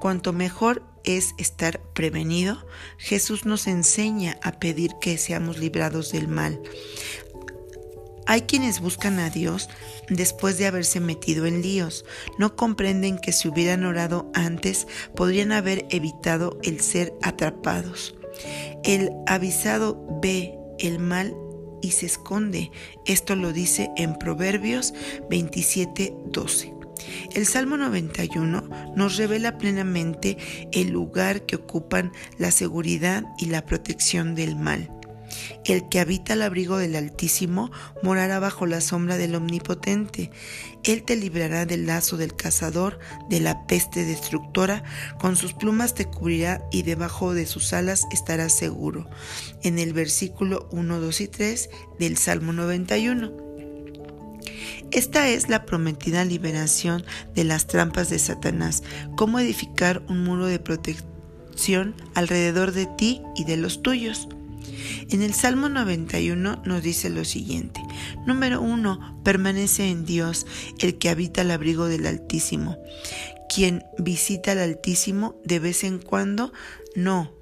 Cuanto 0.00 0.32
mejor 0.32 0.82
es 1.04 1.34
estar 1.36 1.82
prevenido, 1.92 2.66
Jesús 2.96 3.44
nos 3.44 3.66
enseña 3.66 4.38
a 4.42 4.52
pedir 4.52 4.92
que 5.00 5.18
seamos 5.18 5.58
librados 5.58 6.12
del 6.12 6.28
mal. 6.28 6.60
Hay 8.26 8.42
quienes 8.42 8.80
buscan 8.80 9.18
a 9.18 9.30
Dios 9.30 9.68
después 10.08 10.58
de 10.58 10.66
haberse 10.66 11.00
metido 11.00 11.46
en 11.46 11.62
líos. 11.62 12.04
No 12.38 12.56
comprenden 12.56 13.18
que 13.18 13.32
si 13.32 13.48
hubieran 13.48 13.84
orado 13.84 14.30
antes 14.34 14.86
podrían 15.14 15.52
haber 15.52 15.86
evitado 15.90 16.58
el 16.62 16.80
ser 16.80 17.14
atrapados. 17.22 18.14
El 18.84 19.10
avisado 19.26 20.06
ve 20.22 20.58
el 20.78 20.98
mal 20.98 21.34
y 21.82 21.90
se 21.90 22.06
esconde. 22.06 22.70
Esto 23.06 23.36
lo 23.36 23.52
dice 23.52 23.90
en 23.96 24.16
Proverbios 24.18 24.94
27, 25.28 26.14
12. 26.26 26.74
El 27.34 27.46
Salmo 27.46 27.76
91 27.76 28.94
nos 28.94 29.16
revela 29.16 29.58
plenamente 29.58 30.38
el 30.72 30.90
lugar 30.90 31.42
que 31.46 31.56
ocupan 31.56 32.12
la 32.38 32.50
seguridad 32.50 33.24
y 33.38 33.46
la 33.46 33.66
protección 33.66 34.34
del 34.34 34.56
mal. 34.56 34.90
El 35.64 35.88
que 35.88 36.00
habita 36.00 36.32
al 36.32 36.42
abrigo 36.42 36.76
del 36.78 36.96
Altísimo 36.96 37.70
morará 38.02 38.38
bajo 38.40 38.66
la 38.66 38.80
sombra 38.80 39.16
del 39.16 39.34
Omnipotente. 39.34 40.30
Él 40.84 41.02
te 41.04 41.16
librará 41.16 41.66
del 41.66 41.86
lazo 41.86 42.16
del 42.16 42.34
cazador, 42.34 42.98
de 43.28 43.40
la 43.40 43.66
peste 43.66 44.04
destructora, 44.04 44.82
con 45.20 45.36
sus 45.36 45.54
plumas 45.54 45.94
te 45.94 46.06
cubrirá 46.06 46.62
y 46.70 46.82
debajo 46.82 47.34
de 47.34 47.46
sus 47.46 47.72
alas 47.72 48.06
estarás 48.12 48.52
seguro. 48.52 49.08
En 49.62 49.78
el 49.78 49.92
versículo 49.92 50.68
1, 50.72 51.00
2 51.00 51.20
y 51.20 51.28
3 51.28 51.70
del 51.98 52.16
Salmo 52.16 52.52
91. 52.52 53.52
Esta 54.90 55.28
es 55.28 55.48
la 55.48 55.64
prometida 55.64 56.24
liberación 56.24 57.04
de 57.34 57.44
las 57.44 57.66
trampas 57.66 58.10
de 58.10 58.18
Satanás, 58.18 58.82
cómo 59.16 59.38
edificar 59.38 60.02
un 60.08 60.22
muro 60.22 60.44
de 60.44 60.58
protección 60.58 61.94
alrededor 62.14 62.72
de 62.72 62.86
ti 62.86 63.22
y 63.34 63.44
de 63.44 63.56
los 63.56 63.82
tuyos. 63.82 64.28
En 65.10 65.22
el 65.22 65.34
Salmo 65.34 65.68
91 65.68 66.62
nos 66.64 66.82
dice 66.82 67.10
lo 67.10 67.24
siguiente. 67.24 67.80
Número 68.26 68.60
1. 68.60 69.22
Permanece 69.24 69.88
en 69.88 70.04
Dios 70.04 70.46
el 70.80 70.98
que 70.98 71.08
habita 71.08 71.42
al 71.42 71.50
abrigo 71.50 71.86
del 71.86 72.06
Altísimo. 72.06 72.78
Quien 73.54 73.84
visita 73.98 74.52
al 74.52 74.58
Altísimo 74.58 75.40
de 75.44 75.58
vez 75.58 75.84
en 75.84 75.98
cuando, 75.98 76.52
no, 76.94 77.32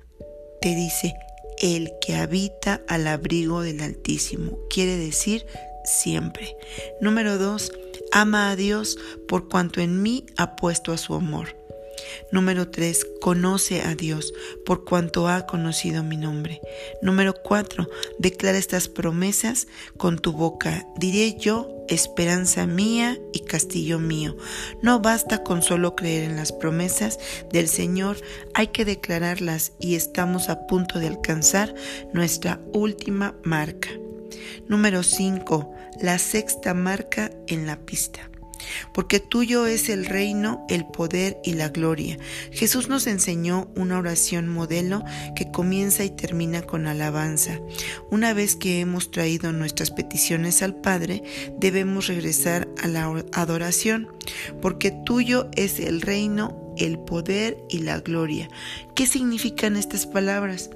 te 0.60 0.74
dice 0.74 1.14
el 1.60 1.92
que 2.00 2.16
habita 2.16 2.82
al 2.88 3.06
abrigo 3.06 3.62
del 3.62 3.80
Altísimo. 3.82 4.58
Quiere 4.68 4.96
decir 4.96 5.46
siempre. 5.84 6.56
Número 7.00 7.38
2. 7.38 7.72
Ama 8.12 8.50
a 8.50 8.56
Dios 8.56 8.98
por 9.28 9.48
cuanto 9.48 9.80
en 9.80 10.02
mí 10.02 10.26
ha 10.36 10.56
puesto 10.56 10.92
a 10.92 10.98
su 10.98 11.14
amor. 11.14 11.59
Número 12.32 12.70
3. 12.70 13.06
Conoce 13.20 13.82
a 13.82 13.94
Dios 13.94 14.32
por 14.64 14.84
cuanto 14.84 15.28
ha 15.28 15.46
conocido 15.46 16.02
mi 16.02 16.16
nombre. 16.16 16.60
Número 17.02 17.34
4. 17.34 17.88
Declara 18.18 18.58
estas 18.58 18.88
promesas 18.88 19.66
con 19.96 20.18
tu 20.18 20.32
boca. 20.32 20.86
Diré 20.96 21.36
yo, 21.38 21.68
esperanza 21.88 22.66
mía 22.66 23.18
y 23.32 23.40
castillo 23.40 23.98
mío. 23.98 24.36
No 24.82 25.00
basta 25.00 25.42
con 25.42 25.62
solo 25.62 25.96
creer 25.96 26.24
en 26.24 26.36
las 26.36 26.52
promesas 26.52 27.18
del 27.52 27.68
Señor, 27.68 28.16
hay 28.54 28.68
que 28.68 28.84
declararlas 28.84 29.72
y 29.78 29.96
estamos 29.96 30.48
a 30.48 30.66
punto 30.66 30.98
de 30.98 31.08
alcanzar 31.08 31.74
nuestra 32.12 32.60
última 32.72 33.34
marca. 33.42 33.90
Número 34.68 35.02
5. 35.02 35.74
La 36.00 36.18
sexta 36.18 36.74
marca 36.74 37.30
en 37.46 37.66
la 37.66 37.76
pista 37.76 38.29
porque 38.92 39.20
tuyo 39.20 39.66
es 39.66 39.88
el 39.88 40.06
reino, 40.06 40.64
el 40.68 40.86
poder 40.86 41.38
y 41.44 41.54
la 41.54 41.68
gloria. 41.68 42.18
Jesús 42.52 42.88
nos 42.88 43.06
enseñó 43.06 43.68
una 43.76 43.98
oración 43.98 44.48
modelo 44.48 45.02
que 45.34 45.50
comienza 45.50 46.04
y 46.04 46.10
termina 46.10 46.62
con 46.62 46.86
alabanza. 46.86 47.60
Una 48.10 48.32
vez 48.32 48.56
que 48.56 48.80
hemos 48.80 49.10
traído 49.10 49.52
nuestras 49.52 49.90
peticiones 49.90 50.62
al 50.62 50.74
Padre, 50.74 51.22
debemos 51.58 52.06
regresar 52.06 52.68
a 52.82 52.88
la 52.88 53.24
adoración, 53.32 54.08
porque 54.60 54.90
tuyo 54.90 55.48
es 55.56 55.80
el 55.80 56.00
reino, 56.00 56.74
el 56.76 56.98
poder 56.98 57.58
y 57.68 57.78
la 57.78 58.00
gloria. 58.00 58.48
¿Qué 58.94 59.06
significan 59.06 59.76
estas 59.76 60.06
palabras? 60.06 60.70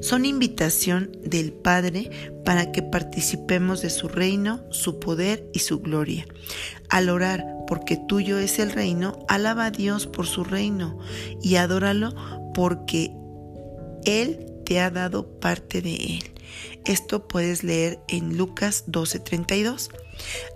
Son 0.00 0.24
invitación 0.24 1.12
del 1.24 1.52
Padre 1.52 2.10
para 2.44 2.72
que 2.72 2.82
participemos 2.82 3.82
de 3.82 3.90
su 3.90 4.08
reino, 4.08 4.64
su 4.70 5.00
poder 5.00 5.48
y 5.52 5.60
su 5.60 5.80
gloria. 5.80 6.26
Al 6.90 7.08
orar, 7.08 7.46
porque 7.66 7.96
tuyo 8.08 8.38
es 8.38 8.58
el 8.58 8.72
reino, 8.72 9.24
alaba 9.28 9.66
a 9.66 9.70
Dios 9.70 10.06
por 10.06 10.26
su 10.26 10.44
reino 10.44 10.98
y 11.42 11.56
adóralo 11.56 12.14
porque 12.54 13.12
Él 14.04 14.46
te 14.64 14.80
ha 14.80 14.90
dado 14.90 15.40
parte 15.40 15.82
de 15.82 15.94
Él. 15.94 16.34
Esto 16.84 17.26
puedes 17.26 17.64
leer 17.64 18.00
en 18.08 18.36
Lucas 18.36 18.84
12:32. 18.86 19.90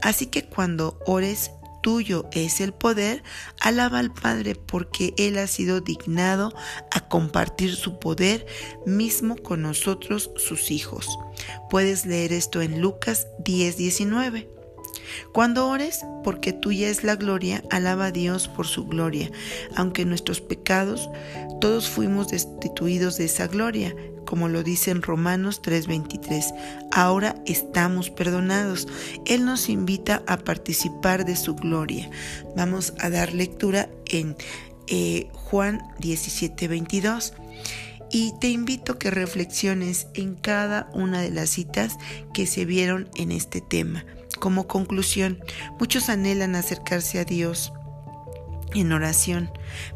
Así 0.03 0.27
que 0.27 0.45
cuando 0.45 0.99
ores, 1.07 1.51
tuyo 1.81 2.29
es 2.33 2.61
el 2.61 2.73
poder, 2.73 3.23
alaba 3.61 3.99
al 3.99 4.13
Padre 4.13 4.55
porque 4.55 5.15
Él 5.17 5.39
ha 5.39 5.47
sido 5.47 5.81
dignado 5.81 6.53
a 6.91 7.09
compartir 7.09 7.75
su 7.75 7.99
poder 7.99 8.47
mismo 8.87 9.37
con 9.37 9.63
nosotros, 9.63 10.31
sus 10.37 10.71
hijos. 10.71 11.07
Puedes 11.71 12.07
leer 12.07 12.33
esto 12.33 12.63
en 12.63 12.81
Lucas 12.81 13.27
10, 13.45 13.77
19. 13.77 14.58
Cuando 15.33 15.69
ores, 15.69 16.05
porque 16.25 16.53
tuya 16.53 16.89
es 16.89 17.05
la 17.05 17.17
gloria, 17.17 17.63
alaba 17.71 18.07
a 18.07 18.13
Dios 18.13 18.49
por 18.49 18.67
su 18.67 18.87
gloria. 18.87 19.31
Aunque 19.77 20.05
nuestros 20.05 20.41
pecados, 20.41 21.09
todos 21.61 21.89
fuimos 21.89 22.29
destituidos 22.29 23.17
de 23.17 23.25
esa 23.25 23.47
gloria, 23.47 23.95
como 24.25 24.49
lo 24.49 24.63
dice 24.63 24.91
en 24.91 25.03
Romanos 25.03 25.63
3:23. 25.63 26.55
Ahora 26.93 27.35
estamos 27.47 28.11
perdonados. 28.11 28.87
Él 29.25 29.45
nos 29.45 29.69
invita 29.69 30.23
a 30.27 30.37
participar 30.39 31.25
de 31.25 31.35
su 31.35 31.55
gloria. 31.55 32.11
Vamos 32.55 32.93
a 32.99 33.11
dar 33.11 33.33
lectura 33.33 33.89
en 34.07 34.37
eh, 34.87 35.29
Juan 35.33 35.81
17:22. 35.99 37.33
Y 38.11 38.35
te 38.41 38.49
invito 38.49 38.93
a 38.93 38.99
que 38.99 39.11
reflexiones 39.11 40.07
en 40.15 40.35
cada 40.35 40.89
una 40.95 41.21
de 41.21 41.31
las 41.31 41.51
citas 41.51 41.99
que 42.33 42.47
se 42.47 42.65
vieron 42.65 43.09
en 43.17 43.33
este 43.33 43.61
tema. 43.61 44.05
Como 44.39 44.69
conclusión, 44.69 45.41
muchos 45.79 46.09
anhelan 46.09 46.55
acercarse 46.55 47.19
a 47.19 47.25
Dios 47.25 47.73
en 48.75 48.93
oración, 48.93 49.51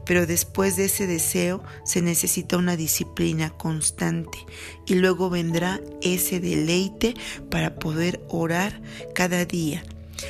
pero 0.05 0.27
después 0.27 0.77
de 0.77 0.87
ese 0.87 1.07
deseo 1.07 1.63
se 1.85 2.03
necesita 2.03 2.57
una 2.57 2.77
disciplina 2.77 3.51
constante 3.51 4.39
y 4.87 4.95
luego 4.95 5.31
vendrá 5.31 5.81
ese 6.01 6.41
deleite 6.41 7.15
para 7.51 7.77
poder 7.77 8.25
orar 8.29 8.81
cada 9.15 9.45
día. 9.45 9.85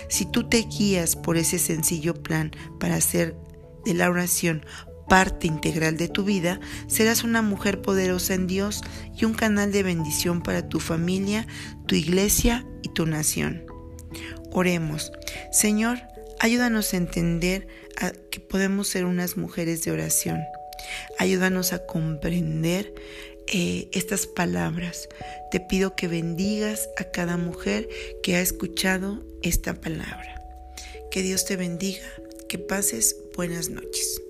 Si 0.08 0.26
tú 0.26 0.48
te 0.48 0.62
guías 0.62 1.16
por 1.16 1.36
ese 1.36 1.58
sencillo 1.58 2.14
plan 2.14 2.52
para 2.80 2.96
hacer 2.96 3.36
de 3.84 3.94
la 3.94 4.10
oración 4.10 4.64
parte 5.08 5.46
integral 5.46 5.96
de 5.96 6.08
tu 6.08 6.24
vida, 6.24 6.60
serás 6.86 7.24
una 7.24 7.42
mujer 7.42 7.82
poderosa 7.82 8.34
en 8.34 8.46
Dios 8.46 8.82
y 9.16 9.24
un 9.24 9.34
canal 9.34 9.72
de 9.72 9.82
bendición 9.82 10.42
para 10.42 10.68
tu 10.68 10.80
familia, 10.80 11.46
tu 11.86 11.94
iglesia 11.94 12.66
y 12.82 12.88
tu 12.88 13.06
nación. 13.06 13.71
Oremos. 14.50 15.12
Señor, 15.50 15.98
ayúdanos 16.40 16.92
a 16.92 16.96
entender 16.96 17.66
que 18.30 18.40
podemos 18.40 18.88
ser 18.88 19.04
unas 19.04 19.36
mujeres 19.36 19.84
de 19.84 19.92
oración. 19.92 20.40
Ayúdanos 21.18 21.72
a 21.72 21.86
comprender 21.86 22.92
eh, 23.46 23.88
estas 23.92 24.26
palabras. 24.26 25.08
Te 25.50 25.60
pido 25.60 25.94
que 25.94 26.08
bendigas 26.08 26.88
a 26.96 27.04
cada 27.04 27.36
mujer 27.36 27.88
que 28.22 28.36
ha 28.36 28.40
escuchado 28.40 29.22
esta 29.42 29.74
palabra. 29.74 30.42
Que 31.10 31.22
Dios 31.22 31.44
te 31.44 31.56
bendiga, 31.56 32.06
que 32.48 32.58
pases 32.58 33.16
buenas 33.36 33.68
noches. 33.68 34.20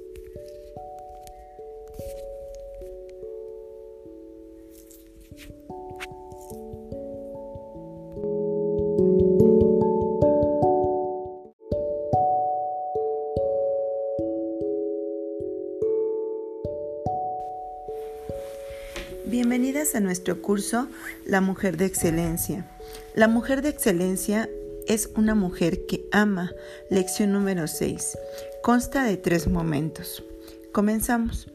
Nuestro 20.12 20.42
curso 20.42 20.88
La 21.24 21.40
Mujer 21.40 21.78
de 21.78 21.86
Excelencia. 21.86 22.66
La 23.14 23.28
Mujer 23.28 23.62
de 23.62 23.70
Excelencia 23.70 24.46
es 24.86 25.08
una 25.16 25.34
mujer 25.34 25.86
que 25.86 26.04
ama. 26.12 26.52
Lección 26.90 27.32
número 27.32 27.66
6. 27.66 28.18
Consta 28.62 29.04
de 29.04 29.16
tres 29.16 29.48
momentos. 29.48 30.22
Comenzamos. 30.70 31.50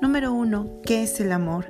Número 0.00 0.32
1. 0.32 0.82
¿Qué 0.84 1.02
es 1.02 1.18
el 1.18 1.32
amor? 1.32 1.66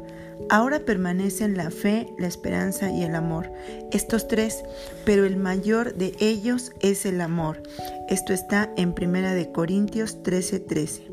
Ahora 0.51 0.81
permanecen 0.81 1.57
la 1.57 1.71
fe, 1.71 2.07
la 2.19 2.27
esperanza 2.27 2.91
y 2.91 3.03
el 3.03 3.15
amor. 3.15 3.51
Estos 3.91 4.29
tres, 4.29 4.63
pero 5.07 5.25
el 5.25 5.39
mayor 5.39 5.95
de 5.95 6.15
ellos 6.21 6.73
es 6.81 7.07
el 7.07 7.23
amor. 7.23 7.63
Esto 8.11 8.35
está 8.35 8.71
en 8.77 8.91
1 8.91 9.53
Corintios 9.55 10.23
13:13. 10.23 10.67
13. 10.67 11.10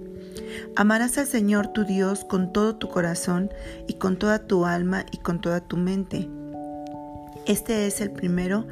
Amarás 0.76 1.18
al 1.18 1.28
Señor 1.28 1.68
tu 1.68 1.84
Dios 1.86 2.26
con 2.26 2.54
todo 2.54 2.76
tu 2.76 2.90
corazón 2.90 3.50
y 3.88 3.94
con 3.94 4.18
toda 4.18 4.48
tu 4.48 4.66
alma 4.66 5.06
y 5.12 5.18
con 5.18 5.42
toda 5.42 5.62
tu 5.62 5.78
mente. 5.78 6.30
Este 7.46 7.88
es 7.88 8.02
el 8.02 8.12
primero 8.12 8.68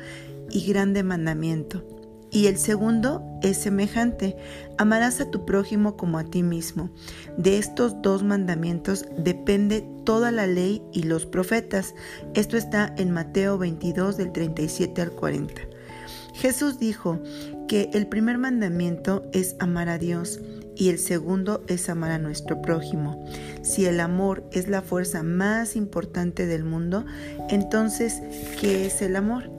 y 0.50 0.66
grande 0.68 1.04
mandamiento. 1.04 1.84
Y 2.32 2.48
el 2.48 2.58
segundo 2.58 3.24
es 3.42 3.58
semejante. 3.58 4.36
Amarás 4.78 5.22
a 5.22 5.32
tu 5.32 5.46
prójimo 5.46 5.96
como 5.96 6.18
a 6.18 6.26
ti 6.26 6.44
mismo. 6.44 6.90
De 7.38 7.58
estos 7.58 8.02
dos 8.02 8.24
mandamientos 8.24 9.06
depende 9.18 9.88
toda 10.04 10.32
la 10.32 10.46
ley 10.46 10.82
y 10.92 11.04
los 11.04 11.26
profetas. 11.26 11.96
Esto 12.34 12.58
está 12.58 12.94
en 12.98 13.12
Mateo 13.12 13.58
22 13.58 14.18
del 14.18 14.34
37 14.34 15.02
al 15.02 15.12
40. 15.12 15.62
Jesús 16.34 16.78
dijo 16.78 17.22
que 17.70 17.90
el 17.94 18.08
primer 18.08 18.38
mandamiento 18.38 19.24
es 19.32 19.56
amar 19.60 19.88
a 19.88 19.98
Dios 19.98 20.42
y 20.76 20.90
el 20.90 21.00
segundo 21.00 21.64
es 21.68 21.90
amar 21.90 22.12
a 22.12 22.20
nuestro 22.20 22.62
prójimo. 22.62 23.26
Si 23.62 23.86
el 23.86 24.00
amor 24.00 24.44
es 24.52 24.68
la 24.68 24.82
fuerza 24.82 25.24
más 25.24 25.76
importante 25.76 26.46
del 26.46 26.64
mundo, 26.64 27.06
entonces, 27.50 28.22
¿qué 28.60 28.86
es 28.86 29.02
el 29.02 29.16
amor? 29.16 29.50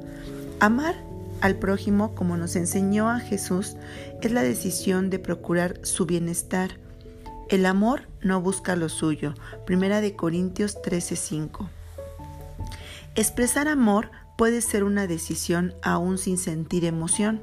Amar 0.60 0.94
al 1.40 1.56
prójimo, 1.56 2.14
como 2.14 2.36
nos 2.36 2.56
enseñó 2.56 3.10
a 3.10 3.20
Jesús, 3.20 3.76
es 4.22 4.32
la 4.32 4.42
decisión 4.42 5.10
de 5.10 5.18
procurar 5.18 5.80
su 5.82 6.06
bienestar. 6.06 6.78
El 7.48 7.66
amor 7.66 8.08
no 8.22 8.40
busca 8.40 8.74
lo 8.74 8.88
suyo. 8.88 9.34
Primera 9.66 10.00
de 10.00 10.16
Corintios 10.16 10.80
13:5. 10.82 11.68
Expresar 13.14 13.68
amor 13.68 14.10
puede 14.36 14.60
ser 14.60 14.84
una 14.84 15.06
decisión 15.06 15.74
aún 15.82 16.18
sin 16.18 16.38
sentir 16.38 16.84
emoción. 16.84 17.42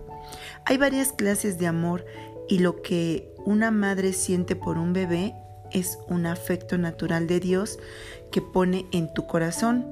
Hay 0.66 0.78
varias 0.78 1.12
clases 1.12 1.58
de 1.58 1.68
amor 1.68 2.06
y 2.50 2.60
lo 2.60 2.82
que 2.82 3.34
una 3.46 3.72
madre 3.72 4.14
siente 4.14 4.56
por 4.56 4.78
un 4.78 4.94
bebé 4.94 5.36
es 5.72 5.98
un 6.08 6.26
afecto 6.26 6.78
natural 6.78 7.28
de 7.28 7.39
Dios 7.39 7.80
que 8.32 8.41
pone 8.41 8.86
en 8.91 9.14
tu 9.14 9.26
corazón. 9.26 9.88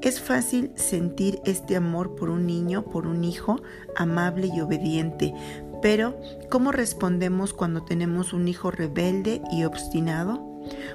Es 0.00 0.20
fácil 0.20 0.72
sentir 0.76 1.40
este 1.44 1.76
amor 1.76 2.14
por 2.14 2.30
un 2.30 2.46
niño, 2.46 2.84
por 2.84 3.06
un 3.06 3.24
hijo 3.24 3.60
amable 3.96 4.48
y 4.54 4.60
obediente, 4.60 5.34
pero 5.82 6.18
¿cómo 6.50 6.72
respondemos 6.72 7.52
cuando 7.52 7.84
tenemos 7.84 8.32
un 8.32 8.48
hijo 8.48 8.70
rebelde 8.70 9.42
y 9.52 9.64
obstinado? 9.64 10.38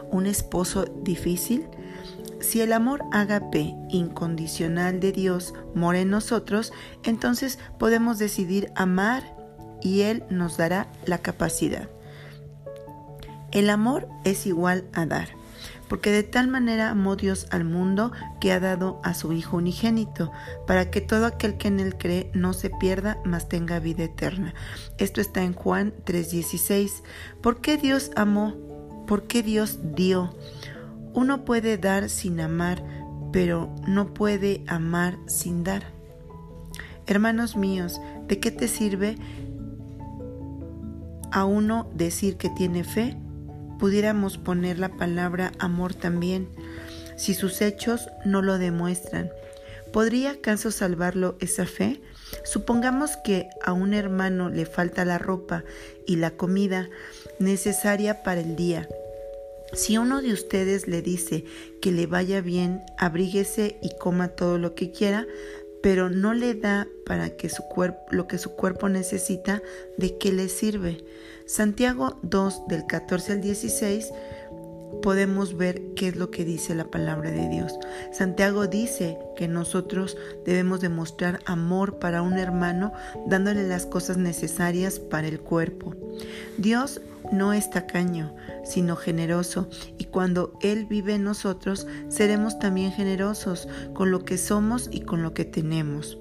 ¿Un 0.10 0.26
esposo 0.26 0.86
difícil? 0.86 1.68
Si 2.40 2.62
el 2.62 2.74
amor 2.74 3.04
agape 3.12 3.76
incondicional 3.90 5.00
de 5.00 5.12
Dios 5.12 5.54
mora 5.76 6.00
en 6.00 6.10
nosotros, 6.10 6.74
entonces 7.04 7.60
podemos 7.78 8.18
decidir 8.18 8.72
amar 8.76 9.39
y 9.82 10.02
Él 10.02 10.24
nos 10.30 10.58
dará 10.58 10.88
la 11.06 11.20
capacidad. 11.20 11.90
El 13.52 13.70
amor 13.70 14.08
es 14.24 14.46
igual 14.46 14.86
a 14.94 15.06
dar, 15.06 15.30
porque 15.88 16.12
de 16.12 16.22
tal 16.22 16.48
manera 16.48 16.92
amó 16.92 17.16
Dios 17.16 17.48
al 17.50 17.64
mundo 17.64 18.12
que 18.40 18.52
ha 18.52 18.60
dado 18.60 19.02
a 19.04 19.16
su 19.16 19.34
Hijo 19.34 19.58
unigénito, 19.58 20.32
para 20.68 20.92
que 20.92 21.02
todo 21.02 21.26
aquel 21.26 21.58
que 21.58 21.68
en 21.68 21.80
él 21.80 21.98
cree 21.98 22.30
no 22.34 22.54
se 22.54 22.70
pierda, 22.70 23.18
mas 23.26 23.50
tenga 23.50 23.80
vida 23.80 24.04
eterna. 24.04 24.54
Esto 25.00 25.20
está 25.20 25.44
en 25.44 25.54
Juan 25.54 25.94
3:16. 26.06 27.04
¿Por 27.42 27.60
qué 27.60 27.78
Dios 27.78 28.12
amó? 28.16 28.56
¿Por 29.08 29.24
qué 29.24 29.42
Dios 29.42 29.80
dio? 29.96 30.36
Uno 31.14 31.44
puede 31.44 31.80
dar 31.80 32.10
sin 32.10 32.40
amar, 32.40 32.84
pero 33.32 33.74
no 33.88 34.14
puede 34.14 34.64
amar 34.68 35.18
sin 35.26 35.64
dar. 35.64 35.92
Hermanos 37.08 37.56
míos, 37.56 38.00
¿de 38.28 38.40
qué 38.40 38.52
te 38.52 38.68
sirve 38.68 39.16
a 41.32 41.46
uno 41.46 41.90
decir 41.96 42.38
que 42.38 42.50
tiene 42.50 42.84
fe? 42.84 43.18
pudiéramos 43.80 44.38
poner 44.38 44.78
la 44.78 44.90
palabra 44.90 45.54
amor 45.58 45.96
también, 45.96 46.50
si 47.16 47.34
sus 47.34 47.62
hechos 47.62 48.10
no 48.26 48.42
lo 48.44 48.60
demuestran. 48.60 49.32
¿Podría 49.92 50.32
acaso 50.32 50.70
salvarlo 50.70 51.38
esa 51.40 51.66
fe? 51.66 52.02
Supongamos 52.44 53.18
que 53.24 53.50
a 53.66 53.74
un 53.74 53.96
hermano 53.96 54.50
le 54.50 54.68
falta 54.68 55.04
la 55.06 55.18
ropa 55.18 55.64
y 56.06 56.18
la 56.18 56.32
comida 56.32 56.90
necesaria 57.40 58.22
para 58.22 58.42
el 58.42 58.56
día. 58.56 58.88
Si 59.74 59.98
uno 59.98 60.22
de 60.22 60.34
ustedes 60.34 60.88
le 60.88 61.02
dice 61.02 61.46
que 61.82 61.92
le 61.92 62.06
vaya 62.06 62.42
bien, 62.42 62.84
abríguese 62.98 63.80
y 63.82 63.96
coma 63.98 64.28
todo 64.28 64.58
lo 64.60 64.76
que 64.76 64.92
quiera, 64.92 65.26
pero 65.82 66.10
no 66.10 66.34
le 66.34 66.54
da 66.56 66.88
para 67.06 67.30
que 67.36 67.50
su 67.50 67.64
cuerpo, 67.64 68.02
lo 68.12 68.28
que 68.28 68.38
su 68.38 68.52
cuerpo 68.56 68.90
necesita, 68.90 69.62
¿de 69.98 70.18
qué 70.18 70.32
le 70.32 70.50
sirve? 70.50 71.04
Santiago 71.50 72.20
2 72.22 72.68
del 72.68 72.86
14 72.86 73.32
al 73.32 73.42
16 73.42 74.14
podemos 75.02 75.58
ver 75.58 75.82
qué 75.96 76.10
es 76.10 76.16
lo 76.16 76.30
que 76.30 76.46
dice 76.46 76.76
la 76.76 76.92
palabra 76.92 77.32
de 77.32 77.50
Dios. 77.50 77.74
Santiago 78.12 78.68
dice 78.68 79.18
que 79.36 79.48
nosotros 79.48 80.16
debemos 80.46 80.80
demostrar 80.80 81.40
amor 81.48 81.98
para 81.98 82.22
un 82.22 82.38
hermano 82.38 82.94
dándole 83.26 83.68
las 83.68 83.88
cosas 83.88 84.18
necesarias 84.18 85.00
para 85.00 85.28
el 85.28 85.40
cuerpo. 85.40 85.96
Dios 86.60 87.02
no 87.32 87.52
es 87.52 87.72
tacaño, 87.72 88.36
sino 88.64 88.96
generoso, 88.96 89.70
y 89.98 90.04
cuando 90.06 90.54
Él 90.62 90.86
vive 90.86 91.16
en 91.16 91.24
nosotros, 91.24 91.88
seremos 92.10 92.60
también 92.60 92.92
generosos 92.92 93.68
con 93.96 94.12
lo 94.12 94.24
que 94.24 94.38
somos 94.38 94.88
y 94.92 95.02
con 95.02 95.24
lo 95.24 95.34
que 95.34 95.46
tenemos. 95.46 96.20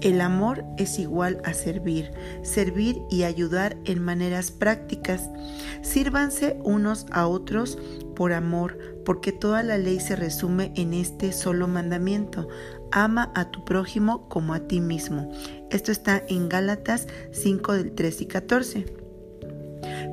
El 0.00 0.20
amor 0.20 0.64
es 0.76 0.98
igual 0.98 1.40
a 1.44 1.54
servir, 1.54 2.12
servir 2.42 3.02
y 3.10 3.24
ayudar 3.24 3.76
en 3.84 4.02
maneras 4.02 4.52
prácticas. 4.52 5.28
Sírvanse 5.82 6.56
unos 6.62 7.06
a 7.10 7.26
otros 7.26 7.78
por 8.14 8.32
amor, 8.32 8.78
porque 9.04 9.32
toda 9.32 9.62
la 9.62 9.76
ley 9.76 9.98
se 9.98 10.14
resume 10.14 10.72
en 10.76 10.94
este 10.94 11.32
solo 11.32 11.66
mandamiento. 11.66 12.48
Ama 12.92 13.32
a 13.34 13.50
tu 13.50 13.64
prójimo 13.64 14.28
como 14.28 14.54
a 14.54 14.68
ti 14.68 14.80
mismo. 14.80 15.32
Esto 15.70 15.90
está 15.90 16.22
en 16.28 16.48
Gálatas 16.48 17.08
5 17.32 17.72
del 17.74 17.92
3 17.92 18.20
y 18.20 18.26
14. 18.26 19.07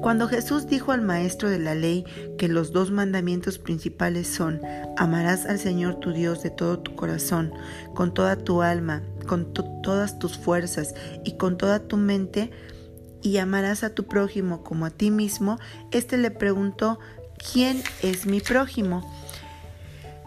Cuando 0.01 0.27
Jesús 0.27 0.67
dijo 0.67 0.91
al 0.91 1.01
maestro 1.01 1.49
de 1.49 1.59
la 1.59 1.75
ley 1.75 2.05
que 2.37 2.47
los 2.47 2.71
dos 2.71 2.91
mandamientos 2.91 3.57
principales 3.57 4.27
son, 4.27 4.61
amarás 4.97 5.45
al 5.45 5.59
Señor 5.59 5.99
tu 5.99 6.11
Dios 6.11 6.43
de 6.43 6.51
todo 6.51 6.79
tu 6.79 6.95
corazón, 6.95 7.53
con 7.93 8.13
toda 8.13 8.35
tu 8.35 8.61
alma, 8.61 9.01
con 9.27 9.53
todas 9.53 10.19
tus 10.19 10.37
fuerzas 10.37 10.93
y 11.23 11.37
con 11.37 11.57
toda 11.57 11.79
tu 11.79 11.97
mente, 11.97 12.51
y 13.21 13.37
amarás 13.37 13.83
a 13.83 13.95
tu 13.95 14.05
prójimo 14.05 14.63
como 14.63 14.85
a 14.85 14.91
ti 14.91 15.09
mismo, 15.09 15.57
éste 15.91 16.17
le 16.17 16.29
preguntó, 16.29 16.99
¿quién 17.51 17.81
es 18.03 18.27
mi 18.27 18.39
prójimo? 18.39 19.11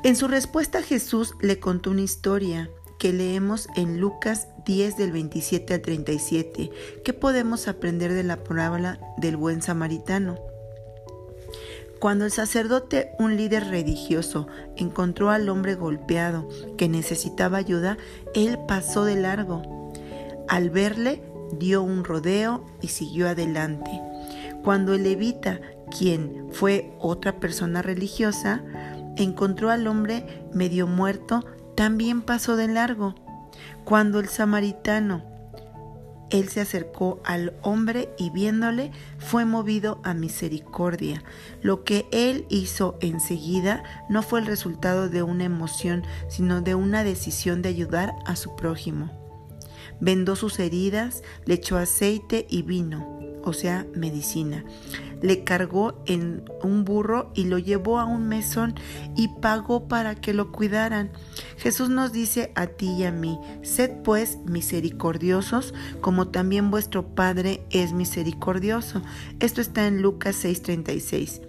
En 0.02 0.16
su 0.16 0.26
respuesta 0.28 0.82
Jesús 0.82 1.34
le 1.40 1.60
contó 1.60 1.90
una 1.90 2.02
historia 2.02 2.70
que 2.98 3.12
leemos 3.12 3.68
en 3.76 4.00
Lucas 4.00 4.48
10 4.66 4.96
del 4.96 5.12
27 5.12 5.74
al 5.74 5.80
37. 5.80 6.70
¿Qué 7.04 7.12
podemos 7.12 7.68
aprender 7.68 8.12
de 8.12 8.24
la 8.24 8.42
parábola 8.42 9.00
del 9.18 9.36
buen 9.36 9.62
samaritano? 9.62 10.38
Cuando 12.00 12.24
el 12.24 12.30
sacerdote, 12.30 13.10
un 13.18 13.36
líder 13.36 13.68
religioso, 13.68 14.46
encontró 14.76 15.30
al 15.30 15.48
hombre 15.48 15.74
golpeado 15.74 16.48
que 16.76 16.88
necesitaba 16.88 17.58
ayuda, 17.58 17.98
él 18.34 18.58
pasó 18.68 19.04
de 19.04 19.16
largo. 19.16 19.92
Al 20.48 20.70
verle, 20.70 21.22
dio 21.58 21.82
un 21.82 22.04
rodeo 22.04 22.64
y 22.80 22.88
siguió 22.88 23.28
adelante. 23.28 23.90
Cuando 24.62 24.94
el 24.94 25.02
levita, 25.02 25.60
quien 25.96 26.48
fue 26.52 26.92
otra 27.00 27.40
persona 27.40 27.82
religiosa, 27.82 28.62
encontró 29.16 29.70
al 29.70 29.86
hombre 29.88 30.46
medio 30.52 30.86
muerto, 30.86 31.44
también 31.78 32.22
pasó 32.22 32.56
de 32.56 32.66
largo. 32.66 33.14
Cuando 33.84 34.18
el 34.18 34.28
samaritano, 34.28 35.22
él 36.28 36.48
se 36.48 36.60
acercó 36.60 37.20
al 37.24 37.54
hombre 37.62 38.08
y 38.18 38.30
viéndole 38.30 38.90
fue 39.18 39.44
movido 39.44 40.00
a 40.02 40.12
misericordia. 40.12 41.22
Lo 41.62 41.84
que 41.84 42.08
él 42.10 42.46
hizo 42.48 42.98
enseguida 43.00 43.84
no 44.08 44.22
fue 44.24 44.40
el 44.40 44.46
resultado 44.46 45.08
de 45.08 45.22
una 45.22 45.44
emoción, 45.44 46.02
sino 46.28 46.62
de 46.62 46.74
una 46.74 47.04
decisión 47.04 47.62
de 47.62 47.68
ayudar 47.68 48.12
a 48.26 48.34
su 48.34 48.56
prójimo. 48.56 49.12
Vendó 50.00 50.34
sus 50.34 50.58
heridas, 50.58 51.22
le 51.44 51.54
echó 51.54 51.76
aceite 51.76 52.44
y 52.50 52.62
vino, 52.62 53.20
o 53.44 53.52
sea, 53.52 53.86
medicina 53.94 54.64
le 55.22 55.44
cargó 55.44 56.02
en 56.06 56.44
un 56.62 56.84
burro 56.84 57.30
y 57.34 57.44
lo 57.44 57.58
llevó 57.58 57.98
a 57.98 58.04
un 58.04 58.28
mesón 58.28 58.74
y 59.16 59.28
pagó 59.40 59.88
para 59.88 60.14
que 60.14 60.32
lo 60.32 60.52
cuidaran. 60.52 61.10
Jesús 61.56 61.88
nos 61.88 62.12
dice 62.12 62.52
a 62.54 62.66
ti 62.66 62.90
y 62.90 63.04
a 63.04 63.12
mí, 63.12 63.38
sed 63.62 63.90
pues 64.04 64.38
misericordiosos 64.44 65.74
como 66.00 66.28
también 66.28 66.70
vuestro 66.70 67.14
Padre 67.14 67.64
es 67.70 67.92
misericordioso. 67.92 69.02
Esto 69.40 69.60
está 69.60 69.86
en 69.86 70.02
Lucas 70.02 70.36
6:36. 70.44 71.47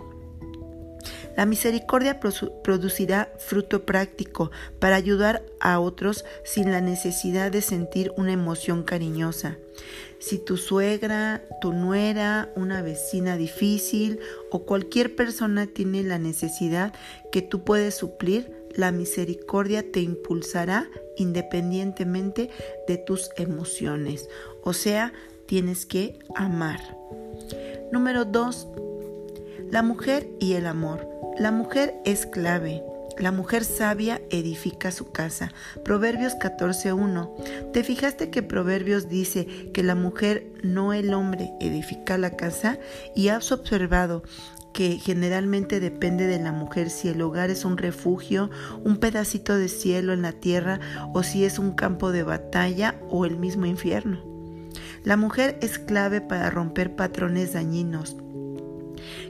La 1.39 1.45
misericordia 1.45 2.19
producirá 2.19 3.31
fruto 3.37 3.85
práctico 3.85 4.51
para 4.79 4.97
ayudar 4.97 5.41
a 5.61 5.79
otros 5.79 6.25
sin 6.43 6.69
la 6.69 6.81
necesidad 6.81 7.49
de 7.49 7.61
sentir 7.61 8.11
una 8.17 8.33
emoción 8.33 8.83
cariñosa. 8.83 9.55
Si 10.19 10.37
tu 10.37 10.57
suegra, 10.57 11.45
tu 11.61 11.71
nuera, 11.71 12.51
una 12.57 12.81
vecina 12.81 13.37
difícil 13.37 14.19
o 14.51 14.65
cualquier 14.65 15.15
persona 15.15 15.65
tiene 15.65 16.03
la 16.03 16.19
necesidad 16.19 16.93
que 17.31 17.41
tú 17.41 17.63
puedes 17.63 17.95
suplir, 17.95 18.51
la 18.75 18.91
misericordia 18.91 19.89
te 19.93 20.01
impulsará 20.01 20.89
independientemente 21.15 22.49
de 22.85 22.97
tus 22.97 23.29
emociones. 23.37 24.27
O 24.61 24.73
sea, 24.73 25.13
tienes 25.45 25.85
que 25.85 26.19
amar. 26.35 26.81
Número 27.93 28.25
2. 28.25 28.67
La 29.71 29.83
mujer 29.83 30.27
y 30.41 30.55
el 30.55 30.65
amor. 30.65 31.18
La 31.39 31.53
mujer 31.53 31.95
es 32.03 32.25
clave. 32.25 32.83
La 33.17 33.31
mujer 33.31 33.63
sabia 33.63 34.19
edifica 34.29 34.91
su 34.91 35.13
casa. 35.13 35.53
Proverbios 35.85 36.33
14.1. 36.33 37.71
¿Te 37.71 37.85
fijaste 37.85 38.29
que 38.29 38.43
Proverbios 38.43 39.07
dice 39.07 39.71
que 39.73 39.81
la 39.81 39.95
mujer, 39.95 40.51
no 40.63 40.91
el 40.91 41.13
hombre, 41.13 41.53
edifica 41.61 42.17
la 42.17 42.31
casa? 42.31 42.77
Y 43.15 43.29
has 43.29 43.53
observado 43.53 44.21
que 44.73 44.97
generalmente 44.97 45.79
depende 45.79 46.27
de 46.27 46.39
la 46.39 46.51
mujer 46.51 46.89
si 46.89 47.07
el 47.07 47.21
hogar 47.21 47.49
es 47.51 47.63
un 47.63 47.77
refugio, 47.77 48.49
un 48.83 48.97
pedacito 48.97 49.55
de 49.55 49.69
cielo 49.69 50.11
en 50.11 50.23
la 50.23 50.33
tierra 50.33 50.81
o 51.13 51.23
si 51.23 51.45
es 51.45 51.57
un 51.57 51.71
campo 51.71 52.11
de 52.11 52.23
batalla 52.23 52.95
o 53.09 53.25
el 53.25 53.37
mismo 53.37 53.65
infierno. 53.65 54.21
La 55.05 55.15
mujer 55.15 55.57
es 55.61 55.79
clave 55.79 56.19
para 56.19 56.49
romper 56.49 56.97
patrones 56.97 57.53
dañinos 57.53 58.17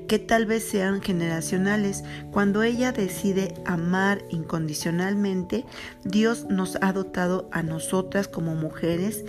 que 0.09 0.17
tal 0.19 0.47
vez 0.47 0.67
sean 0.67 1.01
generacionales. 1.01 2.03
Cuando 2.31 2.63
ella 2.63 2.91
decide 2.91 3.53
amar 3.63 4.23
incondicionalmente, 4.31 5.65
Dios 6.03 6.47
nos 6.49 6.79
ha 6.81 6.91
dotado 6.91 7.47
a 7.51 7.61
nosotras 7.61 8.27
como 8.27 8.55
mujeres 8.55 9.23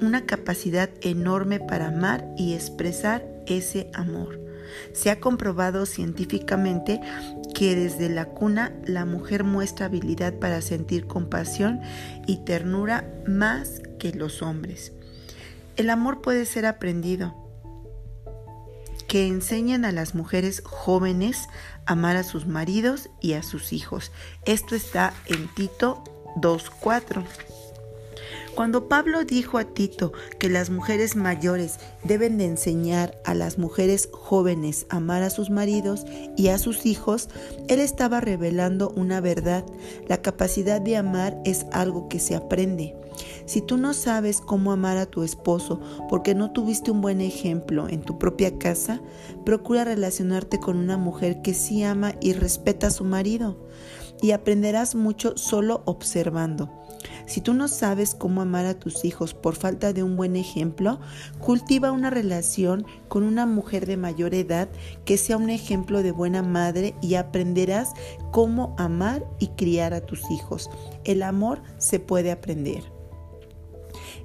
una 0.00 0.24
capacidad 0.24 0.88
enorme 1.02 1.60
para 1.60 1.88
amar 1.88 2.26
y 2.38 2.54
expresar 2.54 3.24
ese 3.46 3.90
amor. 3.92 4.40
Se 4.94 5.10
ha 5.10 5.20
comprobado 5.20 5.84
científicamente 5.84 7.02
que 7.54 7.76
desde 7.76 8.08
la 8.08 8.24
cuna 8.24 8.72
la 8.86 9.04
mujer 9.04 9.44
muestra 9.44 9.86
habilidad 9.86 10.32
para 10.38 10.62
sentir 10.62 11.06
compasión 11.06 11.82
y 12.26 12.38
ternura 12.38 13.06
más 13.26 13.82
que 13.98 14.12
los 14.12 14.40
hombres. 14.40 14.92
El 15.76 15.90
amor 15.90 16.22
puede 16.22 16.46
ser 16.46 16.64
aprendido. 16.64 17.41
Que 19.12 19.26
enseñen 19.26 19.84
a 19.84 19.92
las 19.92 20.14
mujeres 20.14 20.62
jóvenes 20.64 21.50
a 21.84 21.92
amar 21.92 22.16
a 22.16 22.22
sus 22.22 22.46
maridos 22.46 23.10
y 23.20 23.34
a 23.34 23.42
sus 23.42 23.74
hijos. 23.74 24.10
Esto 24.46 24.74
está 24.74 25.12
en 25.26 25.48
Tito 25.48 26.02
2.4. 26.36 27.22
Cuando 28.54 28.86
Pablo 28.86 29.24
dijo 29.24 29.56
a 29.56 29.64
Tito 29.64 30.12
que 30.38 30.50
las 30.50 30.68
mujeres 30.68 31.16
mayores 31.16 31.78
deben 32.04 32.36
de 32.36 32.44
enseñar 32.44 33.18
a 33.24 33.32
las 33.32 33.56
mujeres 33.56 34.10
jóvenes 34.12 34.84
a 34.90 34.96
amar 34.96 35.22
a 35.22 35.30
sus 35.30 35.48
maridos 35.48 36.04
y 36.36 36.48
a 36.48 36.58
sus 36.58 36.84
hijos, 36.84 37.30
él 37.68 37.80
estaba 37.80 38.20
revelando 38.20 38.92
una 38.94 39.22
verdad. 39.22 39.64
La 40.06 40.20
capacidad 40.20 40.82
de 40.82 40.98
amar 40.98 41.40
es 41.46 41.64
algo 41.72 42.10
que 42.10 42.20
se 42.20 42.36
aprende. 42.36 42.94
Si 43.46 43.62
tú 43.62 43.78
no 43.78 43.94
sabes 43.94 44.42
cómo 44.42 44.70
amar 44.70 44.98
a 44.98 45.06
tu 45.06 45.22
esposo 45.22 45.80
porque 46.10 46.34
no 46.34 46.52
tuviste 46.52 46.90
un 46.90 47.00
buen 47.00 47.22
ejemplo 47.22 47.88
en 47.88 48.02
tu 48.02 48.18
propia 48.18 48.58
casa, 48.58 49.00
procura 49.46 49.84
relacionarte 49.84 50.60
con 50.60 50.76
una 50.76 50.98
mujer 50.98 51.40
que 51.40 51.54
sí 51.54 51.82
ama 51.82 52.14
y 52.20 52.34
respeta 52.34 52.88
a 52.88 52.90
su 52.90 53.04
marido 53.04 53.56
y 54.20 54.30
aprenderás 54.30 54.94
mucho 54.94 55.36
solo 55.36 55.82
observando. 55.86 56.81
Si 57.32 57.40
tú 57.40 57.54
no 57.54 57.66
sabes 57.66 58.14
cómo 58.14 58.42
amar 58.42 58.66
a 58.66 58.78
tus 58.78 59.06
hijos 59.06 59.32
por 59.32 59.56
falta 59.56 59.94
de 59.94 60.02
un 60.02 60.16
buen 60.16 60.36
ejemplo, 60.36 61.00
cultiva 61.38 61.90
una 61.90 62.10
relación 62.10 62.84
con 63.08 63.22
una 63.22 63.46
mujer 63.46 63.86
de 63.86 63.96
mayor 63.96 64.34
edad 64.34 64.68
que 65.06 65.16
sea 65.16 65.38
un 65.38 65.48
ejemplo 65.48 66.02
de 66.02 66.12
buena 66.12 66.42
madre 66.42 66.94
y 67.00 67.14
aprenderás 67.14 67.94
cómo 68.32 68.76
amar 68.76 69.24
y 69.38 69.46
criar 69.46 69.94
a 69.94 70.02
tus 70.02 70.30
hijos. 70.30 70.68
El 71.04 71.22
amor 71.22 71.62
se 71.78 72.00
puede 72.00 72.32
aprender. 72.32 72.82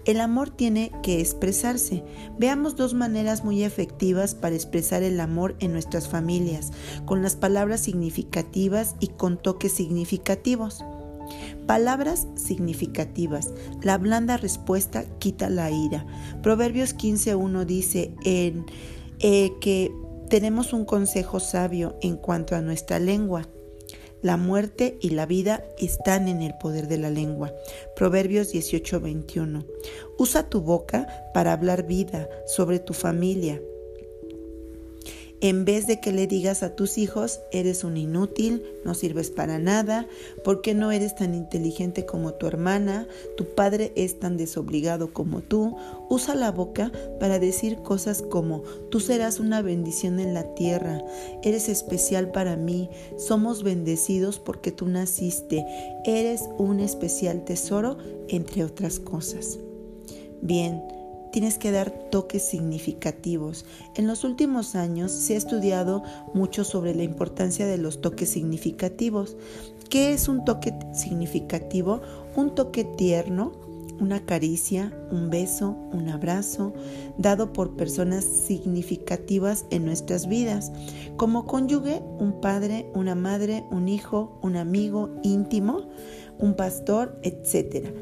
El 0.04 0.20
amor 0.20 0.50
tiene 0.50 0.92
que 1.02 1.22
expresarse. 1.22 2.04
Veamos 2.38 2.76
dos 2.76 2.94
maneras 2.94 3.46
muy 3.46 3.64
efectivas 3.64 4.36
para 4.36 4.56
expresar 4.56 5.02
el 5.02 5.22
amor 5.22 5.56
en 5.60 5.72
nuestras 5.72 6.10
familias, 6.10 6.74
con 7.06 7.22
las 7.22 7.38
palabras 7.38 7.80
significativas 7.80 8.96
y 9.00 9.08
con 9.08 9.42
toques 9.42 9.72
significativos. 9.72 10.84
Palabras 11.68 12.28
significativas. 12.36 13.52
La 13.84 13.98
blanda 13.98 14.38
respuesta 14.38 15.04
quita 15.20 15.50
la 15.50 15.70
ira. 15.70 16.06
Proverbios 16.42 16.96
15.1 16.96 17.66
dice 17.66 18.16
en, 18.24 18.66
eh, 19.20 19.52
que 19.60 19.92
tenemos 20.30 20.74
un 20.74 20.86
consejo 20.86 21.40
sabio 21.40 21.98
en 22.02 22.18
cuanto 22.18 22.56
a 22.56 22.62
nuestra 22.62 23.00
lengua. 23.00 23.48
La 24.22 24.36
muerte 24.36 24.98
y 25.00 25.12
la 25.12 25.26
vida 25.26 25.64
están 25.78 26.28
en 26.28 26.42
el 26.42 26.56
poder 26.58 26.88
de 26.88 26.98
la 26.98 27.10
lengua. 27.10 27.54
Proverbios 27.96 28.52
18:21. 28.52 29.66
Usa 30.18 30.50
tu 30.50 30.62
boca 30.62 31.08
para 31.34 31.54
hablar 31.54 31.86
vida 31.86 32.28
sobre 32.48 32.80
tu 32.80 32.94
familia, 32.94 33.62
en 35.40 35.66
vez 35.66 35.86
de 35.86 36.00
que 36.00 36.12
le 36.12 36.26
digas 36.26 36.64
a 36.64 36.76
tus 36.76 36.98
hijos, 36.98 37.42
eres 37.52 37.84
un 37.84 37.96
inútil, 37.98 38.64
no 38.84 38.96
sirves 38.96 39.30
para 39.30 39.60
nada, 39.60 40.08
porque 40.44 40.74
no 40.74 40.92
eres 40.92 41.16
tan 41.16 41.36
inteligente 41.36 42.06
como 42.06 42.34
tu 42.34 42.48
hermana, 42.48 43.08
tu 43.36 43.46
padre 43.54 43.94
es 43.96 44.20
tan 44.20 44.38
desobligado 44.38 45.14
como 45.14 45.42
tú, 45.42 45.76
usa 46.10 46.34
la 46.34 46.52
boca 46.52 46.92
para 47.20 47.38
decir 47.38 47.78
cosas 47.78 48.24
como, 48.24 48.64
tú 48.90 49.00
serás 49.00 49.40
una 49.40 49.62
bendición 49.62 50.20
en 50.20 50.34
la 50.34 50.56
tierra, 50.56 51.04
eres 51.44 51.70
especial 51.70 52.32
para 52.32 52.56
mí, 52.56 52.90
somos 53.18 53.62
bendecidos 53.62 54.40
porque 54.40 54.72
tú 54.72 54.88
naciste, 54.88 55.66
eres 56.04 56.46
un 56.58 56.80
especial 56.80 57.46
tesoro, 57.46 57.98
entre 58.28 58.64
otras 58.64 59.00
cosas. 59.00 59.60
Bien, 60.42 60.84
tienes 61.38 61.60
que 61.60 61.70
dar 61.70 61.92
toques 61.92 62.42
significativos. 62.42 63.64
En 63.94 64.08
los 64.08 64.24
últimos 64.24 64.74
años 64.74 65.12
se 65.12 65.36
ha 65.36 65.38
estudiado 65.38 66.02
mucho 66.34 66.64
sobre 66.64 66.96
la 66.96 67.04
importancia 67.04 67.68
de 67.68 67.78
los 67.78 68.02
toques 68.02 68.28
significativos. 68.28 69.38
¿Qué 69.88 70.14
es 70.14 70.30
un 70.30 70.46
toque 70.46 70.74
significativo? 70.96 72.02
Un 72.36 72.56
toque 72.56 72.86
tierno, 72.86 73.52
una 74.00 74.26
caricia, 74.26 74.92
un 75.12 75.30
beso, 75.30 75.78
un 75.92 76.10
abrazo, 76.10 76.74
dado 77.20 77.54
por 77.54 77.76
personas 77.76 78.26
significativas 78.26 79.66
en 79.70 79.86
nuestras 79.86 80.28
vidas, 80.28 80.72
como 81.18 81.46
cónyuge, 81.46 82.02
un 82.18 82.42
padre, 82.42 82.90
una 82.96 83.14
madre, 83.14 83.64
un 83.70 83.90
hijo, 83.90 84.40
un 84.42 84.56
amigo 84.56 85.12
íntimo, 85.22 85.88
un 86.40 86.56
pastor, 86.56 87.20
etc. 87.22 87.94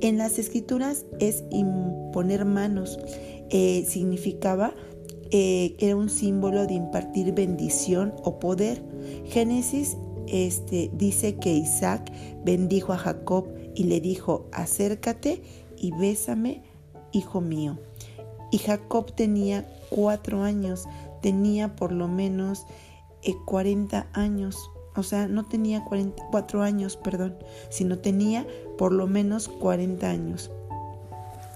En 0.00 0.16
las 0.16 0.38
escrituras 0.38 1.04
es 1.18 1.44
imponer 1.50 2.46
manos, 2.46 2.98
eh, 3.50 3.84
significaba, 3.86 4.72
eh, 5.30 5.76
era 5.78 5.94
un 5.94 6.08
símbolo 6.08 6.66
de 6.66 6.74
impartir 6.74 7.32
bendición 7.34 8.14
o 8.24 8.38
poder. 8.38 8.82
Génesis 9.26 9.98
este, 10.26 10.90
dice 10.94 11.36
que 11.36 11.52
Isaac 11.52 12.10
bendijo 12.44 12.92
a 12.92 12.98
Jacob 12.98 13.48
y 13.74 13.84
le 13.84 14.00
dijo, 14.00 14.48
acércate 14.52 15.42
y 15.76 15.92
bésame, 15.92 16.62
hijo 17.12 17.40
mío. 17.40 17.78
Y 18.50 18.58
Jacob 18.58 19.14
tenía 19.14 19.68
cuatro 19.90 20.42
años, 20.42 20.84
tenía 21.20 21.76
por 21.76 21.92
lo 21.92 22.08
menos 22.08 22.66
40 23.44 23.98
eh, 23.98 24.04
años 24.14 24.56
o 25.00 25.02
sea, 25.02 25.26
no 25.26 25.44
tenía 25.44 25.84
44 25.84 26.62
años, 26.62 26.96
perdón, 26.96 27.36
sino 27.70 27.98
tenía 27.98 28.46
por 28.78 28.92
lo 28.92 29.06
menos 29.06 29.48
40 29.48 30.08
años. 30.08 30.50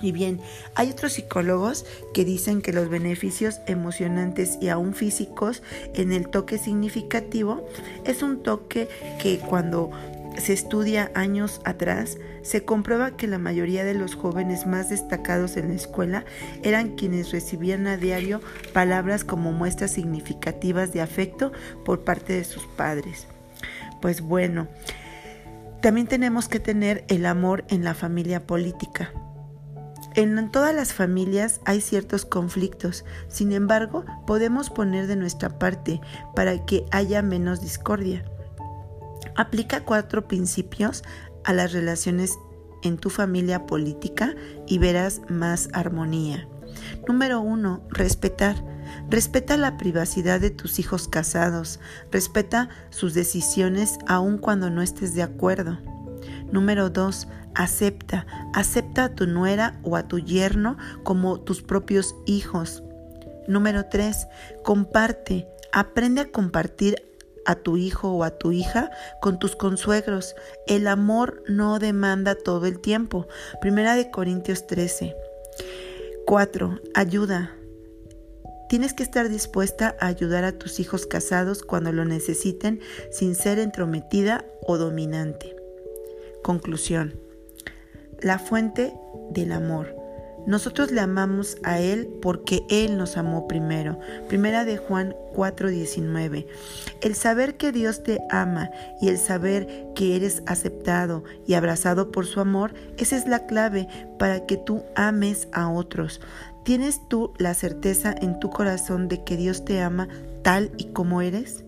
Y 0.00 0.12
bien, 0.12 0.40
hay 0.74 0.90
otros 0.90 1.14
psicólogos 1.14 1.86
que 2.12 2.24
dicen 2.24 2.60
que 2.60 2.72
los 2.72 2.88
beneficios 2.88 3.60
emocionantes 3.66 4.58
y 4.60 4.68
aún 4.68 4.94
físicos 4.94 5.62
en 5.94 6.12
el 6.12 6.28
toque 6.28 6.58
significativo 6.58 7.66
es 8.04 8.22
un 8.22 8.42
toque 8.42 8.88
que 9.22 9.38
cuando 9.38 9.90
se 10.38 10.52
estudia 10.52 11.10
años 11.14 11.60
atrás, 11.64 12.18
se 12.42 12.64
comprueba 12.64 13.16
que 13.16 13.26
la 13.26 13.38
mayoría 13.38 13.84
de 13.84 13.94
los 13.94 14.14
jóvenes 14.14 14.66
más 14.66 14.90
destacados 14.90 15.56
en 15.56 15.68
la 15.68 15.74
escuela 15.74 16.24
eran 16.62 16.96
quienes 16.96 17.30
recibían 17.30 17.86
a 17.86 17.96
diario 17.96 18.40
palabras 18.72 19.24
como 19.24 19.52
muestras 19.52 19.92
significativas 19.92 20.92
de 20.92 21.00
afecto 21.00 21.52
por 21.84 22.00
parte 22.00 22.34
de 22.34 22.44
sus 22.44 22.64
padres. 22.66 23.26
Pues 24.04 24.20
bueno, 24.20 24.68
también 25.80 26.06
tenemos 26.06 26.46
que 26.46 26.60
tener 26.60 27.06
el 27.08 27.24
amor 27.24 27.64
en 27.70 27.84
la 27.84 27.94
familia 27.94 28.46
política. 28.46 29.14
En 30.14 30.50
todas 30.50 30.74
las 30.74 30.92
familias 30.92 31.62
hay 31.64 31.80
ciertos 31.80 32.26
conflictos, 32.26 33.06
sin 33.28 33.52
embargo, 33.52 34.04
podemos 34.26 34.68
poner 34.68 35.06
de 35.06 35.16
nuestra 35.16 35.58
parte 35.58 36.02
para 36.36 36.66
que 36.66 36.84
haya 36.90 37.22
menos 37.22 37.62
discordia. 37.62 38.26
Aplica 39.36 39.86
cuatro 39.86 40.28
principios 40.28 41.02
a 41.42 41.54
las 41.54 41.72
relaciones 41.72 42.36
en 42.82 42.98
tu 42.98 43.08
familia 43.08 43.64
política 43.64 44.34
y 44.66 44.76
verás 44.76 45.22
más 45.30 45.70
armonía. 45.72 46.46
Número 47.08 47.40
uno, 47.40 47.80
respetar. 47.88 48.73
Respeta 49.10 49.56
la 49.56 49.76
privacidad 49.76 50.40
de 50.40 50.50
tus 50.50 50.78
hijos 50.78 51.08
casados. 51.08 51.80
Respeta 52.10 52.68
sus 52.90 53.14
decisiones 53.14 53.98
aun 54.06 54.38
cuando 54.38 54.70
no 54.70 54.82
estés 54.82 55.14
de 55.14 55.22
acuerdo. 55.22 55.78
Número 56.50 56.90
dos, 56.90 57.28
Acepta, 57.54 58.26
acepta 58.52 59.04
a 59.04 59.14
tu 59.14 59.28
nuera 59.28 59.78
o 59.84 59.94
a 59.96 60.08
tu 60.08 60.18
yerno 60.18 60.76
como 61.04 61.40
tus 61.40 61.62
propios 61.62 62.16
hijos. 62.26 62.82
Número 63.46 63.86
3. 63.86 64.26
Comparte, 64.64 65.46
aprende 65.72 66.22
a 66.22 66.32
compartir 66.32 66.96
a 67.46 67.54
tu 67.54 67.76
hijo 67.76 68.10
o 68.10 68.24
a 68.24 68.38
tu 68.38 68.50
hija 68.50 68.90
con 69.20 69.38
tus 69.38 69.54
consuegros. 69.54 70.34
El 70.66 70.88
amor 70.88 71.44
no 71.46 71.78
demanda 71.78 72.34
todo 72.34 72.66
el 72.66 72.80
tiempo. 72.80 73.28
Primera 73.60 73.94
de 73.94 74.10
Corintios 74.10 74.66
13. 74.66 75.14
4. 76.26 76.80
Ayuda. 76.94 77.52
Tienes 78.68 78.94
que 78.94 79.02
estar 79.02 79.28
dispuesta 79.28 79.96
a 80.00 80.06
ayudar 80.06 80.44
a 80.44 80.52
tus 80.52 80.80
hijos 80.80 81.06
casados 81.06 81.62
cuando 81.62 81.92
lo 81.92 82.04
necesiten 82.04 82.80
sin 83.10 83.34
ser 83.34 83.58
entrometida 83.58 84.44
o 84.66 84.78
dominante. 84.78 85.54
Conclusión. 86.42 87.14
La 88.20 88.38
fuente 88.38 88.94
del 89.30 89.52
amor. 89.52 90.04
Nosotros 90.46 90.90
le 90.90 91.00
amamos 91.00 91.56
a 91.62 91.80
Él 91.80 92.06
porque 92.20 92.66
Él 92.68 92.98
nos 92.98 93.16
amó 93.16 93.48
primero. 93.48 93.98
Primera 94.28 94.66
de 94.66 94.76
Juan 94.76 95.14
4:19. 95.34 96.46
El 97.00 97.14
saber 97.14 97.56
que 97.56 97.72
Dios 97.72 98.02
te 98.02 98.20
ama 98.28 98.70
y 99.00 99.08
el 99.08 99.16
saber 99.16 99.86
que 99.94 100.16
eres 100.16 100.42
aceptado 100.46 101.24
y 101.46 101.54
abrazado 101.54 102.10
por 102.12 102.26
su 102.26 102.40
amor, 102.40 102.74
esa 102.98 103.16
es 103.16 103.26
la 103.26 103.46
clave 103.46 103.88
para 104.18 104.44
que 104.44 104.58
tú 104.58 104.82
ames 104.94 105.48
a 105.52 105.70
otros. 105.70 106.20
¿Tienes 106.64 107.08
tú 107.08 107.34
la 107.36 107.52
certeza 107.52 108.14
en 108.18 108.40
tu 108.40 108.48
corazón 108.48 109.08
de 109.08 109.22
que 109.22 109.36
Dios 109.36 109.66
te 109.66 109.82
ama 109.82 110.08
tal 110.42 110.72
y 110.78 110.86
como 110.86 111.20
eres? 111.20 111.62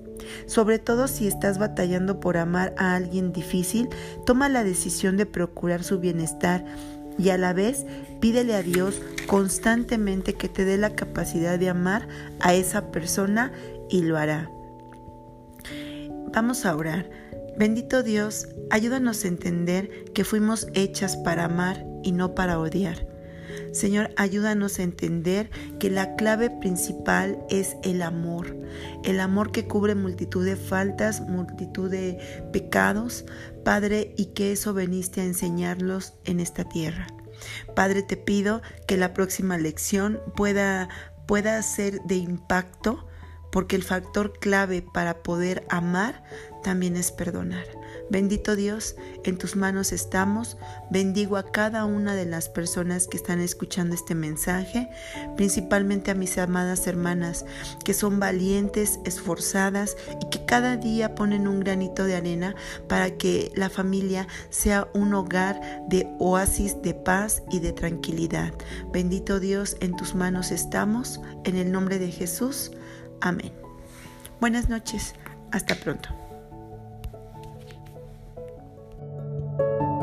Sobre 0.47 0.78
todo 0.78 1.07
si 1.07 1.26
estás 1.26 1.59
batallando 1.59 2.18
por 2.18 2.38
amar 2.38 2.74
a 2.78 2.94
alguien 2.94 3.30
difícil, 3.32 3.90
toma 4.24 4.49
la 4.49 4.64
decisión 4.64 5.18
de 5.18 5.26
procurar 5.26 5.84
su 5.84 5.99
bienestar 5.99 6.64
y 7.18 7.28
a 7.28 7.36
la 7.36 7.53
vez 7.53 7.84
pídele 8.20 8.55
a 8.55 8.62
Dios 8.62 9.01
constantemente 9.26 10.32
que 10.32 10.49
te 10.49 10.64
dé 10.64 10.78
la 10.78 10.94
capacidad 10.94 11.59
de 11.59 11.68
amar 11.68 12.09
a 12.40 12.55
esa 12.55 12.90
persona 12.90 13.53
y 13.90 14.01
lo 14.01 14.16
hará. 14.16 14.51
Vamos 16.32 16.64
a 16.64 16.74
orar. 16.74 17.11
Bendito 17.59 18.03
Dios, 18.03 18.49
ayúdanos 18.70 19.24
a 19.24 19.28
entender 19.28 20.05
que 20.14 20.24
fuimos 20.24 20.68
hechas 20.72 21.18
para 21.18 21.44
amar 21.44 21.84
y 22.03 22.12
no 22.12 22.34
para 22.34 22.59
odiar. 22.59 23.15
Señor, 23.76 24.10
ayúdanos 24.16 24.78
a 24.78 24.84
entender 24.84 25.50
que 25.78 25.90
la 25.90 26.16
clave 26.16 26.48
principal 26.48 27.38
es 27.50 27.76
el 27.82 28.00
amor, 28.00 28.56
el 29.04 29.20
amor 29.20 29.52
que 29.52 29.66
cubre 29.66 29.94
multitud 29.94 30.46
de 30.46 30.56
faltas, 30.56 31.20
multitud 31.20 31.90
de 31.90 32.18
pecados, 32.54 33.26
Padre, 33.66 34.14
y 34.16 34.32
que 34.32 34.52
eso 34.52 34.72
veniste 34.72 35.20
a 35.20 35.24
enseñarlos 35.24 36.14
en 36.24 36.40
esta 36.40 36.64
tierra. 36.64 37.06
Padre, 37.74 38.02
te 38.02 38.16
pido 38.16 38.62
que 38.88 38.96
la 38.96 39.12
próxima 39.12 39.58
lección 39.58 40.20
pueda, 40.36 40.88
pueda 41.26 41.60
ser 41.60 42.00
de 42.04 42.14
impacto, 42.14 43.06
porque 43.52 43.76
el 43.76 43.82
factor 43.82 44.38
clave 44.38 44.80
para 44.80 45.22
poder 45.22 45.66
amar 45.68 46.24
también 46.64 46.96
es 46.96 47.12
perdonar. 47.12 47.66
Bendito 48.09 48.54
Dios, 48.54 48.94
en 49.24 49.36
tus 49.36 49.57
manos 49.57 49.92
estamos. 49.92 50.57
Bendigo 50.90 51.36
a 51.36 51.50
cada 51.50 51.84
una 51.84 52.14
de 52.14 52.24
las 52.24 52.48
personas 52.48 53.09
que 53.09 53.16
están 53.16 53.40
escuchando 53.40 53.94
este 53.94 54.14
mensaje, 54.14 54.88
principalmente 55.36 56.12
a 56.12 56.14
mis 56.14 56.38
amadas 56.38 56.86
hermanas, 56.86 57.44
que 57.84 57.94
son 57.94 58.20
valientes, 58.20 59.00
esforzadas 59.04 59.96
y 60.20 60.30
que 60.30 60.44
cada 60.44 60.76
día 60.76 61.16
ponen 61.16 61.48
un 61.48 61.61
granito 61.61 62.04
de 62.04 62.14
arena 62.14 62.54
para 62.88 63.16
que 63.16 63.50
la 63.57 63.70
familia 63.70 64.28
sea 64.50 64.88
un 64.94 65.12
hogar 65.12 65.61
de 65.88 66.09
oasis 66.20 66.80
de 66.82 66.94
paz 66.94 67.42
y 67.50 67.59
de 67.59 67.72
tranquilidad. 67.72 68.52
Bendito 68.92 69.40
Dios, 69.40 69.76
en 69.80 69.96
tus 69.96 70.14
manos 70.14 70.52
estamos. 70.52 71.20
En 71.44 71.57
el 71.57 71.72
nombre 71.72 71.98
de 71.98 72.12
Jesús. 72.12 72.70
Amén. 73.20 73.52
Buenas 74.40 74.68
noches. 74.68 75.14
Hasta 75.50 75.74
pronto. 75.74 76.25
Thank 79.59 79.80
you 79.80 79.95